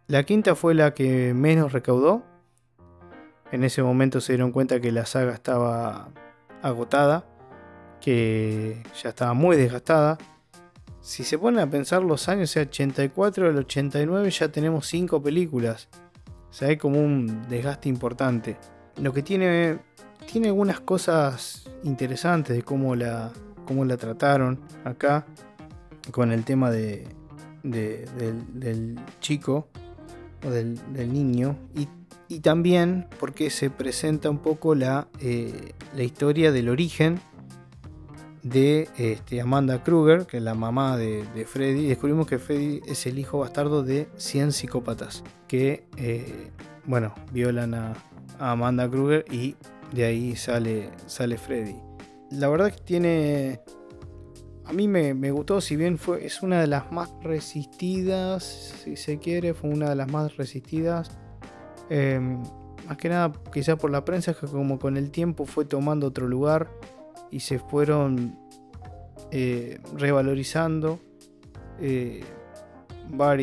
La 0.08 0.24
quinta 0.24 0.56
fue 0.56 0.74
la 0.74 0.94
que 0.94 1.34
menos 1.34 1.72
recaudó. 1.72 2.26
En 3.54 3.64
ese 3.64 3.82
momento 3.82 4.20
se 4.20 4.34
dieron 4.34 4.52
cuenta 4.52 4.82
que 4.82 4.92
la 4.92 5.06
saga 5.06 5.34
estaba 5.34 6.10
agotada, 6.62 7.24
que 8.02 8.84
ya 9.02 9.08
estaba 9.08 9.34
muy 9.34 9.56
desgastada. 9.56 10.18
Si 11.00 11.24
se 11.24 11.40
ponen 11.40 11.62
a 11.62 11.70
pensar 11.70 12.04
los 12.04 12.28
años, 12.28 12.58
o 12.58 12.60
84 12.60 13.48
al 13.48 13.56
89 13.56 14.32
ya 14.32 14.50
tenemos 14.50 14.86
5 14.88 15.24
películas. 15.24 15.88
O 16.50 16.54
sea, 16.54 16.68
hay 16.68 16.76
como 16.76 17.00
un 17.00 17.48
desgaste 17.48 17.88
importante. 17.88 18.58
Lo 19.02 19.14
que 19.14 19.22
tiene, 19.22 19.80
tiene 20.32 20.48
algunas 20.48 20.80
cosas 20.80 21.70
interesantes 21.84 22.56
de 22.56 22.64
cómo 22.64 22.96
la, 22.96 23.32
cómo 23.66 23.86
la 23.86 23.98
trataron 23.98 24.60
acá 24.84 25.26
con 26.12 26.32
el 26.32 26.44
tema 26.46 26.72
de, 26.72 27.08
del, 27.64 29.00
chico 29.20 29.68
o 30.46 30.50
del, 30.50 30.80
niño 31.14 31.58
y, 31.76 31.88
también 32.40 33.08
porque 33.20 33.50
se 33.50 33.70
presenta 33.70 34.30
un 34.30 34.40
poco 34.40 34.76
la, 34.76 35.08
eh, 35.22 35.74
la 35.96 36.04
historia 36.04 36.52
del 36.52 36.70
origen 36.70 37.22
de 38.44 38.90
este, 38.98 39.42
Amanda 39.42 39.84
Kruger, 39.84 40.26
que 40.26 40.38
es 40.38 40.44
la 40.44 40.54
mamá 40.54 40.98
de, 40.98 41.26
Freddy. 41.46 41.88
descubrimos 41.88 42.28
que 42.28 42.38
Freddy 42.38 42.82
es 42.88 43.06
el 43.06 43.20
hijo 43.20 43.40
bastardo 43.40 43.84
de 43.84 44.08
100 44.18 44.52
psicópatas 44.52 45.24
que, 45.48 45.86
eh, 45.98 46.52
bueno, 46.86 47.14
violan 47.32 47.74
a, 47.74 47.94
Amanda 48.40 48.90
Kruger 48.90 49.26
y 49.32 49.56
de 49.94 50.06
ahí 50.06 50.36
sale, 50.36 50.90
sale 51.06 51.38
Freddy. 51.38 51.76
La 52.32 52.50
verdad 52.50 52.72
que 52.72 52.82
tiene 52.82 53.62
a 54.68 54.74
mí 54.74 54.90
me, 54.90 55.32
gustó, 55.32 55.62
si 55.62 55.78
bien 55.78 55.98
fue, 55.98 56.26
es 56.26 56.44
una 56.44 56.60
de 56.60 56.68
las 56.68 56.92
más 56.92 57.10
resistidas, 57.24 58.44
si 58.84 58.98
se 58.98 59.18
quiere, 59.18 59.54
fue 59.54 59.70
una 59.70 59.90
de 59.90 59.96
las 59.96 60.12
más 60.12 60.36
resistidas. 60.36 61.10
Em, 61.90 62.44
más 62.86 62.98
que 62.98 63.08
nada, 63.08 63.32
quizás 63.54 63.78
por 63.78 63.92
la 63.92 64.04
prensa, 64.04 64.34
que 64.34 64.46
como 64.46 64.78
con 64.78 64.98
el 64.98 65.10
tiempo 65.10 65.46
fue 65.46 65.64
tomando 65.64 66.08
otro 66.08 66.28
lugar 66.28 66.70
y 67.32 67.40
se 67.40 67.60
fueron 67.60 68.38
eh, 69.32 69.80
revalorizando 69.96 71.00
eh, 71.80 72.26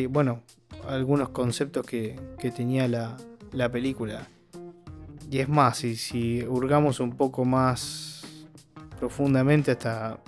bueno, 0.09 0.41
algunos 0.87 1.29
conceptos 1.29 1.87
que, 1.87 2.19
tenía 2.55 2.87
la, 2.87 3.71
película. 3.71 4.27
Y 5.29 5.39
es 5.39 5.49
más, 5.49 5.77
si, 5.77 5.95
si 5.95 6.43
hurgamos 6.43 6.99
un 6.99 7.15
poco 7.15 7.45
más 7.45 8.23
profundamente 8.99 9.71
hasta 9.71 10.19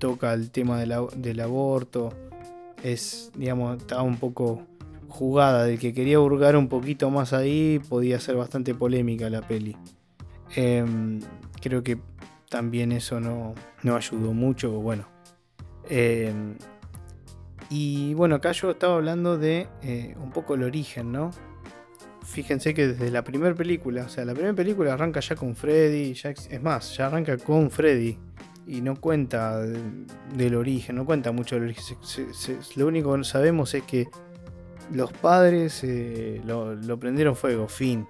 toca 0.00 0.32
el 0.32 0.50
tema 0.50 0.78
del 0.78 1.40
aborto. 1.40 2.12
Es, 2.82 3.30
digamos, 3.36 3.76
estaba 3.78 4.02
un 4.02 4.16
poco 4.16 4.62
jugada. 5.08 5.64
Del 5.64 5.78
que 5.78 5.94
quería 5.94 6.18
hurgar 6.18 6.56
un 6.56 6.68
poquito 6.68 7.10
más 7.10 7.32
ahí, 7.32 7.80
podía 7.88 8.18
ser 8.18 8.34
bastante 8.34 8.74
polémica 8.74 9.30
la 9.30 9.42
peli. 9.42 9.76
Em, 10.56 11.20
creo 11.60 11.84
que 11.84 12.00
también 12.48 12.90
eso 12.90 13.20
no, 13.20 13.54
no 13.82 13.94
ayudó 13.94 14.32
mucho. 14.32 14.72
Bueno. 14.72 15.06
Em, 15.88 16.56
y 17.68 18.14
bueno, 18.14 18.36
acá 18.36 18.50
yo 18.52 18.70
estaba 18.70 18.96
hablando 18.96 19.38
de 19.38 19.68
eh, 19.82 20.16
un 20.20 20.32
poco 20.32 20.54
el 20.54 20.64
origen, 20.64 21.12
¿no? 21.12 21.30
Fíjense 22.22 22.74
que 22.74 22.88
desde 22.88 23.10
la 23.10 23.24
primera 23.24 23.54
película, 23.54 24.04
o 24.04 24.08
sea, 24.08 24.24
la 24.24 24.32
primera 24.34 24.54
película 24.54 24.94
arranca 24.94 25.20
ya 25.20 25.34
con 25.34 25.56
Freddy, 25.56 26.14
ya, 26.14 26.30
es 26.30 26.62
más, 26.62 26.96
ya 26.96 27.06
arranca 27.06 27.36
con 27.38 27.70
Freddy 27.70 28.18
y 28.66 28.80
no 28.82 28.94
cuenta 29.00 29.60
del 29.60 30.54
origen, 30.54 30.96
no 30.96 31.04
cuenta 31.04 31.32
mucho 31.32 31.56
del 31.56 31.64
origen. 31.64 31.96
lo 32.76 32.86
único 32.86 33.16
que 33.16 33.24
sabemos 33.24 33.74
es 33.74 33.82
que 33.82 34.08
los 34.92 35.12
padres 35.12 35.82
eh, 35.82 36.40
lo, 36.44 36.98
prendieron 36.98 37.36
fuego, 37.36 37.68
fin. 37.68 38.06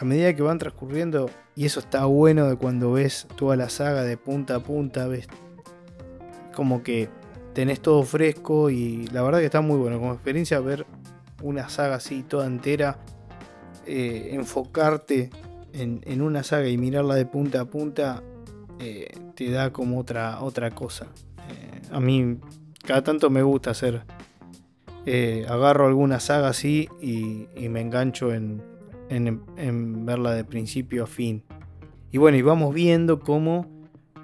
A 0.00 0.04
medida 0.04 0.34
que 0.34 0.42
van 0.42 0.58
transcurriendo, 0.58 1.30
y 1.54 1.66
eso 1.66 1.80
está 1.80 2.04
bueno 2.06 2.48
de 2.48 2.56
cuando 2.56 2.92
ves 2.92 3.26
toda 3.36 3.56
la 3.56 3.68
saga 3.68 4.02
de 4.02 4.16
punta 4.16 4.56
a 4.56 4.60
punta, 4.60 5.06
ves 5.06 5.28
como 6.54 6.82
que 6.82 7.08
tenés 7.52 7.80
todo 7.80 8.02
fresco 8.02 8.70
y 8.70 9.06
la 9.08 9.22
verdad 9.22 9.40
que 9.40 9.46
está 9.46 9.60
muy 9.60 9.76
bueno 9.76 9.98
como 9.98 10.12
experiencia 10.12 10.58
ver 10.60 10.86
una 11.44 11.68
saga 11.68 11.96
así 11.96 12.22
toda 12.22 12.46
entera, 12.46 12.98
eh, 13.86 14.30
enfocarte 14.32 15.30
en, 15.74 16.22
una 16.22 16.42
saga 16.42 16.68
y 16.68 16.78
mirarla 16.78 17.14
de 17.16 17.26
punta 17.26 17.60
a 17.60 17.64
punta 17.66 18.22
eh, 18.80 19.12
te 19.34 19.50
da 19.50 19.70
como 19.70 20.00
otra, 20.00 20.40
otra 20.42 20.70
cosa. 20.70 21.06
Eh, 21.50 21.82
a 21.92 22.00
mí 22.00 22.38
cada 22.84 23.04
tanto 23.04 23.30
me 23.30 23.42
gusta 23.42 23.70
hacer... 23.70 24.02
Agarro 25.06 25.86
alguna 25.86 26.18
saga 26.18 26.48
así 26.48 26.88
y, 26.98 27.46
me 27.68 27.82
engancho 27.82 28.32
en, 28.32 28.62
en, 29.10 30.06
verla 30.06 30.32
de 30.32 30.44
principio 30.44 31.04
a 31.04 31.06
fin. 31.06 31.42
Y 32.10 32.16
bueno, 32.16 32.38
y 32.38 32.42
vamos 32.42 32.72
viendo 32.72 33.20
cómo 33.20 33.66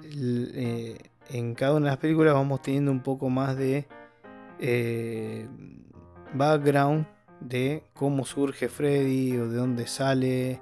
en 0.01 1.53
cada 1.53 1.73
una 1.73 1.85
de 1.85 1.91
las 1.91 1.97
películas 1.99 2.33
vamos 2.33 2.63
teniendo 2.63 2.91
un 2.91 3.03
poco 3.03 3.29
más 3.29 3.55
de 3.57 3.85
background 6.33 7.05
de 7.39 7.83
cómo 7.93 8.25
surge 8.25 8.69
Freddy 8.69 9.37
o 9.37 9.49
de 9.49 9.57
dónde 9.57 9.87
sale, 9.87 10.61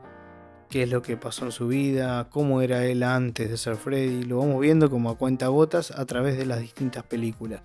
qué 0.70 0.84
es 0.84 0.90
lo 0.90 1.02
que 1.02 1.18
pasó 1.18 1.46
en 1.46 1.52
su 1.52 1.68
vida, 1.68 2.30
cómo 2.30 2.62
era 2.62 2.86
él 2.86 3.04
antes 3.04 3.50
de 3.50 3.58
ser 3.58 3.76
Freddy. 3.76 4.24
Lo 4.24 4.38
vamos 4.38 4.62
viendo 4.62 4.90
como 4.90 5.10
a 5.10 5.18
cuenta 5.18 5.48
gotas 5.48 5.92
a 5.92 6.06
través 6.06 6.38
de 6.38 6.46
las 6.46 6.60
distintas 6.60 7.04
películas. 7.04 7.62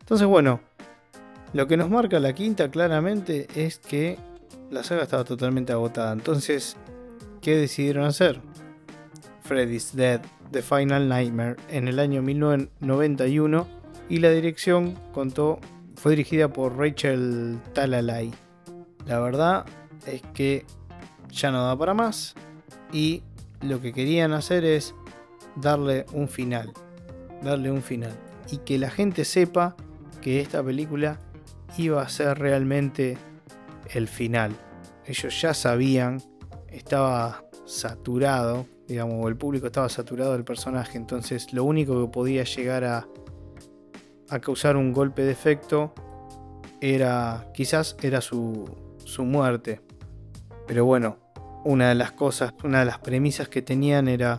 Entonces, 0.00 0.26
bueno, 0.26 0.60
lo 1.52 1.66
que 1.66 1.76
nos 1.76 1.88
marca 1.90 2.18
la 2.18 2.34
quinta 2.34 2.70
claramente 2.70 3.46
es 3.54 3.78
que 3.78 4.18
la 4.70 4.82
saga 4.82 5.02
estaba 5.02 5.24
totalmente 5.24 5.72
agotada. 5.72 6.12
Entonces, 6.12 6.76
¿qué 7.40 7.56
decidieron 7.56 8.04
hacer? 8.04 8.40
Freddy's 9.42 9.94
Dead, 9.94 10.20
The 10.50 10.62
Final 10.62 11.08
Nightmare, 11.08 11.56
en 11.68 11.88
el 11.88 11.98
año 11.98 12.22
1991 12.22 13.66
y 14.08 14.18
la 14.18 14.30
dirección 14.30 14.94
contó, 15.12 15.58
fue 16.02 16.16
dirigida 16.16 16.48
por 16.48 16.76
Rachel 16.76 17.60
Talalay. 17.74 18.32
La 19.06 19.20
verdad 19.20 19.64
es 20.04 20.20
que 20.34 20.66
ya 21.30 21.52
no 21.52 21.64
da 21.64 21.78
para 21.78 21.94
más 21.94 22.34
y 22.92 23.22
lo 23.60 23.80
que 23.80 23.92
querían 23.92 24.32
hacer 24.32 24.64
es 24.64 24.96
darle 25.54 26.04
un 26.12 26.28
final, 26.28 26.72
darle 27.44 27.70
un 27.70 27.82
final 27.82 28.10
y 28.50 28.56
que 28.58 28.80
la 28.80 28.90
gente 28.90 29.24
sepa 29.24 29.76
que 30.20 30.40
esta 30.40 30.60
película 30.60 31.20
iba 31.78 32.02
a 32.02 32.08
ser 32.08 32.36
realmente 32.36 33.16
el 33.94 34.08
final. 34.08 34.56
Ellos 35.06 35.40
ya 35.40 35.54
sabían, 35.54 36.20
estaba 36.66 37.44
saturado, 37.64 38.66
digamos, 38.88 39.24
el 39.28 39.36
público 39.36 39.68
estaba 39.68 39.88
saturado 39.88 40.32
del 40.32 40.42
personaje, 40.42 40.98
entonces 40.98 41.52
lo 41.52 41.62
único 41.62 42.04
que 42.04 42.12
podía 42.12 42.42
llegar 42.42 42.82
a, 42.82 43.06
a 44.32 44.40
causar 44.40 44.76
un 44.76 44.92
golpe 44.92 45.22
de 45.22 45.30
efecto 45.30 45.92
era, 46.80 47.48
quizás 47.52 47.96
era 48.02 48.22
su, 48.22 48.64
su 49.04 49.24
muerte. 49.24 49.80
Pero 50.66 50.86
bueno, 50.86 51.18
una 51.64 51.90
de 51.90 51.94
las 51.94 52.12
cosas, 52.12 52.54
una 52.64 52.80
de 52.80 52.86
las 52.86 52.98
premisas 52.98 53.48
que 53.48 53.60
tenían 53.60 54.08
era 54.08 54.38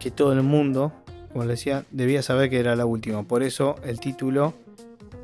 que 0.00 0.10
todo 0.10 0.32
el 0.32 0.42
mundo, 0.42 0.92
como 1.30 1.44
les 1.44 1.58
decía, 1.58 1.84
debía 1.90 2.22
saber 2.22 2.48
que 2.48 2.58
era 2.58 2.74
la 2.74 2.86
última. 2.86 3.22
Por 3.22 3.42
eso 3.42 3.76
el 3.84 4.00
título 4.00 4.54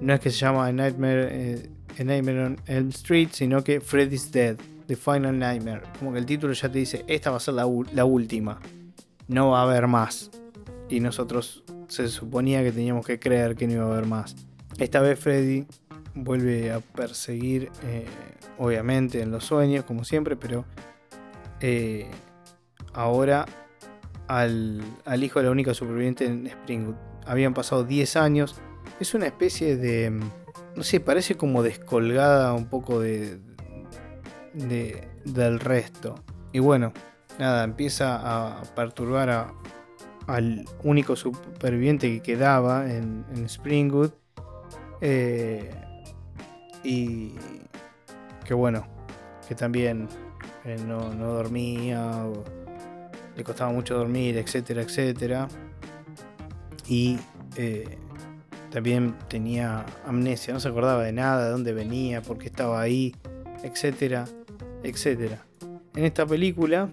no 0.02 0.12
es 0.12 0.20
que 0.20 0.30
se 0.30 0.36
llama 0.36 0.66
A 0.66 0.72
Nightmare, 0.72 1.28
eh, 1.30 1.70
Nightmare 2.04 2.44
on 2.44 2.56
Elm 2.66 2.90
Street, 2.90 3.28
sino 3.32 3.64
que 3.64 3.80
Freddy's 3.80 4.30
Dead, 4.30 4.56
The 4.86 4.96
Final 4.96 5.38
Nightmare. 5.38 5.82
Como 5.98 6.12
que 6.12 6.18
el 6.18 6.26
título 6.26 6.52
ya 6.52 6.70
te 6.70 6.78
dice, 6.78 7.04
esta 7.06 7.30
va 7.30 7.38
a 7.38 7.40
ser 7.40 7.54
la, 7.54 7.66
la 7.94 8.04
última. 8.04 8.60
No 9.28 9.50
va 9.50 9.60
a 9.60 9.62
haber 9.62 9.86
más. 9.86 10.30
Y 10.90 11.00
nosotros 11.00 11.64
se 11.90 12.08
suponía 12.08 12.62
que 12.62 12.70
teníamos 12.70 13.04
que 13.04 13.18
creer 13.18 13.56
que 13.56 13.66
no 13.66 13.74
iba 13.74 13.84
a 13.84 13.92
haber 13.92 14.06
más. 14.06 14.36
Esta 14.78 15.00
vez 15.00 15.18
Freddy 15.18 15.66
vuelve 16.14 16.72
a 16.72 16.80
perseguir, 16.80 17.70
eh, 17.84 18.06
obviamente, 18.58 19.20
en 19.20 19.32
los 19.32 19.44
sueños, 19.44 19.84
como 19.84 20.04
siempre, 20.04 20.36
pero 20.36 20.64
eh, 21.60 22.08
ahora 22.92 23.44
al, 24.28 24.82
hijo 25.20 25.40
de 25.40 25.46
la 25.46 25.50
única 25.50 25.74
superviviente 25.74 26.26
en 26.26 26.46
Springwood. 26.46 26.94
Habían 27.26 27.54
pasado 27.54 27.82
10 27.84 28.16
años. 28.16 28.54
Es 29.00 29.14
una 29.14 29.26
especie 29.26 29.76
de. 29.76 30.10
No 30.76 30.84
sé, 30.84 31.00
parece 31.00 31.36
como 31.36 31.64
descolgada 31.64 32.54
un 32.54 32.66
poco 32.66 33.00
de, 33.00 33.40
del 34.54 35.58
resto. 35.58 36.14
Y 36.52 36.60
bueno, 36.60 36.92
nada, 37.38 37.64
empieza 37.64 38.20
a 38.22 38.62
perturbar 38.76 39.52
al 40.30 40.64
único 40.82 41.16
superviviente 41.16 42.08
que 42.08 42.22
quedaba 42.22 42.90
en, 42.90 43.24
Springwood. 43.48 44.10
Eh, 45.00 45.70
y 46.82 47.32
que 48.44 48.54
bueno, 48.54 48.86
que 49.48 49.54
también 49.54 50.08
eh, 50.64 50.76
no, 50.86 51.10
dormía, 51.14 52.24
le 53.36 53.44
costaba 53.44 53.72
mucho 53.72 53.96
dormir, 53.96 54.36
etcétera, 54.36 54.82
etcétera. 54.82 55.48
Y 56.88 57.18
eh, 57.56 57.98
también 58.70 59.16
tenía 59.28 59.84
amnesia, 60.06 60.54
no 60.54 60.60
se 60.60 60.68
acordaba 60.68 61.02
de 61.02 61.12
nada, 61.12 61.44
de 61.44 61.50
dónde 61.50 61.72
venía, 61.72 62.22
por 62.22 62.38
qué 62.38 62.46
estaba 62.46 62.80
ahí, 62.80 63.14
etcétera, 63.62 64.26
etcétera. 64.82 65.44
En 65.94 66.04
esta 66.04 66.24
película 66.24 66.90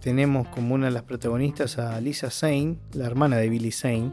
tenemos 0.00 0.48
como 0.48 0.74
una 0.74 0.86
de 0.86 0.92
las 0.92 1.02
protagonistas 1.02 1.78
a 1.78 2.00
Lisa 2.00 2.30
Zane, 2.30 2.78
la 2.92 3.06
hermana 3.06 3.36
de 3.36 3.48
Billy 3.48 3.70
Zane, 3.70 4.12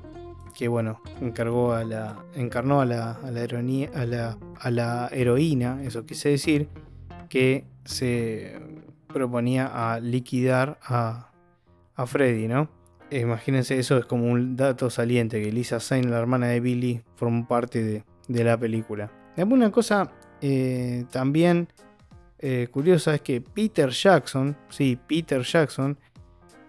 que 0.55 0.67
bueno, 0.67 1.01
encargó 1.21 1.73
a 1.73 1.83
la, 1.83 2.17
encarnó 2.35 2.81
a 2.81 2.85
la, 2.85 3.11
a 3.21 4.71
la, 4.71 5.09
heroína, 5.11 5.83
eso 5.83 6.05
quise 6.05 6.29
decir, 6.29 6.69
que 7.29 7.65
se 7.85 8.59
proponía 9.07 9.93
a 9.93 9.99
liquidar 9.99 10.79
a, 10.83 11.31
a 11.95 12.07
Freddy, 12.07 12.47
¿no? 12.47 12.69
Imagínense, 13.09 13.79
eso 13.79 13.97
es 13.97 14.05
como 14.05 14.29
un 14.29 14.57
dato 14.57 14.89
saliente, 14.89 15.41
que 15.41 15.51
Lisa 15.51 15.79
Zane, 15.79 16.09
la 16.09 16.17
hermana 16.17 16.47
de 16.47 16.59
Billy, 16.59 17.01
formó 17.15 17.47
parte 17.47 17.83
de, 17.83 18.03
de 18.27 18.43
la 18.43 18.57
película. 18.57 19.11
Una 19.37 19.71
cosa 19.71 20.11
eh, 20.41 21.05
también 21.11 21.67
eh, 22.39 22.67
curiosa 22.71 23.15
es 23.15 23.21
que 23.21 23.41
Peter 23.41 23.89
Jackson, 23.89 24.55
sí, 24.69 24.97
Peter 25.07 25.41
Jackson, 25.41 25.97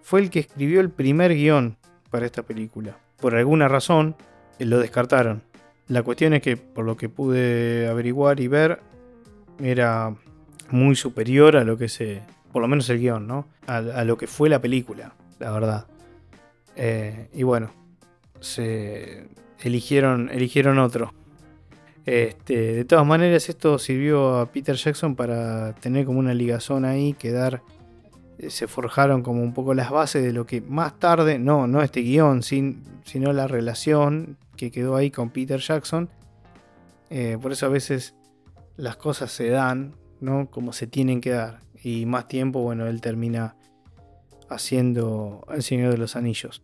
fue 0.01 0.21
el 0.21 0.29
que 0.29 0.39
escribió 0.39 0.81
el 0.81 0.89
primer 0.89 1.33
guion 1.33 1.77
para 2.09 2.25
esta 2.25 2.43
película. 2.43 2.97
Por 3.19 3.35
alguna 3.35 3.67
razón, 3.67 4.15
eh, 4.57 4.65
lo 4.65 4.79
descartaron. 4.79 5.43
La 5.87 6.03
cuestión 6.03 6.33
es 6.33 6.41
que, 6.41 6.57
por 6.57 6.85
lo 6.85 6.97
que 6.97 7.09
pude 7.09 7.87
averiguar 7.87 8.39
y 8.39 8.47
ver, 8.47 8.79
era 9.59 10.15
muy 10.71 10.95
superior 10.95 11.57
a 11.57 11.63
lo 11.63 11.77
que 11.77 11.89
se. 11.89 12.21
Por 12.51 12.61
lo 12.61 12.67
menos 12.67 12.89
el 12.89 12.99
guion, 12.99 13.27
¿no? 13.27 13.47
A, 13.67 14.03
lo 14.03 14.17
que 14.17 14.25
fue 14.25 14.49
la 14.49 14.59
película, 14.59 15.13
la 15.37 15.51
verdad. 15.51 15.85
Eh, 16.75 17.29
y 17.33 17.43
bueno, 17.43 17.71
se 18.39 19.27
eligieron, 19.61 20.29
eligieron 20.31 20.79
otro. 20.79 21.13
Este, 22.09 22.73
de 22.73 22.85
todas 22.85 23.05
maneras, 23.05 23.49
esto 23.49 23.77
sirvió 23.77 24.39
a 24.39 24.51
Peter 24.51 24.75
Jackson 24.75 25.15
para 25.15 25.75
tener 25.75 26.07
como 26.07 26.17
una 26.17 26.33
ligazón 26.33 26.83
ahí, 26.83 27.13
quedar. 27.13 27.61
Eh, 28.39 28.49
se 28.49 28.67
forjaron 28.67 29.21
como 29.21 29.43
un 29.43 29.53
poco 29.53 29.75
las 29.75 29.91
bases 29.91 30.23
de 30.23 30.33
lo 30.33 30.47
que 30.47 30.59
más 30.59 30.97
tarde, 30.97 31.37
no, 31.37 31.67
no 31.67 31.83
este 31.83 31.99
guion, 31.99 32.41
sin, 32.41 32.81
sino 33.05 33.31
la 33.31 33.47
relación 33.47 34.37
que 34.57 34.71
quedó 34.71 34.95
ahí 34.95 35.11
con 35.11 35.29
Peter 35.29 35.59
Jackson. 35.59 36.09
Eh, 37.11 37.37
por 37.39 37.51
eso 37.51 37.67
a 37.67 37.69
veces 37.69 38.15
las 38.75 38.95
cosas 38.95 39.31
se 39.31 39.49
dan, 39.49 39.93
¿no? 40.19 40.49
Como 40.49 40.73
se 40.73 40.87
tienen 40.87 41.21
que 41.21 41.29
dar. 41.29 41.59
Y 41.83 42.07
más 42.07 42.27
tiempo, 42.27 42.61
bueno, 42.61 42.87
él 42.87 43.01
termina 43.01 43.55
haciendo 44.49 45.45
El 45.53 45.61
Señor 45.61 45.91
de 45.91 45.99
los 45.99 46.15
Anillos. 46.15 46.63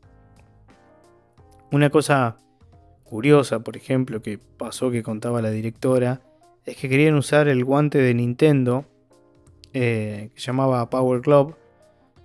Una 1.72 1.92
cosa 1.92 2.38
curiosa, 3.06 3.60
por 3.60 3.78
ejemplo, 3.78 4.22
que 4.22 4.38
pasó 4.38 4.92
que 4.92 5.04
contaba 5.04 5.42
la 5.42 5.52
directora, 5.52 6.22
es 6.66 6.76
que 6.76 6.90
querían 6.90 7.16
usar 7.16 7.48
el 7.48 7.64
guante 7.64 8.00
de 8.00 8.14
Nintendo, 8.14 8.86
eh, 9.74 10.32
que 10.34 10.42
llamaba 10.42 10.90
Power 10.90 11.22
Glove, 11.22 11.54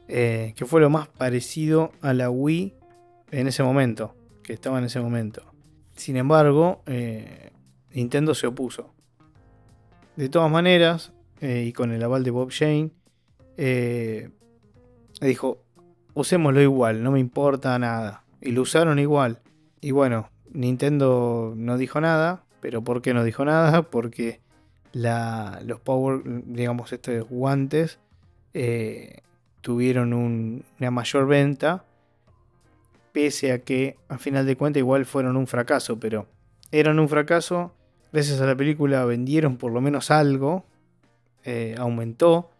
eh, 0.09 0.55
que 0.57 0.65
fue 0.65 0.81
lo 0.81 0.91
más 0.91 1.07
parecido 1.07 1.93
a 2.01 2.15
la 2.15 2.31
Wii 2.31 2.75
en 3.31 3.47
ese 3.47 3.63
momento, 3.63 4.17
que 4.43 4.55
estaba 4.55 4.79
en 4.79 4.87
ese 4.87 5.01
momento. 5.01 5.43
Sin 5.95 6.17
embargo, 6.17 6.83
eh, 6.87 7.51
Nintendo 7.93 8.35
se 8.35 8.47
opuso. 8.47 8.95
De 10.17 10.29
todas 10.29 10.51
maneras, 10.51 11.13
y 11.41 11.73
con 11.73 11.93
el 11.93 12.03
aval 12.03 12.25
de 12.25 12.31
Bob 12.31 12.51
Shane, 12.51 12.91
dijo, 15.21 15.63
usémoslo 16.15 16.61
igual, 16.61 17.03
no 17.03 17.13
me 17.13 17.21
importa 17.21 17.79
nada. 17.79 18.25
Y 18.41 18.53
lo 18.53 18.63
usaron 18.63 18.99
igual. 18.99 19.41
Y 19.81 19.93
bueno, 19.93 20.31
Nintendo 20.53 21.55
no 21.57 21.79
dijo 21.79 22.01
nada, 22.01 22.45
pero 22.61 22.83
¿por 22.83 23.03
qué 23.03 23.15
no 23.15 23.25
dijo 23.25 23.45
nada? 23.45 23.83
Porque 23.91 24.41
los 24.93 25.81
Power, 25.81 26.23
digamos, 26.25 26.93
estos 26.93 27.29
guantes 27.29 27.99
eh, 28.55 29.19
tuvieron 29.61 30.13
una 30.13 30.91
mayor 30.91 31.27
venta, 31.27 31.85
pese 33.13 33.53
a 33.53 33.61
que 33.61 33.97
a 34.09 34.19
final 34.19 34.47
de 34.47 34.57
cuentas 34.57 34.81
igual 34.81 35.07
fueron 35.07 35.37
un 35.37 35.47
fracaso, 35.47 35.99
pero 35.99 36.27
eran 36.73 36.99
un 36.99 37.09
fracaso, 37.09 37.75
gracias 38.13 38.41
a 38.41 38.47
la 38.47 38.57
película 38.57 39.05
vendieron 39.05 39.57
por 39.57 39.73
lo 39.73 39.81
menos 39.81 40.11
algo, 40.11 40.65
eh, 41.45 41.75
aumentó 41.79 42.51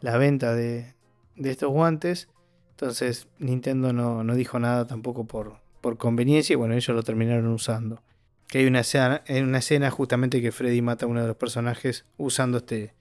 la 0.00 0.16
venta 0.18 0.54
de, 0.54 0.94
de 1.36 1.50
estos 1.50 1.70
guantes. 1.70 2.28
Entonces 2.70 3.28
Nintendo 3.38 3.92
no, 3.92 4.34
dijo 4.34 4.58
nada 4.58 4.86
tampoco 4.86 5.24
por, 5.24 5.60
por, 5.84 5.98
conveniencia 5.98 6.54
y 6.54 6.56
bueno, 6.56 6.74
ellos 6.74 6.94
lo 6.94 7.02
terminaron 7.02 7.46
usando. 7.48 8.02
Que 8.48 8.58
hay 8.58 8.66
una 8.66 8.80
escena, 8.80 9.22
una 9.28 9.58
escena 9.58 9.90
justamente 9.90 10.40
que 10.40 10.52
Freddy 10.52 10.82
mata 10.82 11.06
a 11.06 11.08
uno 11.08 11.20
de 11.20 11.28
los 11.28 11.36
personajes 11.36 12.06
usando 12.16 12.58
este, 12.58 12.94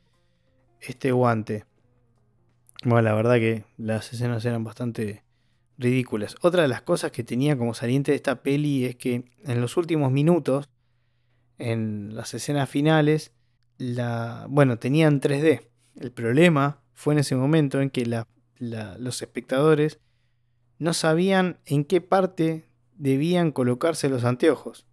este 0.81 1.11
guante. 1.11 1.65
Bueno, 2.84 3.01
la 3.01 3.13
verdad 3.13 3.36
que 3.36 3.63
las 3.77 4.11
escenas 4.11 4.43
eran 4.45 4.63
bastante 4.63 5.23
ridículas. 5.77 6.36
Otra 6.41 6.63
de 6.63 6.67
las 6.67 6.81
cosas 6.81 7.11
que 7.11 7.23
tenía 7.23 7.57
como 7.57 7.73
saliente 7.73 8.11
de 8.11 8.17
esta 8.17 8.43
peli 8.43 8.86
es 8.86 8.95
que 8.95 9.25
en 9.45 9.61
los 9.61 9.77
últimos 9.77 10.11
minutos, 10.11 10.69
en 11.57 12.15
las 12.15 12.34
escenas 12.34 12.69
finales, 12.69 13.31
la, 13.77 14.45
bueno, 14.49 14.77
tenían 14.77 15.21
3D. 15.21 15.67
El 15.95 16.11
problema 16.11 16.81
fue 16.93 17.13
en 17.13 17.19
ese 17.19 17.36
momento 17.36 17.81
en 17.81 17.89
que 17.89 18.05
los 18.59 19.21
espectadores 19.21 19.99
no 20.79 20.93
sabían 20.93 21.59
en 21.65 21.86
qué 21.86 22.01
parte 22.01 22.65
debían 23.04 23.51
colocarse 23.51 24.08
los 24.08 24.24
anteojos. 24.24 24.86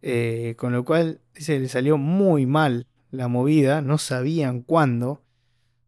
Eh, 0.00 0.54
con 0.56 0.72
lo 0.72 0.84
cual 0.84 1.20
se 1.34 1.58
le 1.58 1.68
salió 1.68 1.98
muy 1.98 2.46
mal 2.46 2.86
la 3.10 3.26
movida, 3.26 3.82
no 3.82 3.98
sabían 3.98 4.62
cuándo. 4.62 5.24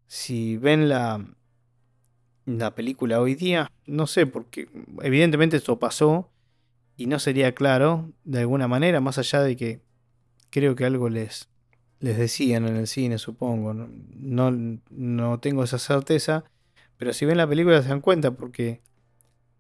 Si 0.09 0.57
ven 0.57 0.89
la, 0.89 1.25
la 2.45 2.75
película 2.75 3.21
hoy 3.21 3.37
día, 3.37 3.71
no 3.87 4.09
sé, 4.09 4.27
porque 4.27 4.69
evidentemente 5.01 5.57
esto 5.57 5.79
pasó 5.79 6.33
y 6.97 7.07
no 7.07 7.21
sería 7.21 7.55
claro 7.55 8.11
de 8.25 8.41
alguna 8.41 8.67
manera, 8.67 9.01
más 9.01 9.19
allá 9.19 9.41
de 9.41 9.55
que 9.55 9.81
creo 10.51 10.75
que 10.75 10.87
algo 10.87 11.09
les, 11.09 11.49
les 12.01 12.19
decían 12.19 12.67
en 12.67 12.75
el 12.75 12.89
cine, 12.89 13.17
supongo. 13.17 13.75
No, 13.75 14.51
no, 14.91 15.39
tengo 15.39 15.63
esa 15.63 15.79
certeza, 15.79 16.43
pero 16.97 17.13
si 17.13 17.27
ven 17.27 17.37
la 17.37 17.47
película 17.47 17.81
se 17.81 17.91
dan 17.91 18.01
cuenta 18.01 18.33
porque 18.33 18.83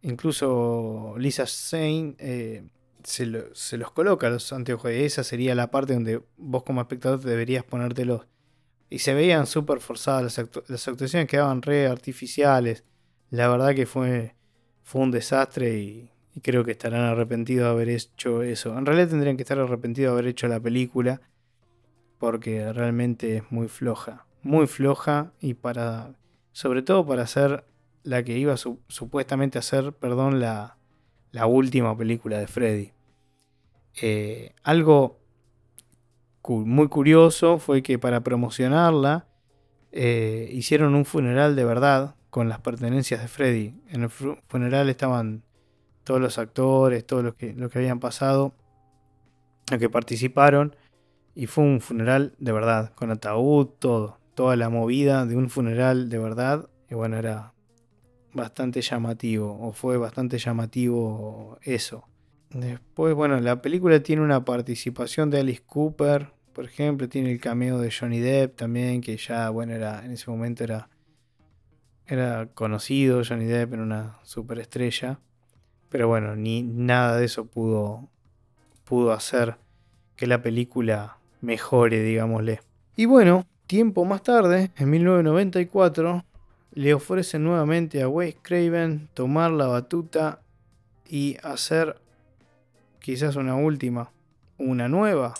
incluso 0.02 1.14
Lisa 1.18 1.46
Zane 1.46 2.14
eh, 2.18 2.64
se, 3.02 3.26
los 3.26 3.90
coloca 3.92 4.30
los 4.30 4.52
anteojos. 4.52 4.90
Esa 4.90 5.24
sería 5.24 5.54
la 5.54 5.70
parte 5.70 5.94
donde 5.94 6.22
vos 6.36 6.62
como 6.62 6.80
espectador 6.80 7.20
deberías 7.20 7.64
ponértelos. 7.64 8.26
Y 8.90 9.00
se 9.00 9.14
veían 9.14 9.46
súper 9.46 9.80
forzadas, 9.80 10.38
las, 10.68 10.88
actuaciones 10.88 11.28
quedaban 11.28 11.62
re 11.62 11.86
artificiales. 11.86 12.84
La 13.30 13.48
verdad 13.48 13.74
que 13.74 13.84
fue, 13.84 14.34
fue 14.82 15.02
un 15.02 15.10
desastre 15.10 15.78
y, 15.78 16.10
y 16.34 16.40
creo 16.40 16.64
que 16.64 16.72
estarán 16.72 17.02
arrepentidos 17.02 17.66
de 17.66 17.70
haber 17.70 17.88
hecho 17.90 18.42
eso. 18.42 18.78
En 18.78 18.86
realidad 18.86 19.08
tendrían 19.08 19.36
que 19.36 19.42
estar 19.42 19.58
arrepentidos 19.58 20.10
de 20.10 20.12
haber 20.18 20.26
hecho 20.30 20.48
la 20.48 20.60
película 20.60 21.20
porque 22.18 22.72
realmente 22.72 23.36
es 23.36 23.42
muy 23.50 23.68
floja, 23.68 24.26
muy 24.42 24.66
floja 24.66 25.32
y 25.40 25.54
para, 25.54 26.14
sobre 26.52 26.82
todo 26.82 27.06
para 27.06 27.26
ser 27.26 27.64
la 28.02 28.22
que 28.22 28.38
iba 28.38 28.56
supuestamente 28.56 29.58
a 29.58 29.62
ser, 29.62 29.92
perdón, 29.92 30.40
la, 30.40 30.76
la, 31.32 31.46
última 31.46 31.96
película 31.96 32.38
de 32.38 32.46
Freddy. 32.46 32.92
Eh, 34.00 34.54
algo 34.62 35.18
muy 36.48 36.88
curioso 36.88 37.58
fue 37.58 37.82
que 37.82 37.98
para 37.98 38.22
promocionarla 38.22 39.26
eh, 39.92 40.48
hicieron 40.52 40.94
un 40.94 41.04
funeral 41.04 41.56
de 41.56 41.64
verdad 41.64 42.14
con 42.30 42.48
las 42.48 42.60
pertenencias 42.60 43.20
de 43.20 43.28
Freddy. 43.28 43.74
En 43.88 44.04
el 44.04 44.10
funeral 44.10 44.88
estaban 44.88 45.42
todos 46.04 46.20
los 46.20 46.38
actores, 46.38 47.06
todos 47.06 47.24
los 47.24 47.34
que, 47.34 47.52
los 47.54 47.70
que 47.70 47.78
habían 47.78 48.00
pasado, 48.00 48.54
los 49.70 49.78
que 49.78 49.90
participaron. 49.90 50.76
Y 51.34 51.46
fue 51.46 51.64
un 51.64 51.80
funeral 51.80 52.34
de 52.38 52.52
verdad, 52.52 52.92
con 52.94 53.10
ataúd, 53.10 53.66
todo. 53.78 54.18
Toda 54.34 54.56
la 54.56 54.68
movida 54.68 55.26
de 55.26 55.36
un 55.36 55.50
funeral 55.50 56.08
de 56.08 56.18
verdad. 56.18 56.68
Y 56.90 56.94
bueno, 56.94 57.16
era 57.16 57.52
bastante 58.32 58.80
llamativo, 58.80 59.58
o 59.60 59.72
fue 59.72 59.96
bastante 59.96 60.38
llamativo 60.38 61.58
eso. 61.62 62.06
Después, 62.50 63.14
bueno, 63.14 63.40
la 63.40 63.60
película 63.60 64.02
tiene 64.02 64.22
una 64.22 64.44
participación 64.44 65.30
de 65.30 65.40
Alice 65.40 65.62
Cooper, 65.66 66.30
por 66.58 66.64
ejemplo, 66.64 67.08
tiene 67.08 67.30
el 67.30 67.40
cameo 67.40 67.78
de 67.78 67.92
Johnny 67.92 68.18
Depp 68.18 68.56
también, 68.56 69.00
que 69.00 69.16
ya, 69.16 69.48
bueno, 69.50 69.74
era 69.74 70.04
en 70.04 70.10
ese 70.10 70.28
momento 70.28 70.64
era, 70.64 70.88
era 72.04 72.48
conocido, 72.52 73.22
Johnny 73.24 73.44
Depp 73.44 73.74
era 73.74 73.82
una 73.84 74.18
superestrella. 74.24 75.20
Pero 75.88 76.08
bueno, 76.08 76.34
ni 76.34 76.64
nada 76.64 77.16
de 77.16 77.26
eso 77.26 77.46
pudo, 77.46 78.08
pudo 78.82 79.12
hacer 79.12 79.54
que 80.16 80.26
la 80.26 80.42
película 80.42 81.18
mejore, 81.40 82.02
digámosle. 82.02 82.60
Y 82.96 83.04
bueno, 83.04 83.46
tiempo 83.68 84.04
más 84.04 84.24
tarde, 84.24 84.72
en 84.76 84.90
1994, 84.90 86.24
le 86.78 86.94
ofrecen 86.94 87.42
nuevamente 87.42 88.00
a 88.02 88.08
Wes 88.08 88.36
Craven 88.40 89.08
tomar 89.12 89.50
la 89.50 89.66
batuta 89.66 90.42
y 91.04 91.36
hacer 91.42 92.00
quizás 93.00 93.34
una 93.34 93.56
última 93.56 94.12
una 94.58 94.88
nueva, 94.88 95.34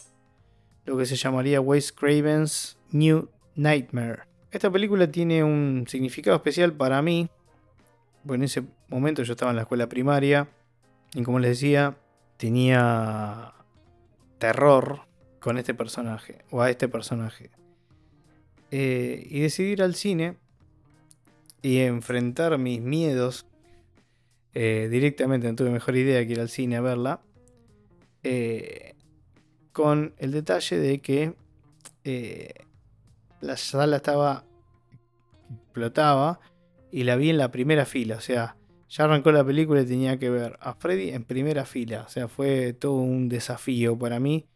lo 0.85 0.99
que 0.99 1.07
se 1.07 1.15
llamaría 1.15 1.61
Wes 1.61 1.93
Craven's 1.93 2.77
New 2.91 3.29
Nightmare. 3.55 4.23
Esta 4.51 4.69
película 4.69 5.13
tiene 5.13 5.45
un 5.45 5.85
significado 5.87 6.37
especial 6.37 6.73
para 6.73 7.01
mí, 7.03 7.31
porque 8.27 8.35
en 8.35 8.43
ese 8.43 8.65
momento 8.89 9.23
yo 9.23 9.35
estaba 9.35 9.53
en 9.53 9.57
la 9.59 9.63
escuela 9.63 9.89
primaria 9.89 10.49
y 11.15 11.23
como 11.23 11.39
les 11.39 11.51
decía, 11.51 11.97
tenía 12.37 13.55
terror 14.39 15.03
con 15.39 15.57
este 15.57 15.73
personaje, 15.73 16.45
o 16.51 16.63
a 16.63 16.71
este 16.71 16.89
personaje. 16.89 17.53
Eh, 18.73 19.25
y 19.31 19.39
decidí 19.39 19.71
ir 19.71 19.83
al 19.85 19.95
cine 19.95 20.37
y 21.63 21.79
enfrentar 21.79 22.57
mis 22.59 22.81
miedos 22.81 23.47
eh, 24.55 24.89
directamente, 24.91 25.49
no 25.49 25.57
tuve 25.57 25.71
mejor 25.71 25.97
idea 25.97 26.25
que 26.27 26.33
ir 26.33 26.41
al 26.41 26.49
cine 26.49 26.77
a 26.77 26.81
verla, 26.81 27.21
eh, 28.23 28.95
con 29.73 30.15
el 30.19 30.33
detalle 30.33 30.79
de 30.79 31.01
que 31.01 31.35
la 33.41 33.57
sala 33.57 33.97
estaba 33.97 34.45
explotaba 35.65 36.41
y 36.91 37.05
la 37.05 37.17
vi 37.17 37.31
en 37.31 37.39
la 37.39 37.51
primera 37.51 37.85
fila, 37.85 38.17
o 38.17 38.21
sea, 38.21 38.57
ya 38.89 39.05
arrancó 39.05 39.33
la 39.33 39.45
película 39.45 39.83
y 39.83 39.87
tenía 39.87 40.19
que 40.19 40.31
ver 40.31 40.57
a 40.61 40.75
Freddy 40.75 41.11
en 41.11 41.25
primera 41.25 41.65
fila. 41.67 42.05
O 42.07 42.09
sea, 42.09 42.27
fue 42.27 42.73
todo 42.73 42.95
un 42.95 43.29
desafío 43.29 43.99
para 43.99 44.19
mí. 44.19 44.47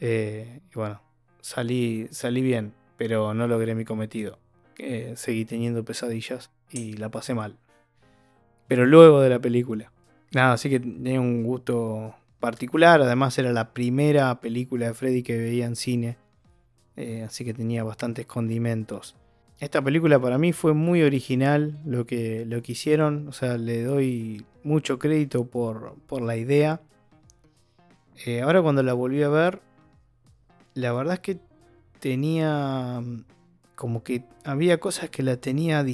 Eh, 0.00 0.60
y 0.70 0.74
bueno, 0.74 1.02
salí, 1.40 2.08
salí 2.10 2.40
bien, 2.40 2.72
pero 2.96 3.34
no 3.34 3.46
logré 3.46 3.74
mi 3.74 3.84
cometido. 3.84 4.38
Seguí 5.16 5.44
teniendo 5.44 5.84
pesadillas 5.84 6.50
y 6.70 6.94
la 6.94 7.10
pasé 7.10 7.34
mal. 7.34 7.56
Pero 8.68 8.86
luego 8.86 9.20
de 9.20 9.30
la 9.30 9.38
película. 9.38 9.92
Nada, 10.32 10.54
así 10.54 10.68
que 10.68 10.80
tenía 10.80 11.20
un 11.20 11.44
gusto 11.44 12.14
particular. 12.40 13.00
Además 13.02 13.38
era 13.38 13.52
la 13.52 13.72
primera 13.72 14.40
película 14.40 14.86
de 14.86 14.94
Freddy 14.94 15.22
que 15.22 15.36
veía 15.38 15.66
en 15.66 15.76
cine. 15.76 16.16
Eh, 16.96 17.24
así 17.26 17.44
que 17.44 17.54
tenía 17.54 17.84
bastantes 17.84 18.26
condimentos. 18.26 19.16
Esta 19.60 19.80
película 19.82 20.18
para 20.18 20.38
mí 20.38 20.52
fue 20.52 20.74
muy 20.74 21.02
original 21.02 21.80
lo 21.84 22.06
que, 22.06 22.44
lo 22.46 22.62
que 22.62 22.72
hicieron. 22.72 23.28
O 23.28 23.32
sea, 23.32 23.56
le 23.56 23.82
doy 23.84 24.44
mucho 24.62 24.98
crédito 24.98 25.46
por, 25.46 25.96
la 26.22 26.36
idea. 26.36 26.80
Eh, 28.26 28.42
ahora 28.42 28.62
cuando 28.62 28.82
la 28.82 28.92
volví 28.92 29.22
a 29.22 29.28
ver, 29.28 29.60
la 30.74 30.92
verdad 30.92 31.14
es 31.14 31.20
que 31.20 31.38
tenía 32.00 33.02
como 33.74 34.02
que 34.02 34.24
había 34.44 34.78
cosas 34.78 35.10
que 35.10 35.22
la 35.22 35.36
tenía 35.36 35.84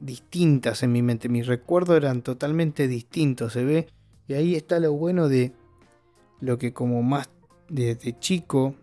distintas 0.00 0.82
en 0.82 0.92
mi 0.92 1.02
mente. 1.02 1.28
Mis 1.28 1.46
recuerdos 1.46 1.96
eran 1.96 2.22
totalmente 2.22 2.88
distintos, 2.88 3.52
se 3.52 3.64
ve. 3.64 3.88
Y 4.28 4.34
ahí 4.34 4.54
está 4.54 4.80
lo 4.80 4.92
bueno 4.92 5.28
de 5.28 5.52
lo 6.40 6.58
que 6.58 6.72
como 6.72 7.02
más 7.02 7.30
desde 7.68 8.18
chico, 8.18 8.74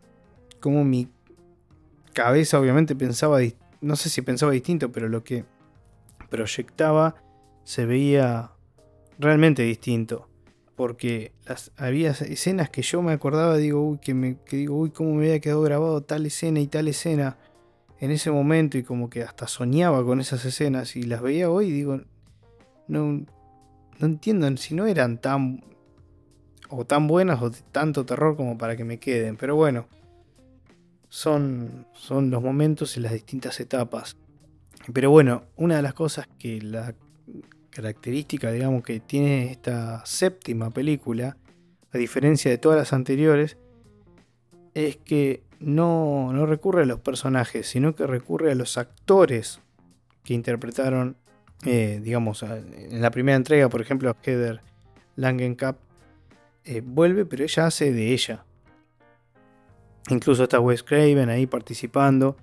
como 0.59 0.83
mi 0.83 1.07
cabeza 2.13 2.59
obviamente 2.59 2.95
pensaba 2.95 3.39
no 3.81 3.95
sé 3.95 4.09
si 4.09 4.21
pensaba 4.21 4.51
distinto, 4.51 4.91
pero 4.91 5.07
lo 5.07 5.23
que 5.23 5.45
proyectaba 6.29 7.15
se 7.63 7.85
veía 7.85 8.51
realmente 9.17 9.63
distinto. 9.63 10.27
Porque 10.75 11.33
las, 11.45 11.71
había 11.77 12.11
escenas 12.11 12.69
que 12.69 12.81
yo 12.81 13.01
me 13.01 13.11
acordaba, 13.11 13.57
digo, 13.57 13.81
uy, 13.81 13.97
que, 13.99 14.13
me, 14.13 14.37
digo, 14.49 14.77
uy, 14.77 14.91
cómo 14.91 15.13
me 15.13 15.25
había 15.25 15.39
quedado 15.39 15.61
grabado 15.61 16.01
tal 16.01 16.25
escena 16.25 16.61
y 16.61 16.67
tal 16.67 16.87
escena 16.87 17.37
en 17.99 18.11
ese 18.11 18.31
momento 18.31 18.77
y 18.77 18.83
como 18.83 19.09
que 19.09 19.23
hasta 19.23 19.47
soñaba 19.47 20.03
con 20.05 20.19
esas 20.19 20.45
escenas 20.45 20.95
y 20.95 21.03
las 21.03 21.21
veía 21.21 21.49
hoy 21.49 21.71
digo, 21.71 22.01
no, 22.87 23.25
no 23.99 24.05
entiendo 24.05 24.55
si 24.57 24.73
no 24.73 24.85
eran 24.85 25.19
tan 25.19 25.63
o 26.69 26.85
tan 26.85 27.07
buenas 27.07 27.41
o 27.41 27.49
de 27.49 27.59
tanto 27.71 28.05
terror 28.05 28.35
como 28.35 28.57
para 28.57 28.77
que 28.77 28.83
me 28.83 28.99
queden, 28.99 29.35
pero 29.37 29.55
bueno, 29.55 29.87
son, 31.09 31.87
son 31.93 32.29
los 32.29 32.41
momentos 32.41 32.95
y 32.95 32.99
las 32.99 33.11
distintas 33.11 33.59
etapas. 33.59 34.15
Pero 34.93 35.09
bueno, 35.11 35.43
una 35.55 35.77
de 35.77 35.81
las 35.81 35.93
cosas 35.93 36.27
que 36.37 36.61
la 36.61 36.95
característica, 37.69 38.51
digamos, 38.51 38.83
que 38.83 38.99
tiene 38.99 39.51
esta 39.51 40.05
séptima 40.05 40.69
película, 40.69 41.37
a 41.91 41.97
diferencia 41.97 42.51
de 42.51 42.57
todas 42.57 42.77
las 42.77 42.93
anteriores, 42.93 43.57
es 44.73 44.97
que 44.97 45.43
no, 45.59 46.31
no 46.33 46.45
recurre 46.45 46.83
a 46.83 46.85
los 46.85 46.99
personajes, 46.99 47.67
sino 47.67 47.95
que 47.95 48.07
recurre 48.07 48.51
a 48.51 48.55
los 48.55 48.77
actores 48.77 49.61
que 50.23 50.33
interpretaron, 50.33 51.17
eh, 51.65 51.99
digamos, 52.03 52.43
en 52.43 53.01
la 53.01 53.11
primera 53.11 53.35
entrega, 53.35 53.69
por 53.69 53.81
ejemplo, 53.81 54.15
Heather 54.23 54.61
Langenkamp 55.15 55.77
eh, 56.65 56.81
vuelve, 56.85 57.25
pero 57.25 57.43
ella 57.43 57.65
hace 57.65 57.91
de 57.91 58.13
ella. 58.13 58.45
Incluso 60.09 60.43
está 60.43 60.59
Wes 60.59 60.83
Craven 60.83 61.29
ahí 61.29 61.45
participando. 61.45 62.37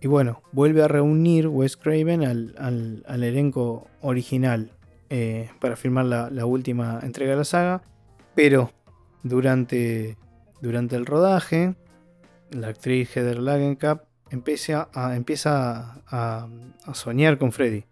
Y 0.00 0.06
bueno, 0.06 0.42
vuelve 0.52 0.82
a 0.82 0.88
reunir 0.88 1.48
Wes 1.48 1.76
Craven 1.76 2.24
al, 2.24 3.04
elenco 3.08 3.88
original 4.00 4.72
eh, 5.10 5.50
para 5.60 5.76
filmar 5.76 6.04
la, 6.04 6.46
última 6.46 7.00
entrega 7.02 7.32
de 7.32 7.38
la 7.38 7.44
saga. 7.44 7.82
Pero 8.34 8.70
durante, 9.22 10.16
durante 10.60 10.96
el 10.96 11.06
rodaje, 11.06 11.74
la 12.54 12.68
actriz 12.68 13.14
Heather 13.16 13.38
Langenkamp 13.38 14.02
empieza, 14.30 14.88
a, 14.94 15.16
empieza 15.16 16.00
soñar 16.92 17.38
con 17.38 17.52
Freddy. 17.52 17.84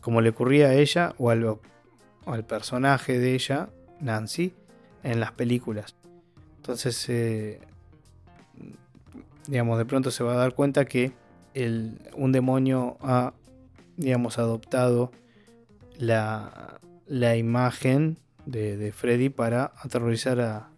Como 0.00 0.20
le 0.20 0.30
ocurría 0.30 0.68
a 0.68 0.74
ella 0.74 1.14
o 1.18 1.30
al, 1.30 1.58
al 2.26 2.44
personaje 2.44 3.18
de 3.18 3.34
ella, 3.34 3.68
Nancy, 4.00 4.54
en 5.02 5.20
las 5.20 5.32
películas. 5.32 5.96
Entonces 6.56 7.08
eh, 7.08 7.60
digamos, 9.46 9.78
de 9.78 9.84
pronto 9.84 10.10
se 10.10 10.24
va 10.24 10.34
a 10.34 10.36
dar 10.36 10.54
cuenta 10.54 10.84
que 10.84 11.12
un 12.14 12.32
demonio 12.32 12.98
ha, 13.00 13.32
digamos, 13.96 14.38
adoptado 14.38 15.10
la, 15.96 16.78
imagen 17.36 18.18
de, 18.44 18.92
Freddy 18.92 19.30
para 19.30 19.72
aterrorizar 19.78 20.40
a, 20.40 20.70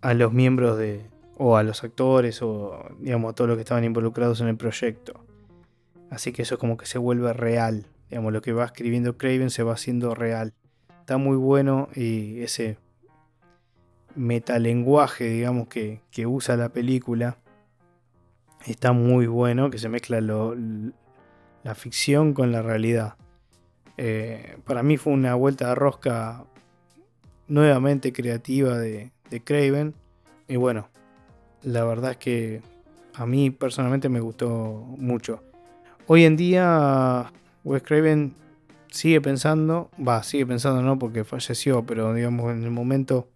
a 0.00 0.14
los 0.14 0.32
miembros 0.32 0.78
de, 0.78 1.02
o 1.42 1.56
a 1.56 1.62
los 1.62 1.82
actores, 1.82 2.42
o 2.42 2.84
digamos, 2.98 3.30
a 3.30 3.34
todos 3.34 3.48
los 3.48 3.56
que 3.56 3.62
estaban 3.62 3.84
involucrados 3.84 4.42
en 4.42 4.48
el 4.48 4.58
proyecto. 4.58 5.24
Así 6.10 6.32
que 6.32 6.42
eso 6.42 6.58
como 6.58 6.76
que 6.76 6.84
se 6.84 6.98
vuelve 6.98 7.32
real. 7.32 7.86
Digamos, 8.10 8.34
lo 8.34 8.42
que 8.42 8.52
va 8.52 8.66
escribiendo 8.66 9.16
Craven 9.16 9.48
se 9.48 9.62
va 9.62 9.72
haciendo 9.72 10.14
real. 10.14 10.52
Está 11.00 11.16
muy 11.16 11.38
bueno 11.38 11.88
y 11.94 12.42
ese 12.42 12.76
metalenguaje, 14.14 15.30
digamos, 15.30 15.68
que, 15.68 16.02
que 16.10 16.26
usa 16.26 16.58
la 16.58 16.68
película 16.68 17.38
está 18.66 18.92
muy 18.92 19.26
bueno, 19.26 19.70
que 19.70 19.78
se 19.78 19.88
mezcla 19.88 20.20
la 20.20 21.74
ficción 21.74 22.34
con 22.34 22.52
la 22.52 22.60
realidad. 22.60 23.14
Eh, 23.96 24.58
para 24.66 24.82
mí 24.82 24.98
fue 24.98 25.14
una 25.14 25.34
vuelta 25.36 25.68
de 25.68 25.74
rosca 25.74 26.44
nuevamente 27.48 28.12
creativa 28.12 28.76
de, 28.76 29.10
de 29.30 29.42
Craven. 29.42 29.94
Y 30.46 30.56
bueno, 30.56 30.89
la 31.62 31.84
verdad 31.84 32.12
es 32.12 32.16
que 32.16 32.62
a 33.14 33.26
mí 33.26 33.50
personalmente 33.50 34.08
me 34.08 34.20
gustó 34.20 34.84
mucho. 34.98 35.42
Hoy 36.06 36.24
en 36.24 36.36
día 36.36 37.32
Wes 37.64 37.82
Craven 37.82 38.34
sigue 38.90 39.20
pensando, 39.20 39.90
va, 39.96 40.22
sigue 40.22 40.46
pensando 40.46 40.82
no 40.82 40.98
porque 40.98 41.24
falleció, 41.24 41.84
pero 41.84 42.14
digamos 42.14 42.52
en 42.52 42.64
el 42.64 42.70
momento 42.70 43.28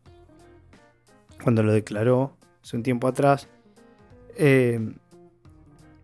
cuando 1.43 1.63
lo 1.63 1.73
declaró, 1.73 2.37
hace 2.63 2.77
un 2.77 2.83
tiempo 2.83 3.07
atrás, 3.07 3.49
eh, 4.37 4.95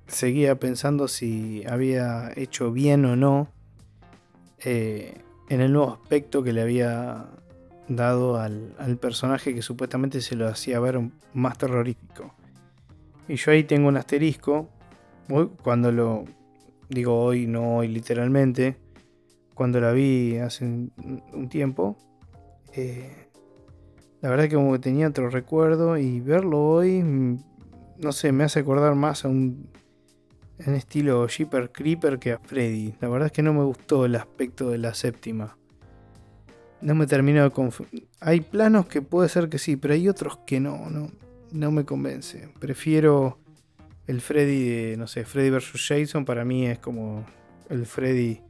seguía 0.06 0.58
pensando 0.58 1.08
si 1.08 1.64
había 1.66 2.30
hecho 2.36 2.72
bien 2.72 3.04
o 3.06 3.16
no 3.16 3.48
eh, 4.58 5.14
en 5.48 5.60
el 5.60 5.72
nuevo 5.72 5.92
aspecto 5.92 6.42
que 6.42 6.52
le 6.52 6.60
había 6.60 7.26
dado 7.91 8.38
al, 8.38 8.74
personaje 9.01 9.55
que 9.55 9.62
supuestamente 9.62 10.20
se 10.20 10.36
lo 10.36 10.49
hacía 10.49 10.80
ver 10.80 11.01
más 11.34 11.59
terrorífico. 11.59 12.34
Y 13.28 13.36
yo 13.36 13.53
ahí 13.53 13.64
tengo 13.64 13.88
un 13.88 13.97
asterisco, 13.97 14.68
cuando 15.62 15.93
lo 15.93 16.24
digo 16.88 17.20
hoy, 17.20 17.47
no 17.47 17.76
hoy 17.76 17.88
literalmente, 17.88 18.76
cuando 19.55 19.80
la 19.80 19.93
vi 19.93 20.38
hace 20.38 20.64
un, 20.64 21.49
tiempo, 21.49 21.97
eh, 22.74 23.28
la 24.20 24.30
verdad 24.30 24.49
que 24.49 24.55
como 24.55 24.72
que 24.72 24.78
tenía 24.78 25.09
otro 25.09 25.28
recuerdo 25.30 25.97
y 25.97 26.20
verlo 26.20 26.61
hoy, 26.61 27.03
mm, 27.03 27.38
no 27.99 28.12
sé, 28.12 28.32
me 28.32 28.45
hace 28.45 28.61
acordar 28.61 28.95
más 28.95 29.24
a 29.24 29.28
un 29.28 29.68
en 30.59 30.74
estilo 30.74 31.26
Jeeper 31.26 31.70
Creeper 31.70 32.18
que 32.18 32.32
a 32.32 32.38
Freddy. 32.38 32.95
La 33.01 33.09
verdad 33.09 33.26
es 33.26 33.32
que 33.32 33.43
no 33.43 33.55
me 33.55 33.64
gustó 33.64 34.05
el 34.05 34.14
aspecto 34.14 34.70
de 34.70 34.78
la 34.78 34.95
séptima. 34.95 35.57
No 36.82 36.94
me 36.94 37.06
terminó 37.06 37.42
de 37.42 37.50
confundir. 37.50 38.08
Hay 38.20 38.40
planos 38.40 38.86
que 38.86 39.02
puede 39.02 39.28
ser 39.28 39.48
que 39.48 39.58
sí, 39.58 39.76
pero 39.76 39.94
hay 39.94 40.08
otros 40.08 40.38
que 40.46 40.60
no, 40.60 40.88
no, 40.90 41.10
no 41.52 41.70
me 41.70 41.84
convence. 41.84 42.48
Prefiero 42.58 43.38
el 44.06 44.20
Freddy 44.20 44.64
de, 44.64 44.96
no 44.96 45.06
sé, 45.06 45.24
Freddy 45.24 45.50
vs. 45.50 45.72
Jason 45.86 46.24
para 46.24 46.44
mí 46.44 46.66
es 46.66 46.78
como 46.78 47.24
el 47.68 47.86
Freddy 47.86 48.40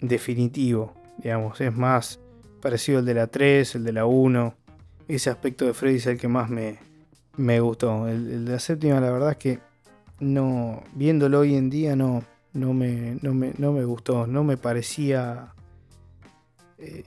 definitivo, 0.00 0.94
digamos, 1.18 1.60
es 1.60 1.74
más 1.74 2.20
parecido 2.60 2.98
al 2.98 3.06
de 3.06 3.14
la 3.14 3.26
3, 3.26 3.76
el 3.76 3.84
de 3.84 3.92
la 3.92 4.06
1. 4.06 4.54
ese 5.08 5.30
aspecto 5.30 5.64
de 5.64 5.74
Freddy 5.74 5.96
es 5.96 6.06
el 6.06 6.18
que 6.18 6.28
más 6.28 6.50
me, 6.50 6.78
me 7.36 7.60
gustó. 7.60 8.08
El, 8.08 8.44
de 8.44 8.52
la 8.52 8.58
séptima, 8.58 9.00
la 9.00 9.10
verdad 9.10 9.32
es 9.32 9.36
que 9.36 9.58
no, 10.20 10.82
viéndolo 10.94 11.40
hoy 11.40 11.54
en 11.54 11.70
día, 11.70 11.96
no, 11.96 12.22
no, 12.52 12.74
me, 12.74 13.18
no, 13.22 13.32
me, 13.32 13.52
no 13.58 13.72
me 13.72 13.84
gustó. 13.84 14.26
No 14.26 14.44
me 14.44 14.56
parecía 14.56 15.54
eh, 16.80 17.04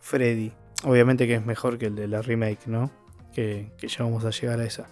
Freddy. 0.00 0.52
Obviamente 0.84 1.26
que 1.26 1.34
es 1.34 1.46
mejor 1.46 1.78
que 1.78 1.86
el 1.86 1.94
de 1.94 2.08
la 2.08 2.22
remake, 2.22 2.66
¿no? 2.66 2.90
Que, 3.32 3.72
ya 3.80 4.04
vamos 4.04 4.24
a 4.24 4.30
llegar 4.30 4.60
a 4.60 4.64
esa. 4.64 4.86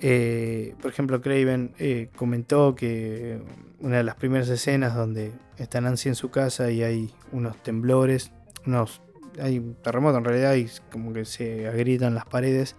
Eh, 0.00 0.74
por 0.80 0.90
ejemplo, 0.90 1.20
Craven 1.20 1.72
eh, 1.78 2.10
comentó 2.16 2.74
que 2.74 3.40
una 3.80 3.98
de 3.98 4.04
las 4.04 4.16
primeras 4.16 4.48
escenas 4.48 4.94
donde 4.94 5.32
está 5.58 5.80
Nancy 5.80 6.08
en 6.08 6.14
su 6.14 6.30
casa 6.30 6.70
y 6.70 6.82
hay 6.82 7.10
unos 7.32 7.62
temblores, 7.62 8.32
unos, 8.66 9.00
hay 9.40 9.58
un 9.58 9.74
terremoto 9.74 10.18
en 10.18 10.24
realidad 10.24 10.54
y 10.54 10.68
como 10.92 11.12
que 11.12 11.24
se 11.24 11.66
agrietan 11.68 12.14
las 12.14 12.26
paredes 12.26 12.76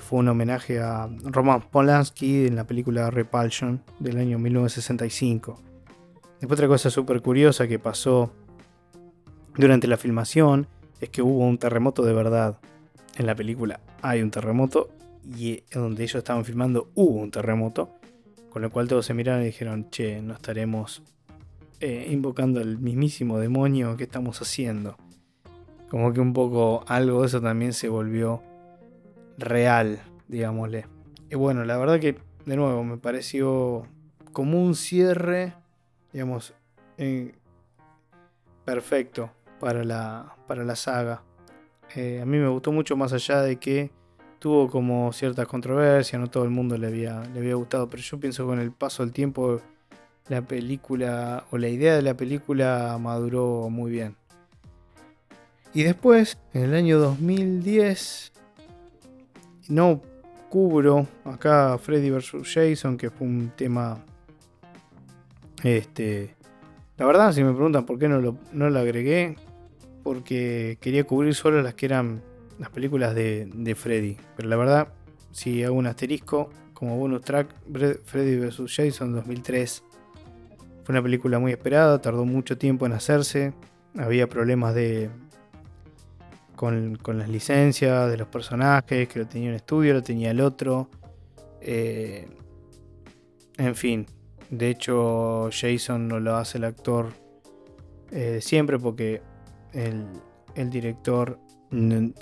fue 0.00 0.18
un 0.18 0.28
homenaje 0.28 0.80
a 0.80 1.08
Roman 1.22 1.60
Polanski 1.70 2.48
en 2.48 2.56
la 2.56 2.66
película 2.66 3.12
Repulsion 3.12 3.80
del 4.00 4.18
año 4.18 4.36
1965. 4.36 5.62
Después 6.40 6.58
otra 6.58 6.66
cosa 6.66 6.90
súper 6.90 7.20
curiosa 7.20 7.68
que 7.68 7.78
pasó 7.78 8.32
durante 9.58 9.88
la 9.88 9.96
filmación 9.96 10.68
es 11.00 11.10
que 11.10 11.20
hubo 11.20 11.44
un 11.44 11.58
terremoto 11.58 12.04
de 12.04 12.12
verdad. 12.12 12.58
En 13.16 13.26
la 13.26 13.34
película 13.34 13.80
hay 14.02 14.22
un 14.22 14.30
terremoto 14.30 14.88
y 15.36 15.64
donde 15.72 16.04
ellos 16.04 16.14
estaban 16.14 16.44
filmando 16.44 16.90
hubo 16.94 17.20
un 17.20 17.32
terremoto. 17.32 17.90
Con 18.50 18.62
lo 18.62 18.70
cual 18.70 18.88
todos 18.88 19.04
se 19.04 19.14
miraron 19.14 19.42
y 19.42 19.46
dijeron, 19.46 19.90
che, 19.90 20.22
no 20.22 20.32
estaremos 20.34 21.02
eh, 21.80 22.06
invocando 22.10 22.60
al 22.60 22.78
mismísimo 22.78 23.38
demonio 23.38 23.96
que 23.96 24.04
estamos 24.04 24.40
haciendo. 24.40 24.96
Como 25.90 26.12
que 26.12 26.20
un 26.20 26.32
poco 26.32 26.84
algo 26.86 27.20
de 27.20 27.26
eso 27.26 27.40
también 27.40 27.72
se 27.72 27.88
volvió 27.88 28.42
real, 29.38 30.00
digámosle. 30.28 30.86
Y 31.30 31.34
bueno, 31.34 31.64
la 31.64 31.76
verdad 31.76 31.98
que, 31.98 32.16
de 32.46 32.56
nuevo, 32.56 32.84
me 32.84 32.96
pareció 32.96 33.86
como 34.32 34.62
un 34.62 34.74
cierre, 34.74 35.54
digamos, 36.12 36.54
perfecto 38.64 39.30
para 39.60 39.84
la, 39.84 40.34
para 40.46 40.64
la 40.64 40.76
saga. 40.76 41.22
Eh, 41.94 42.20
a 42.22 42.26
mí 42.26 42.38
me 42.38 42.48
gustó 42.48 42.72
mucho 42.72 42.96
más 42.96 43.12
allá 43.12 43.42
de 43.42 43.56
que 43.56 43.90
tuvo 44.38 44.68
como 44.70 45.12
ciertas 45.12 45.46
controversias, 45.48 46.20
no 46.20 46.28
todo 46.28 46.44
el 46.44 46.50
mundo 46.50 46.76
le 46.76 46.86
había, 46.86 47.22
le 47.32 47.40
había 47.40 47.54
gustado, 47.54 47.88
pero 47.88 48.02
yo 48.02 48.20
pienso 48.20 48.44
que 48.44 48.48
con 48.48 48.60
el 48.60 48.72
paso 48.72 49.02
del 49.02 49.12
tiempo 49.12 49.60
la 50.28 50.42
película 50.42 51.46
o 51.50 51.58
la 51.58 51.68
idea 51.68 51.96
de 51.96 52.02
la 52.02 52.14
película 52.14 52.96
maduró 53.00 53.68
muy 53.70 53.90
bien. 53.90 54.16
Y 55.74 55.82
después, 55.82 56.38
en 56.54 56.62
el 56.64 56.74
año 56.74 56.98
2010, 56.98 58.32
no 59.68 60.00
cubro 60.48 61.06
acá 61.24 61.76
Freddy 61.78 62.10
vs. 62.10 62.32
Jason, 62.42 62.96
que 62.96 63.10
fue 63.10 63.26
un 63.26 63.52
tema. 63.54 63.98
Este. 65.62 66.34
La 66.96 67.06
verdad, 67.06 67.32
si 67.32 67.44
me 67.44 67.52
preguntan 67.52 67.86
por 67.86 67.98
qué 67.98 68.08
no 68.08 68.20
lo, 68.20 68.36
no 68.52 68.70
lo 68.70 68.78
agregué, 68.78 69.36
porque 70.08 70.78
quería 70.80 71.04
cubrir 71.04 71.34
solo 71.34 71.60
las 71.60 71.74
que 71.74 71.84
eran 71.84 72.22
las 72.58 72.70
películas 72.70 73.14
de, 73.14 73.76
Freddy. 73.76 74.16
Pero 74.38 74.48
la 74.48 74.56
verdad, 74.56 74.88
si 75.32 75.62
hago 75.62 75.76
un 75.76 75.86
asterisco, 75.86 76.48
como 76.72 76.96
bonus 76.96 77.20
track, 77.20 77.54
Freddy 78.06 78.38
vs. 78.38 78.74
Jason 78.74 79.12
2003. 79.12 79.84
Fue 80.82 80.94
una 80.94 81.02
película 81.02 81.38
muy 81.38 81.52
esperada, 81.52 82.00
tardó 82.00 82.24
mucho 82.24 82.56
tiempo 82.56 82.86
en 82.86 82.92
hacerse, 82.92 83.52
había 83.98 84.26
problemas 84.30 84.74
de, 84.74 85.10
con, 86.56 86.98
las 87.06 87.28
licencias 87.28 88.10
de 88.10 88.16
los 88.16 88.28
personajes, 88.28 89.08
que 89.08 89.18
lo 89.18 89.26
tenía 89.26 89.50
un 89.50 89.56
estudio, 89.56 89.92
lo 89.92 90.02
tenía 90.02 90.30
el 90.30 90.40
otro. 90.40 90.88
Eh, 91.60 92.26
en 93.58 93.74
fin, 93.74 94.06
de 94.48 94.70
hecho 94.70 95.50
Jason 95.52 96.08
no 96.08 96.18
lo 96.18 96.36
hace 96.36 96.56
el 96.56 96.64
actor 96.64 97.08
eh, 98.10 98.38
siempre 98.40 98.78
porque 98.78 99.20
el, 99.72 100.06
director 100.70 101.38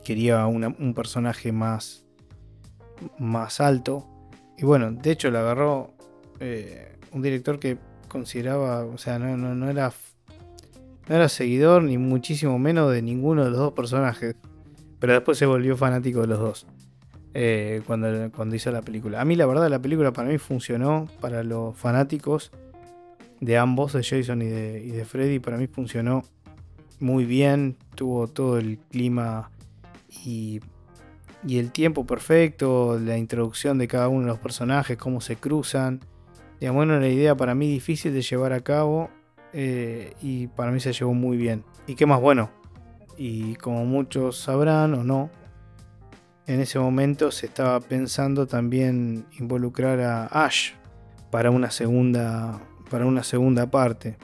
quería 0.05 0.47
un 0.47 0.95
personaje 0.95 1.53
más, 1.53 2.05
más 3.19 3.61
alto. 3.61 4.07
Y 4.59 4.65
bueno, 4.65 4.91
de 4.93 5.11
hecho 5.11 5.31
lo 5.31 5.39
agarró 5.39 5.95
eh, 6.41 6.97
un 7.13 7.23
director 7.23 7.59
que 7.59 7.79
consideraba, 8.09 8.85
o 8.85 8.99
sea, 8.99 9.19
no, 9.19 9.37
no, 9.37 9.55
no 9.55 9.71
era 9.71 9.93
no 11.09 11.15
era 11.15 11.29
seguidor 11.29 11.83
ni 11.83 11.99
muchísimo 11.99 12.59
menos 12.59 12.93
de 12.93 13.01
ninguno 13.03 13.45
de 13.45 13.51
los 13.51 13.59
dos 13.59 13.73
personajes. 13.73 14.35
Pero 14.99 15.13
después 15.13 15.39
se 15.39 15.47
volvió 15.47 15.77
fanático 15.77 16.21
de 16.23 16.27
los 16.27 16.39
dos. 16.39 16.67
Eh, 17.35 17.83
cuando, 17.87 18.33
cuando 18.33 18.57
hizo 18.57 18.71
la 18.73 18.81
película. 18.81 19.21
A 19.21 19.25
mí 19.25 19.37
la 19.37 19.45
verdad 19.47 19.69
la 19.69 19.79
película 19.79 20.13
para 20.13 20.29
mí 20.29 20.39
funcionó 20.39 21.07
para 21.21 21.43
los 21.43 21.77
fanáticos 21.77 22.51
de 23.41 23.59
ambos, 23.59 23.93
de 23.93 24.03
Jason 24.03 24.41
y 24.41 24.47
de, 24.47 24.83
y 24.83 24.91
de 24.91 25.05
Freddy. 25.05 25.39
Para 25.39 25.59
mí 25.59 25.67
funcionó 25.67 26.23
muy 27.01 27.25
bien. 27.25 27.77
Tuvo 27.95 28.29
todo 28.29 28.59
el 28.59 28.79
clima 28.91 29.51
y, 30.25 30.61
el 31.49 31.71
tiempo 31.73 32.07
perfecto. 32.07 32.99
La 32.99 33.17
introducción 33.17 33.79
de 33.79 33.89
cada 33.89 34.09
uno 34.09 34.23
de 34.23 34.27
los 34.29 34.39
personajes, 34.39 34.97
cómo 34.97 35.21
se 35.21 35.37
cruzan. 35.37 36.01
Digamos, 36.61 36.87
era 36.87 36.97
una 36.97 37.09
idea 37.09 37.37
para 37.37 37.55
mí 37.55 37.69
difícil 37.69 38.13
de 38.15 38.23
llevar 38.23 38.53
a 38.53 38.61
cabo 38.61 39.11
eh, 39.53 40.15
y 40.23 40.47
para 40.49 40.71
mí 40.71 40.81
se 40.81 40.93
llevó 40.93 41.15
muy 41.15 41.37
bien. 41.37 41.65
¿Y 41.87 41.95
qué 41.95 42.07
más 42.07 42.21
bueno? 42.21 42.51
Y 43.17 43.55
como 43.57 43.85
muchos 43.85 44.39
sabrán 44.39 44.95
o 44.95 45.05
no, 45.05 45.31
en 46.47 46.61
ese 46.61 46.79
momento 46.79 47.31
se 47.31 47.47
estaba 47.47 47.81
pensando 47.81 48.47
también 48.47 49.27
involucrar 49.39 50.01
a 50.01 50.27
Ash 50.27 50.73
para 51.31 51.51
una 51.51 51.71
segunda, 51.71 52.61
para 52.91 53.05
una 53.05 53.23
segunda 53.23 53.71
parte. 53.71 54.17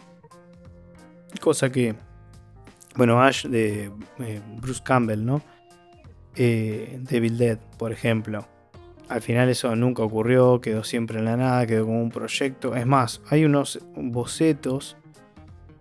Cosa 1.40 1.70
que, 1.70 1.96
bueno, 2.96 3.22
Ash 3.22 3.46
de 3.46 3.90
eh, 4.18 4.40
Bruce 4.60 4.82
Campbell, 4.82 5.24
¿no? 5.24 5.42
Eh, 6.36 6.98
Devil 7.02 7.38
Dead, 7.38 7.58
por 7.78 7.92
ejemplo. 7.92 8.46
Al 9.08 9.20
final 9.20 9.48
eso 9.48 9.74
nunca 9.76 10.02
ocurrió, 10.02 10.60
quedó 10.60 10.84
siempre 10.84 11.18
en 11.18 11.26
la 11.26 11.36
nada, 11.36 11.66
quedó 11.66 11.86
como 11.86 12.02
un 12.02 12.10
proyecto. 12.10 12.74
Es 12.74 12.86
más, 12.86 13.20
hay 13.28 13.44
unos 13.44 13.80
bocetos 13.94 14.96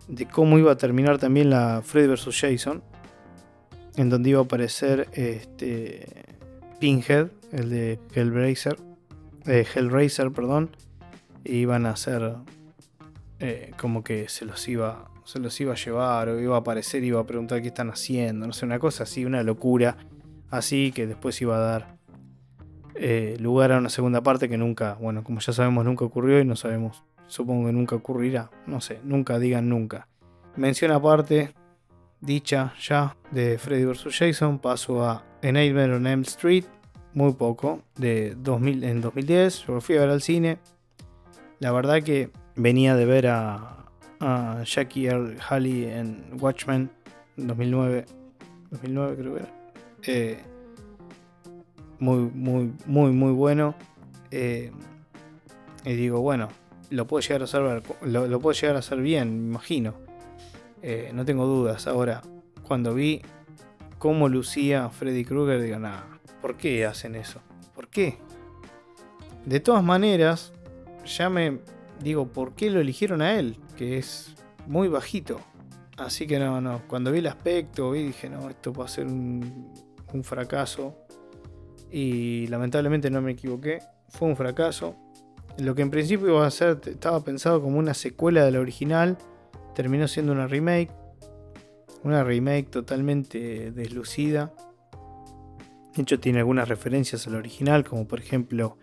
de 0.07 0.25
cómo 0.25 0.59
iba 0.59 0.73
a 0.73 0.77
terminar 0.77 1.17
también 1.17 1.49
la 1.49 1.81
Freddy 1.83 2.07
vs. 2.07 2.37
Jason, 2.37 2.83
en 3.95 4.09
donde 4.09 4.31
iba 4.31 4.39
a 4.39 4.43
aparecer 4.43 5.07
este, 5.13 6.05
Pinhead, 6.79 7.29
el 7.51 7.69
de 7.69 7.99
Hellraiser, 8.13 8.77
eh, 9.45 9.65
Hellraiser, 9.73 10.31
perdón, 10.31 10.75
iban 11.43 11.85
a 11.85 11.91
hacer 11.91 12.35
eh, 13.39 13.71
como 13.77 14.03
que 14.03 14.27
se 14.29 14.45
los 14.45 14.67
iba 14.67 15.10
se 15.25 15.39
los 15.39 15.59
iba 15.61 15.73
a 15.73 15.75
llevar 15.75 16.29
o 16.29 16.39
iba 16.39 16.55
a 16.55 16.59
aparecer 16.59 17.03
iba 17.03 17.19
a 17.19 17.25
preguntar 17.25 17.61
qué 17.61 17.67
están 17.67 17.89
haciendo, 17.89 18.47
no 18.47 18.53
sé, 18.53 18.65
una 18.65 18.79
cosa 18.79 19.03
así, 19.03 19.25
una 19.25 19.43
locura 19.43 19.97
así 20.49 20.91
que 20.91 21.07
después 21.07 21.41
iba 21.41 21.55
a 21.55 21.59
dar 21.59 21.95
eh, 22.95 23.37
lugar 23.39 23.71
a 23.71 23.77
una 23.77 23.89
segunda 23.89 24.21
parte 24.21 24.49
que 24.49 24.57
nunca, 24.57 24.95
bueno, 24.99 25.23
como 25.23 25.39
ya 25.39 25.53
sabemos, 25.53 25.85
nunca 25.85 26.05
ocurrió 26.05 26.39
y 26.39 26.45
no 26.45 26.55
sabemos 26.55 27.03
supongo 27.31 27.67
que 27.67 27.73
nunca 27.73 27.95
ocurrirá. 27.95 28.51
No 28.67 28.81
sé, 28.81 28.99
nunca 29.03 29.39
digan 29.39 29.69
nunca. 29.69 30.07
Mención 30.55 30.91
aparte, 30.91 31.53
dicha 32.19 32.73
ya 32.79 33.15
de 33.31 33.57
Freddy 33.57 33.85
vs. 33.85 34.15
Jason, 34.15 34.59
paso 34.59 35.03
a 35.03 35.23
Nightmare 35.41 35.95
on 35.95 36.05
Elm 36.05 36.21
Street, 36.21 36.65
muy 37.13 37.33
poco, 37.33 37.81
de 37.95 38.35
2000, 38.35 38.83
en 38.83 39.01
2010. 39.01 39.65
Yo 39.65 39.81
fui 39.81 39.95
a 39.95 40.01
ver 40.01 40.09
al 40.09 40.21
cine. 40.21 40.59
La 41.59 41.71
verdad 41.71 42.03
que 42.03 42.29
venía 42.55 42.95
de 42.95 43.05
ver 43.05 43.27
a, 43.27 43.85
Jackie 44.63 45.07
Earl 45.07 45.37
Halley 45.49 45.85
en 45.85 46.37
Watchmen 46.39 46.89
2009. 47.37 48.05
2009 48.69 49.15
creo 49.17 49.33
que 49.33 49.39
era. 49.39 49.53
Eh, 50.07 50.39
muy, 51.99 52.29
muy, 52.33 52.73
muy, 52.85 53.11
muy 53.11 53.31
bueno. 53.31 53.75
Eh, 54.29 54.71
y 55.83 55.93
digo, 55.93 56.21
bueno, 56.21 56.49
lo 56.89 57.07
puedo 57.07 57.21
llegar 57.21 57.41
a 57.41 57.43
hacer, 57.45 57.83
lo, 58.03 58.39
puedo 58.39 58.53
llegar 58.53 58.75
a 58.75 58.79
hacer 58.79 59.01
bien, 59.01 59.41
me 59.41 59.49
imagino. 59.49 59.95
Eh, 60.81 61.11
no 61.13 61.25
tengo 61.25 61.45
dudas. 61.45 61.87
Ahora, 61.87 62.21
cuando 62.63 62.93
vi 62.93 63.21
cómo 63.97 64.29
lucía 64.29 64.89
Freddy 64.89 65.25
Krueger, 65.25 65.61
digo, 65.61 65.79
nada, 65.79 66.05
¿por 66.41 66.57
qué 66.57 66.85
hacen 66.85 67.15
eso? 67.15 67.39
¿Por 67.75 67.87
qué? 67.87 68.17
De 69.45 69.59
todas 69.59 69.83
maneras, 69.83 70.53
ya 71.05 71.29
me 71.29 71.59
digo, 72.01 72.27
¿por 72.27 72.53
qué 72.53 72.69
lo 72.69 72.79
eligieron 72.79 73.21
a 73.21 73.39
él? 73.39 73.57
Que 73.81 73.97
es 73.97 74.35
muy 74.67 74.89
bajito. 74.89 75.39
Así 75.97 76.27
que 76.27 76.37
no, 76.37 76.61
no. 76.61 76.83
Cuando 76.87 77.11
vi 77.11 77.17
el 77.17 77.25
aspecto, 77.25 77.89
vi, 77.89 78.03
dije, 78.03 78.29
no, 78.29 78.47
esto 78.47 78.71
va 78.71 78.85
a 78.85 78.87
ser 78.87 79.07
un, 79.07 79.73
un 80.13 80.23
fracaso. 80.23 80.95
Y 81.89 82.45
lamentablemente 82.45 83.09
no 83.09 83.23
me 83.23 83.31
equivoqué. 83.31 83.79
Fue 84.09 84.27
un 84.27 84.35
fracaso. 84.35 84.95
Lo 85.57 85.73
que 85.73 85.81
en 85.81 85.89
principio 85.89 86.27
iba 86.27 86.45
a 86.45 86.51
ser, 86.51 86.79
estaba 86.85 87.23
pensado 87.23 87.59
como 87.59 87.79
una 87.79 87.95
secuela 87.95 88.45
de 88.45 88.51
la 88.51 88.59
original, 88.59 89.17
terminó 89.73 90.07
siendo 90.07 90.31
una 90.31 90.45
remake. 90.45 90.91
Una 92.03 92.23
remake 92.23 92.69
totalmente 92.69 93.71
deslucida. 93.71 94.53
De 95.95 96.03
hecho, 96.03 96.19
tiene 96.19 96.37
algunas 96.37 96.69
referencias 96.69 97.25
al 97.25 97.33
original, 97.33 97.83
como 97.83 98.07
por 98.07 98.19
ejemplo 98.19 98.77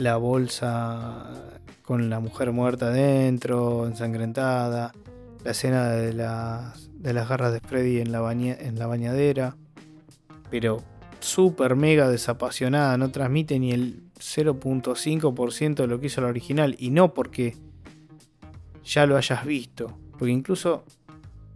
la 0.00 0.16
bolsa 0.16 1.26
con 1.82 2.08
la 2.08 2.20
mujer 2.20 2.52
muerta 2.52 2.86
adentro, 2.86 3.86
ensangrentada, 3.86 4.92
la 5.44 5.50
escena 5.50 5.90
de 5.90 6.14
las, 6.14 6.88
de 6.94 7.12
las 7.12 7.28
garras 7.28 7.52
de 7.52 7.60
Freddy 7.60 8.00
en 8.00 8.10
la, 8.10 8.32
en 8.32 8.78
la 8.78 8.86
bañadera, 8.86 9.56
pero 10.50 10.82
súper 11.20 11.76
mega 11.76 12.08
desapasionada, 12.08 12.96
no 12.96 13.10
transmite 13.10 13.58
ni 13.58 13.72
el 13.72 14.04
0.5% 14.18 15.74
de 15.74 15.86
lo 15.86 16.00
que 16.00 16.06
hizo 16.06 16.22
la 16.22 16.28
original, 16.28 16.76
y 16.78 16.90
no 16.90 17.12
porque 17.12 17.56
ya 18.82 19.04
lo 19.04 19.18
hayas 19.18 19.44
visto, 19.44 19.98
porque 20.12 20.32
incluso 20.32 20.84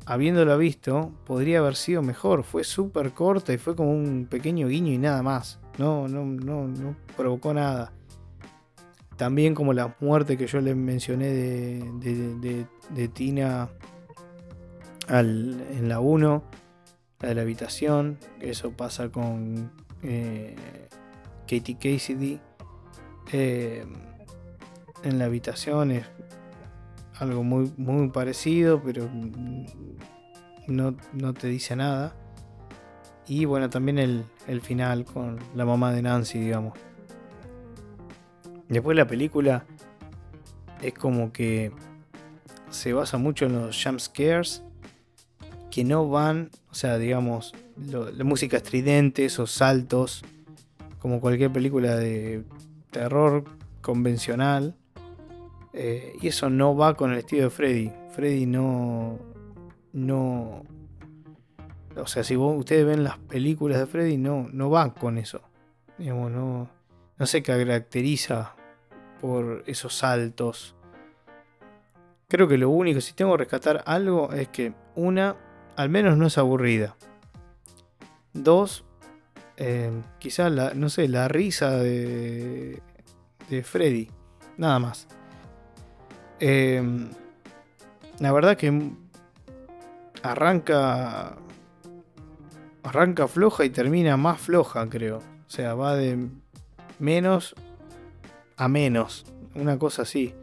habiéndolo 0.05 0.59
visto, 0.59 1.13
podría 1.25 1.61
haber 1.61 1.77
sido 1.77 2.03
mejor. 2.03 2.45
Fue 2.45 2.63
súper 2.63 3.13
corta 3.13 3.55
y 3.55 3.59
fue 3.59 3.75
como 3.75 3.91
un 3.91 4.27
pequeño 4.29 4.69
guiño 4.69 4.93
y 4.93 4.99
nada 4.99 5.23
más. 5.23 5.61
No, 5.79 6.09
no, 6.09 6.27
no, 6.27 6.69
no 6.69 6.95
provocó 7.17 7.55
nada. 7.55 7.91
También 9.17 9.55
como 9.55 9.73
la 9.73 9.97
muerte 10.01 10.37
que 10.37 10.47
yo 10.47 10.61
le 10.61 10.75
mencioné 10.75 11.29
de, 11.29 12.67
de, 12.91 13.09
Tina 13.09 13.71
en 15.09 15.89
la 15.89 16.01
1, 16.01 16.43
la 17.21 17.29
de 17.29 17.35
la 17.35 17.43
habitación. 17.43 18.19
Eso 18.41 18.73
pasa 18.73 19.11
con 19.11 19.71
eh, 20.03 20.57
Katie 21.47 21.77
Cassidy. 21.77 22.41
Eh, 23.33 23.87
en 25.05 25.19
la 25.19 25.27
habitación 25.27 25.93
es 25.93 26.07
algo 27.19 27.45
muy, 27.45 27.73
muy 27.77 28.09
parecido, 28.09 28.83
pero 28.83 29.09
no, 30.67 30.97
no 31.13 31.35
te 31.35 31.47
dice 31.47 31.77
nada. 31.77 32.17
Y 33.27 33.45
bueno, 33.45 33.71
también 33.71 33.99
el, 33.99 34.25
el, 34.47 34.61
final 34.61 35.05
con 35.05 35.39
la 35.55 35.65
mamá 35.65 35.93
de 35.93 36.03
Nancy, 36.03 36.39
digamos. 36.39 36.75
Después 38.69 38.97
la 38.97 39.07
película 39.07 39.65
es 40.83 40.95
como 40.95 41.33
que 41.33 41.73
se 42.71 42.93
basa 42.93 43.19
mucho 43.19 43.47
en 43.47 43.53
los 43.55 43.83
jump 43.83 44.01
scares 44.01 44.63
que 45.71 45.85
no 45.85 46.09
van, 46.09 46.51
o 46.71 46.75
sea, 46.75 46.99
digamos, 46.99 47.53
la 47.77 48.23
música 48.23 48.59
estridente, 48.59 49.25
esos 49.25 49.51
saltos, 49.51 50.25
como 51.01 51.21
cualquier 51.21 51.53
película 51.53 51.97
de 51.97 52.45
terror 52.93 53.45
convencional. 53.81 54.77
Eh, 55.73 56.15
y 56.23 56.29
eso 56.29 56.49
no 56.49 56.77
va 56.77 56.95
con 56.95 57.13
el 57.13 57.19
estilo 57.19 57.43
de 57.43 57.51
Freddy. 57.51 57.93
Freddy 58.13 58.47
no. 58.47 59.19
No. 59.93 60.63
O 61.97 62.07
sea, 62.07 62.23
si 62.23 62.37
ustedes 62.37 62.87
ven 62.87 63.03
las 63.03 63.19
películas 63.19 63.81
de 63.81 63.87
Freddy, 63.87 64.17
no, 64.17 64.49
no 64.53 64.71
van 64.71 64.91
con 64.91 65.19
eso. 65.19 65.41
Digamos, 65.99 66.31
no, 66.31 66.71
no 67.19 67.27
se 67.27 67.43
caracteriza 67.43 68.55
por 69.21 69.63
esos 69.67 69.95
saltos. 69.95 70.75
Creo 72.29 72.49
que 72.49 72.59
lo 72.59 72.71
único, 72.71 73.01
si 73.01 73.13
tengo 73.13 73.33
que 73.33 73.45
rescatar 73.45 73.83
algo, 73.87 74.33
es 74.33 74.49
que 74.49 74.73
una, 74.95 75.37
al 75.77 75.89
menos 75.89 76.17
no 76.17 76.27
es 76.27 76.39
aburrida. 76.39 76.97
Dos, 78.33 78.85
eh, 79.57 79.93
quizás 80.19 80.51
la, 80.51 80.75
no 80.75 80.89
sé, 80.89 81.09
la 81.09 81.29
risa 81.29 81.71
de, 81.71 82.83
de 83.49 83.63
Freddy. 83.63 84.11
Nada 84.57 84.79
más. 84.79 85.07
Em, 86.41 87.11
la 88.19 88.33
verdad 88.33 88.57
que 88.57 88.91
arranca. 90.23 91.37
Arranca 92.83 93.29
floja 93.29 93.65
y 93.65 93.71
termina 93.71 94.19
más 94.19 94.41
floja, 94.41 94.87
creo. 94.91 95.19
O 95.19 95.51
sea, 95.51 95.75
va 95.75 95.97
de 95.97 96.29
menos 97.05 97.55
a 98.57 98.69
menos. 98.69 99.27
Una 99.55 99.79
cosa 99.79 100.03
así. 100.03 100.35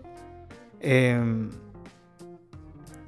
Em, 0.79 1.49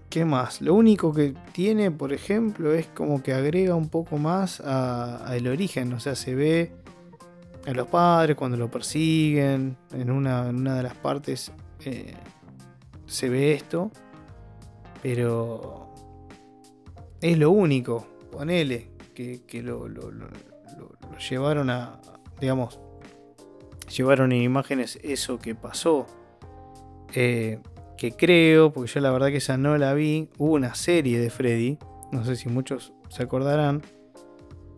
¿Qué 0.10 0.26
más? 0.26 0.62
Lo 0.62 0.76
único 0.76 1.14
que 1.14 1.34
tiene, 1.54 1.90
por 1.90 2.14
ejemplo, 2.14 2.74
es 2.74 2.88
como 2.88 3.24
que 3.24 3.34
agrega 3.34 3.76
un 3.76 3.90
poco 3.90 4.18
más 4.18 4.60
al 4.60 5.48
origen. 5.48 5.94
O 5.94 6.00
sea, 6.00 6.16
se 6.16 6.36
ve 6.36 6.72
a 7.66 7.72
los 7.72 7.88
padres 7.88 8.36
cuando 8.36 8.58
lo 8.58 8.70
persiguen. 8.70 9.78
En 9.92 10.12
una, 10.12 10.50
en 10.50 10.58
una 10.58 10.76
de 10.76 10.84
las 10.84 10.96
partes 10.96 11.52
eh, 11.86 12.14
se 13.06 13.30
ve 13.30 13.54
esto. 13.54 13.92
Pero 15.02 15.94
es 17.22 17.38
lo 17.38 17.52
único, 17.52 18.08
ponele, 18.32 18.90
que, 19.14 19.42
lo, 19.64 19.88
lo, 19.88 20.12
llevaron 21.30 21.70
a, 21.70 22.00
digamos, 22.40 22.80
llevaron 23.96 24.32
en 24.32 24.42
imágenes 24.42 25.00
eso 25.04 25.40
que 25.40 25.56
pasó. 25.56 26.06
Eh, 27.14 27.60
que 27.98 28.12
creo, 28.12 28.74
porque 28.74 28.92
yo 28.92 29.00
la 29.00 29.12
verdad 29.12 29.28
que 29.28 29.38
esa 29.38 29.56
no 29.56 29.78
la 29.78 29.94
vi, 29.94 30.30
hubo 30.38 30.54
una 30.54 30.76
serie 30.76 31.20
de 31.20 31.30
Freddy, 31.30 31.78
no 32.12 32.26
sé 32.26 32.36
si 32.36 32.50
muchos 32.50 32.92
se 33.10 33.24
acordarán, 33.24 33.82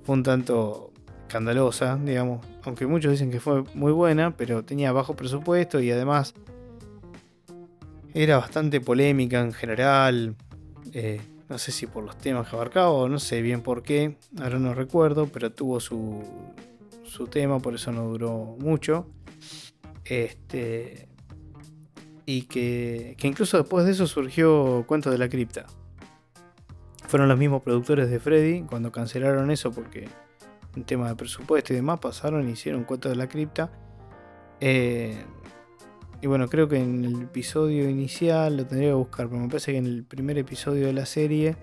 fue 0.03 0.15
un 0.15 0.23
tanto 0.23 0.91
escandalosa, 1.21 1.97
digamos, 2.03 2.45
aunque 2.63 2.85
muchos 2.85 3.11
dicen 3.11 3.31
que 3.31 3.39
fue 3.39 3.63
muy 3.73 3.91
buena, 3.91 4.35
pero 4.37 4.63
tenía 4.63 4.91
bajo 4.91 5.15
presupuesto 5.15 5.79
y 5.79 5.89
además 5.91 6.33
era 8.13 8.37
bastante 8.37 8.79
polémica 8.79 9.41
en 9.41 9.53
general. 9.53 10.35
Eh, 10.93 11.19
no 11.49 11.57
sé 11.57 11.71
si 11.71 11.87
por 11.87 12.03
los 12.03 12.17
temas 12.17 12.47
que 12.47 12.55
abarcaba 12.55 12.89
o 12.89 13.09
no 13.09 13.19
sé 13.19 13.41
bien 13.41 13.61
por 13.61 13.83
qué, 13.83 14.17
ahora 14.39 14.59
no 14.59 14.73
recuerdo, 14.73 15.27
pero 15.27 15.51
tuvo 15.51 15.79
su, 15.79 16.23
su 17.15 17.27
tema, 17.27 17.59
por 17.59 17.75
eso 17.75 17.91
no 17.91 18.03
duró 18.03 18.55
mucho. 18.59 19.07
Este, 20.03 21.07
y 22.25 22.43
que, 22.43 23.15
que 23.17 23.27
incluso 23.27 23.57
después 23.57 23.85
de 23.85 23.91
eso 23.91 24.05
surgió 24.07 24.83
Cuentos 24.87 25.11
de 25.11 25.17
la 25.17 25.29
Cripta. 25.29 25.65
Fueron 27.07 27.29
los 27.29 27.37
mismos 27.37 27.61
productores 27.61 28.09
de 28.09 28.19
Freddy 28.19 28.63
cuando 28.63 28.91
cancelaron 28.91 29.49
eso 29.51 29.71
porque 29.71 30.07
un 30.75 30.83
tema 30.83 31.07
de 31.07 31.15
presupuesto 31.15 31.71
y 31.73 31.77
demás 31.77 31.99
pasaron 31.99 32.47
y 32.49 32.51
hicieron 32.51 32.83
Cuentos 32.83 33.11
de 33.11 33.15
la 33.15 33.29
Cripta. 33.29 33.71
Eh, 34.59 35.23
y 36.21 36.27
bueno, 36.27 36.47
creo 36.47 36.67
que 36.67 36.77
en 36.77 37.05
el 37.05 37.21
episodio 37.23 37.89
inicial 37.89 38.57
lo 38.57 38.65
tendría 38.65 38.89
que 38.89 38.95
buscar, 38.95 39.27
pero 39.29 39.39
me 39.39 39.47
parece 39.47 39.71
que 39.73 39.77
en 39.77 39.85
el 39.85 40.03
primer 40.03 40.37
episodio 40.37 40.87
de 40.87 40.93
la 40.93 41.05
serie 41.05 41.55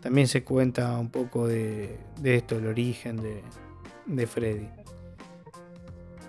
también 0.00 0.28
se 0.28 0.44
cuenta 0.44 0.98
un 0.98 1.10
poco 1.10 1.46
de, 1.46 1.98
esto, 2.22 2.56
el 2.56 2.66
origen 2.66 3.16
de, 3.16 3.42
Freddy. 4.26 4.68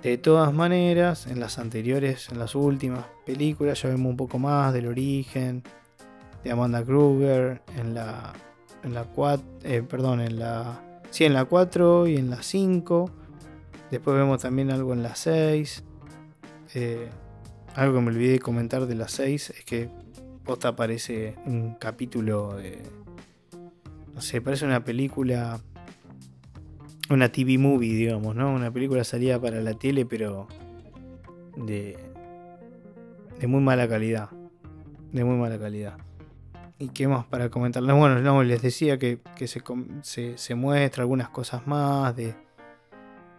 De 0.04 0.18
todas 0.18 0.54
maneras, 0.54 1.28
en 1.28 1.40
las 1.40 1.60
anteriores, 1.60 2.30
en 2.30 2.40
las 2.40 2.56
últimas 2.56 3.06
películas, 3.26 3.82
ya 3.82 3.90
vemos 3.90 4.12
un 4.12 4.18
poco 4.18 4.40
más 4.40 4.74
del 4.74 4.88
origen 4.88 5.64
de 6.44 6.52
Amanda 6.52 6.84
Kruger, 6.84 7.62
en 7.78 7.94
la, 7.94 8.34
en 8.84 8.94
la 8.94 9.04
4, 9.04 9.46
eh, 9.64 9.84
perdón, 9.84 10.22
en 10.22 10.40
la, 10.40 10.82
sí, 11.10 11.26
en 11.26 11.34
la 11.34 11.46
4 11.46 12.08
y 12.08 12.18
en 12.18 12.30
la 12.30 12.42
5. 12.42 13.12
Después 13.92 14.18
vemos 14.18 14.42
también 14.42 14.72
algo 14.72 14.94
en 14.94 15.04
la 15.04 15.16
6. 15.16 15.84
Eh, 16.76 17.10
algo 17.76 17.96
que 17.96 18.02
me 18.02 18.08
olvidé 18.12 18.34
de 18.34 18.40
comentar 18.40 18.86
de 18.86 18.96
las 18.96 19.12
6 19.14 19.50
es 19.52 19.66
que 19.66 19.90
posta 20.44 20.70
aparece 20.70 21.36
un 21.46 21.76
capítulo 21.76 22.56
de. 22.56 22.82
No 24.14 24.22
sé, 24.22 24.42
parece 24.42 24.66
una 24.66 24.84
película. 24.84 25.60
Una 27.10 27.32
TV 27.32 27.58
movie, 27.58 27.94
digamos, 27.96 28.36
¿no? 28.36 28.54
Una 28.54 28.72
película 28.72 29.04
salida 29.04 29.40
para 29.40 29.62
la 29.62 29.74
tele, 29.74 30.06
pero. 30.06 30.48
de. 31.56 31.98
de 33.40 33.48
muy 33.48 33.62
mala 33.62 33.88
calidad. 33.88 34.30
De 35.12 35.24
muy 35.24 35.38
mala 35.38 35.58
calidad. 35.58 35.98
¿Y 36.80 36.90
qué 36.90 37.08
más 37.08 37.26
para 37.26 37.50
comentarles? 37.50 37.96
Bueno, 37.96 38.20
no, 38.20 38.44
les 38.44 38.62
decía 38.62 39.00
que, 39.00 39.20
se, 39.46 39.64
se, 40.02 40.38
se 40.38 40.56
muestra 40.56 41.04
algunas 41.04 41.30
cosas 41.30 41.66
más 41.66 42.16
de. 42.16 42.36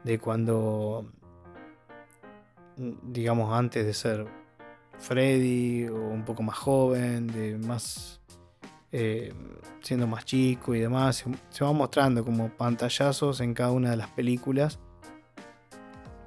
de 0.05 0.19
cuando 0.19 1.07
digamos, 2.79 3.53
antes 3.53 3.85
de 3.85 3.93
ser 3.93 4.27
Freddy 4.99 5.89
o 5.89 5.97
un 5.97 6.25
poco 6.25 6.43
más 6.43 6.57
joven, 6.57 7.27
de 7.27 7.59
más 7.59 8.18
eh, 8.93 9.33
siendo 9.81 10.07
más 10.07 10.25
chico 10.25 10.75
y 10.75 10.81
demás, 10.81 11.25
se, 11.51 11.65
va 11.65 11.73
mostrando 11.73 12.25
como 12.25 12.49
pantallazos 12.51 13.41
en 13.41 13.55
cada 13.55 13.73
una 13.73 13.91
de 13.91 13.97
las 13.97 14.09
películas 14.09 14.79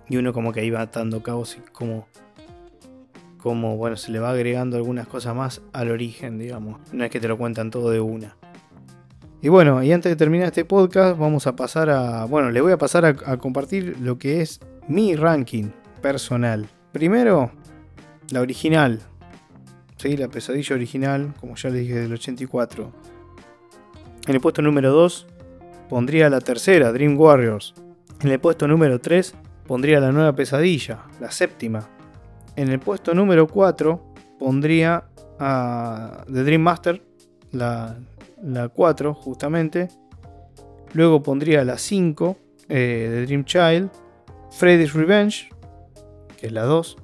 y 0.08 0.18
uno 0.18 0.34
como 0.34 0.52
que 0.52 0.66
iba 0.66 0.82
atando 0.82 1.24
cabos 1.24 1.58
y 1.58 1.62
como 1.72 2.08
como 3.38 3.76
bueno 3.76 3.98
se 3.98 4.12
le 4.12 4.20
va 4.20 4.30
agregando 4.30 4.78
algunas 4.78 5.08
cosas 5.08 5.36
más 5.36 5.62
al 5.74 5.90
origen 5.90 6.38
digamos 6.38 6.80
no 6.92 7.04
es 7.04 7.10
que 7.10 7.20
te 7.20 7.28
lo 7.28 7.40
cuentan 7.40 7.72
todo 7.72 7.90
de 7.90 8.00
una 8.00 8.36
y 9.42 9.50
bueno 9.50 9.82
y 9.82 9.92
antes 9.92 10.12
de 10.12 10.16
terminar 10.16 10.48
este 10.48 10.64
podcast 10.64 11.18
vamos 11.18 11.48
a 11.48 11.56
pasar 11.56 11.90
a 11.90 12.26
bueno 12.26 12.52
le 12.52 12.62
voy 12.62 12.72
a 12.72 12.78
pasar 12.78 13.04
a 13.06 13.38
compartir 13.38 13.98
lo 14.00 14.20
que 14.20 14.42
es 14.42 14.60
mi 14.88 15.16
ranking 15.16 15.70
personal. 16.02 16.68
Primero, 16.92 17.52
la 18.30 18.42
original. 18.42 19.00
¿Sí? 20.02 20.18
La 20.18 20.28
pesadilla 20.28 20.76
original, 20.76 21.34
como 21.40 21.56
ya 21.56 21.70
les 21.70 21.82
dije, 21.82 22.00
del 22.00 22.14
84. 22.14 22.92
En 24.28 24.36
el 24.36 24.42
puesto 24.42 24.62
número 24.62 24.92
2 24.92 25.28
pondría 25.90 26.30
la 26.30 26.42
tercera, 26.42 26.92
Dream 26.92 27.20
Warriors. 27.20 27.74
En 28.22 28.30
el 28.30 28.40
puesto 28.40 28.68
número 28.68 29.00
3 29.00 29.36
pondría 29.68 30.00
La 30.00 30.12
Nueva 30.12 30.34
Pesadilla, 30.34 31.06
la 31.20 31.32
séptima. 31.32 31.88
En 32.56 32.70
el 32.70 32.80
puesto 32.80 33.14
número 33.14 33.48
4 33.48 34.14
pondría 34.40 35.06
a 35.40 36.24
The 36.26 36.44
Dream 36.44 36.62
Master, 36.62 37.02
la, 37.52 37.98
la 38.44 38.70
4 38.70 39.14
justamente. 39.14 39.90
Luego 40.94 41.24
pondría 41.24 41.64
la 41.64 41.78
5, 41.78 42.38
eh, 42.70 43.08
The 43.12 43.26
Dream 43.26 43.46
Child. 43.46 43.90
Freddy's 44.52 44.94
Revenge, 44.94 45.50
que 46.38 46.48
es 46.48 46.52
la 46.52 46.64
2. 46.64 46.98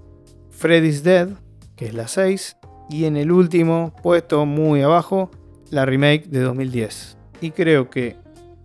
Freddy's 0.51 1.03
Dead, 1.03 1.29
que 1.75 1.85
es 1.85 1.93
la 1.93 2.07
6. 2.07 2.56
Y 2.89 3.05
en 3.05 3.17
el 3.17 3.31
último 3.31 3.93
puesto, 4.01 4.45
muy 4.45 4.81
abajo, 4.81 5.29
la 5.69 5.85
remake 5.85 6.27
de 6.27 6.41
2010. 6.41 7.17
Y 7.41 7.51
creo 7.51 7.89
que 7.89 8.15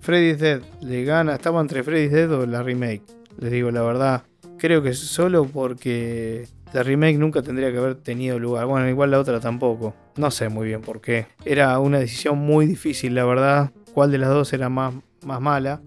Freddy's 0.01 0.39
Dead 0.39 0.62
le 0.81 1.05
gana, 1.05 1.35
estaba 1.35 1.61
entre 1.61 1.83
Freddy's 1.83 2.12
Dead 2.12 2.31
o 2.33 2.47
la 2.47 2.62
remake. 2.62 3.03
Les 3.39 3.51
digo 3.51 3.70
la 3.70 3.83
verdad, 3.83 4.23
creo 4.59 4.83
que 4.83 4.95
solo 4.95 5.45
porque 5.45 6.47
la 6.73 6.83
remake 6.83 7.18
nunca 7.18 7.43
tendría 7.43 7.70
que 7.70 7.79
haber 7.79 7.97
tenido 7.97 8.39
lugar. 8.39 8.66
Bueno, 8.66 8.89
igual 8.89 9.11
la 9.11 9.20
otra 9.20 9.41
tampoco. 9.41 9.95
No 10.16 10.31
sé 10.31 10.49
muy 10.49 10.68
bien 10.68 10.81
por 10.81 11.01
qué. 11.01 11.27
Era 11.45 11.79
una 11.79 11.99
decisión 11.99 12.39
muy 12.39 12.66
difícil, 12.66 13.14
la 13.14 13.25
verdad. 13.25 13.73
¿Cuál 13.93 14.11
de 14.11 14.18
las 14.18 14.31
dos 14.31 14.53
era 14.53 14.68
más, 14.68 14.95
más 15.25 15.41
mala? 15.41 15.83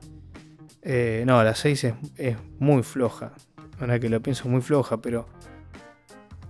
Eh, 0.81 1.23
no, 1.25 1.43
la 1.43 1.55
6 1.55 1.87
es, 2.17 2.37
muy 2.59 2.83
floja. 2.83 3.33
Ahora 3.79 3.99
que 3.99 4.07
lo 4.07 4.21
pienso, 4.21 4.47
muy 4.47 4.61
floja, 4.61 5.01
pero 5.01 5.27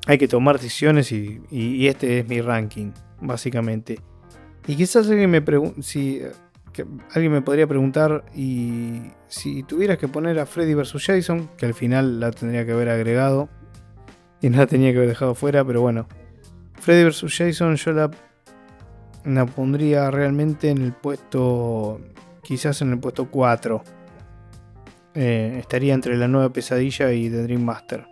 hay 0.05 0.17
que 0.17 0.27
tomar 0.27 0.57
decisiones 0.59 1.11
y, 1.11 1.87
este 1.87 2.19
es 2.19 2.27
mi 2.27 2.41
ranking, 2.41 2.91
básicamente. 3.21 3.99
Y 4.67 4.75
quizás 4.75 5.09
alguien 5.09 5.29
me 5.29 5.43
si 5.81 6.21
alguien 7.13 7.31
me 7.31 7.41
podría 7.41 7.67
preguntar 7.67 8.25
y 8.35 9.03
si 9.27 9.63
tuvieras 9.63 9.97
que 9.97 10.07
poner 10.07 10.39
a 10.39 10.45
Freddy 10.45 10.73
vs 10.73 11.03
Jason, 11.03 11.49
que 11.57 11.65
al 11.65 11.73
final 11.73 12.19
la 12.19 12.31
tendría 12.31 12.65
que 12.65 12.73
haber 12.73 12.89
agregado 12.89 13.49
y 14.41 14.49
no 14.49 14.57
la 14.57 14.67
tenía 14.67 14.91
que 14.91 14.97
haber 14.97 15.09
dejado 15.09 15.35
fuera, 15.35 15.63
pero 15.63 15.81
bueno. 15.81 16.07
Freddy 16.73 17.05
vs 17.05 17.25
Jason 17.35 17.75
yo 17.75 17.91
la, 17.93 18.11
la 19.23 19.45
pondría 19.45 20.11
realmente 20.11 20.69
en 20.69 20.79
el 20.79 20.93
puesto, 20.93 22.01
quizás 22.43 22.81
en 22.81 22.91
el 22.91 22.99
puesto 22.99 23.29
4 23.29 23.83
eh, 25.15 25.55
estaría 25.59 25.93
entre 25.93 26.17
la 26.17 26.27
nueva 26.27 26.51
pesadilla 26.51 27.11
y 27.13 27.29
The 27.29 27.43
Dream 27.43 27.63
Master. 27.63 28.05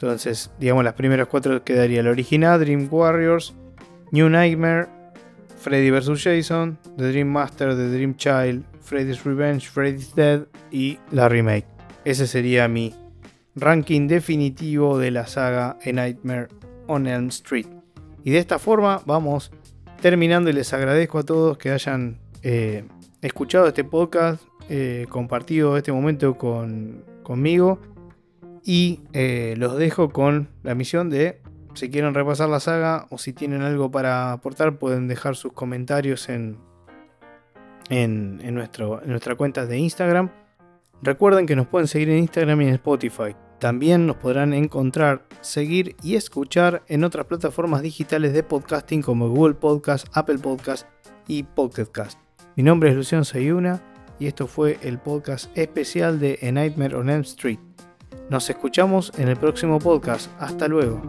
Entonces, 0.00 0.50
digamos, 0.58 0.82
las 0.82 0.94
primeras 0.94 1.28
cuatro 1.28 1.62
quedaría 1.62 2.02
la 2.02 2.10
original, 2.10 2.58
Dream 2.58 2.88
Warriors, 2.90 3.54
New 4.12 4.30
Nightmare, 4.30 4.88
Freddy 5.58 5.90
vs. 5.90 6.24
Jason, 6.24 6.78
The 6.96 7.10
Dream 7.10 7.28
Master, 7.28 7.76
The 7.76 7.90
Dream 7.90 8.16
Child, 8.16 8.64
Freddy's 8.80 9.22
Revenge, 9.24 9.68
Freddy's 9.68 10.14
Dead 10.14 10.46
y 10.70 10.98
la 11.12 11.28
remake. 11.28 11.66
Ese 12.06 12.26
sería 12.26 12.66
mi 12.66 12.94
ranking 13.54 14.08
definitivo 14.08 14.98
de 14.98 15.10
la 15.10 15.26
saga 15.26 15.76
A 15.84 15.92
Nightmare 15.92 16.48
on 16.86 17.06
Elm 17.06 17.28
Street. 17.28 17.66
Y 18.24 18.30
de 18.30 18.38
esta 18.38 18.58
forma 18.58 19.02
vamos 19.04 19.52
terminando 20.00 20.48
y 20.48 20.54
les 20.54 20.72
agradezco 20.72 21.18
a 21.18 21.24
todos 21.24 21.58
que 21.58 21.72
hayan 21.72 22.18
eh, 22.42 22.84
escuchado 23.20 23.66
este 23.66 23.84
podcast, 23.84 24.42
eh, 24.70 25.04
compartido 25.10 25.76
este 25.76 25.92
momento 25.92 26.38
con, 26.38 27.04
conmigo. 27.22 27.78
Y 28.64 29.00
eh, 29.12 29.54
los 29.56 29.76
dejo 29.76 30.10
con 30.10 30.48
la 30.62 30.74
misión 30.74 31.10
de, 31.10 31.40
si 31.74 31.90
quieren 31.90 32.14
repasar 32.14 32.48
la 32.48 32.60
saga 32.60 33.06
o 33.10 33.18
si 33.18 33.32
tienen 33.32 33.62
algo 33.62 33.90
para 33.90 34.32
aportar, 34.32 34.78
pueden 34.78 35.08
dejar 35.08 35.36
sus 35.36 35.52
comentarios 35.52 36.28
en, 36.28 36.58
en, 37.88 38.54
nuestra 38.54 39.34
cuenta 39.36 39.66
de 39.66 39.78
Instagram. 39.78 40.30
Recuerden 41.02 41.46
que 41.46 41.56
nos 41.56 41.66
pueden 41.66 41.88
seguir 41.88 42.10
en 42.10 42.18
Instagram 42.18 42.60
y 42.62 42.68
en 42.68 42.74
Spotify. 42.74 43.34
También 43.58 44.06
nos 44.06 44.16
podrán 44.16 44.54
encontrar, 44.54 45.26
seguir 45.42 45.96
y 46.02 46.16
escuchar 46.16 46.82
en 46.88 47.04
otras 47.04 47.26
plataformas 47.26 47.82
digitales 47.82 48.32
de 48.32 48.42
podcasting 48.42 49.02
como 49.02 49.28
Google 49.28 49.54
Podcast, 49.54 50.06
Apple 50.14 50.38
Podcast 50.38 50.86
y 51.26 51.42
Pocket. 51.42 51.86
Mi 52.56 52.62
nombre 52.62 52.90
es 52.90 52.96
Luciano 52.96 53.24
Sayuna 53.24 53.82
y 54.18 54.26
esto 54.26 54.46
fue 54.46 54.78
el 54.82 54.98
podcast 54.98 55.56
especial 55.56 56.20
de 56.20 56.38
A 56.42 56.52
Nightmare 56.52 56.96
on 56.96 57.10
Elm 57.10 57.22
Street. 57.22 57.69
Nos 58.28 58.48
escuchamos 58.50 59.12
en 59.18 59.28
el 59.28 59.36
próximo 59.36 59.78
podcast. 59.78 60.30
Hasta 60.38 60.68
luego. 60.68 61.02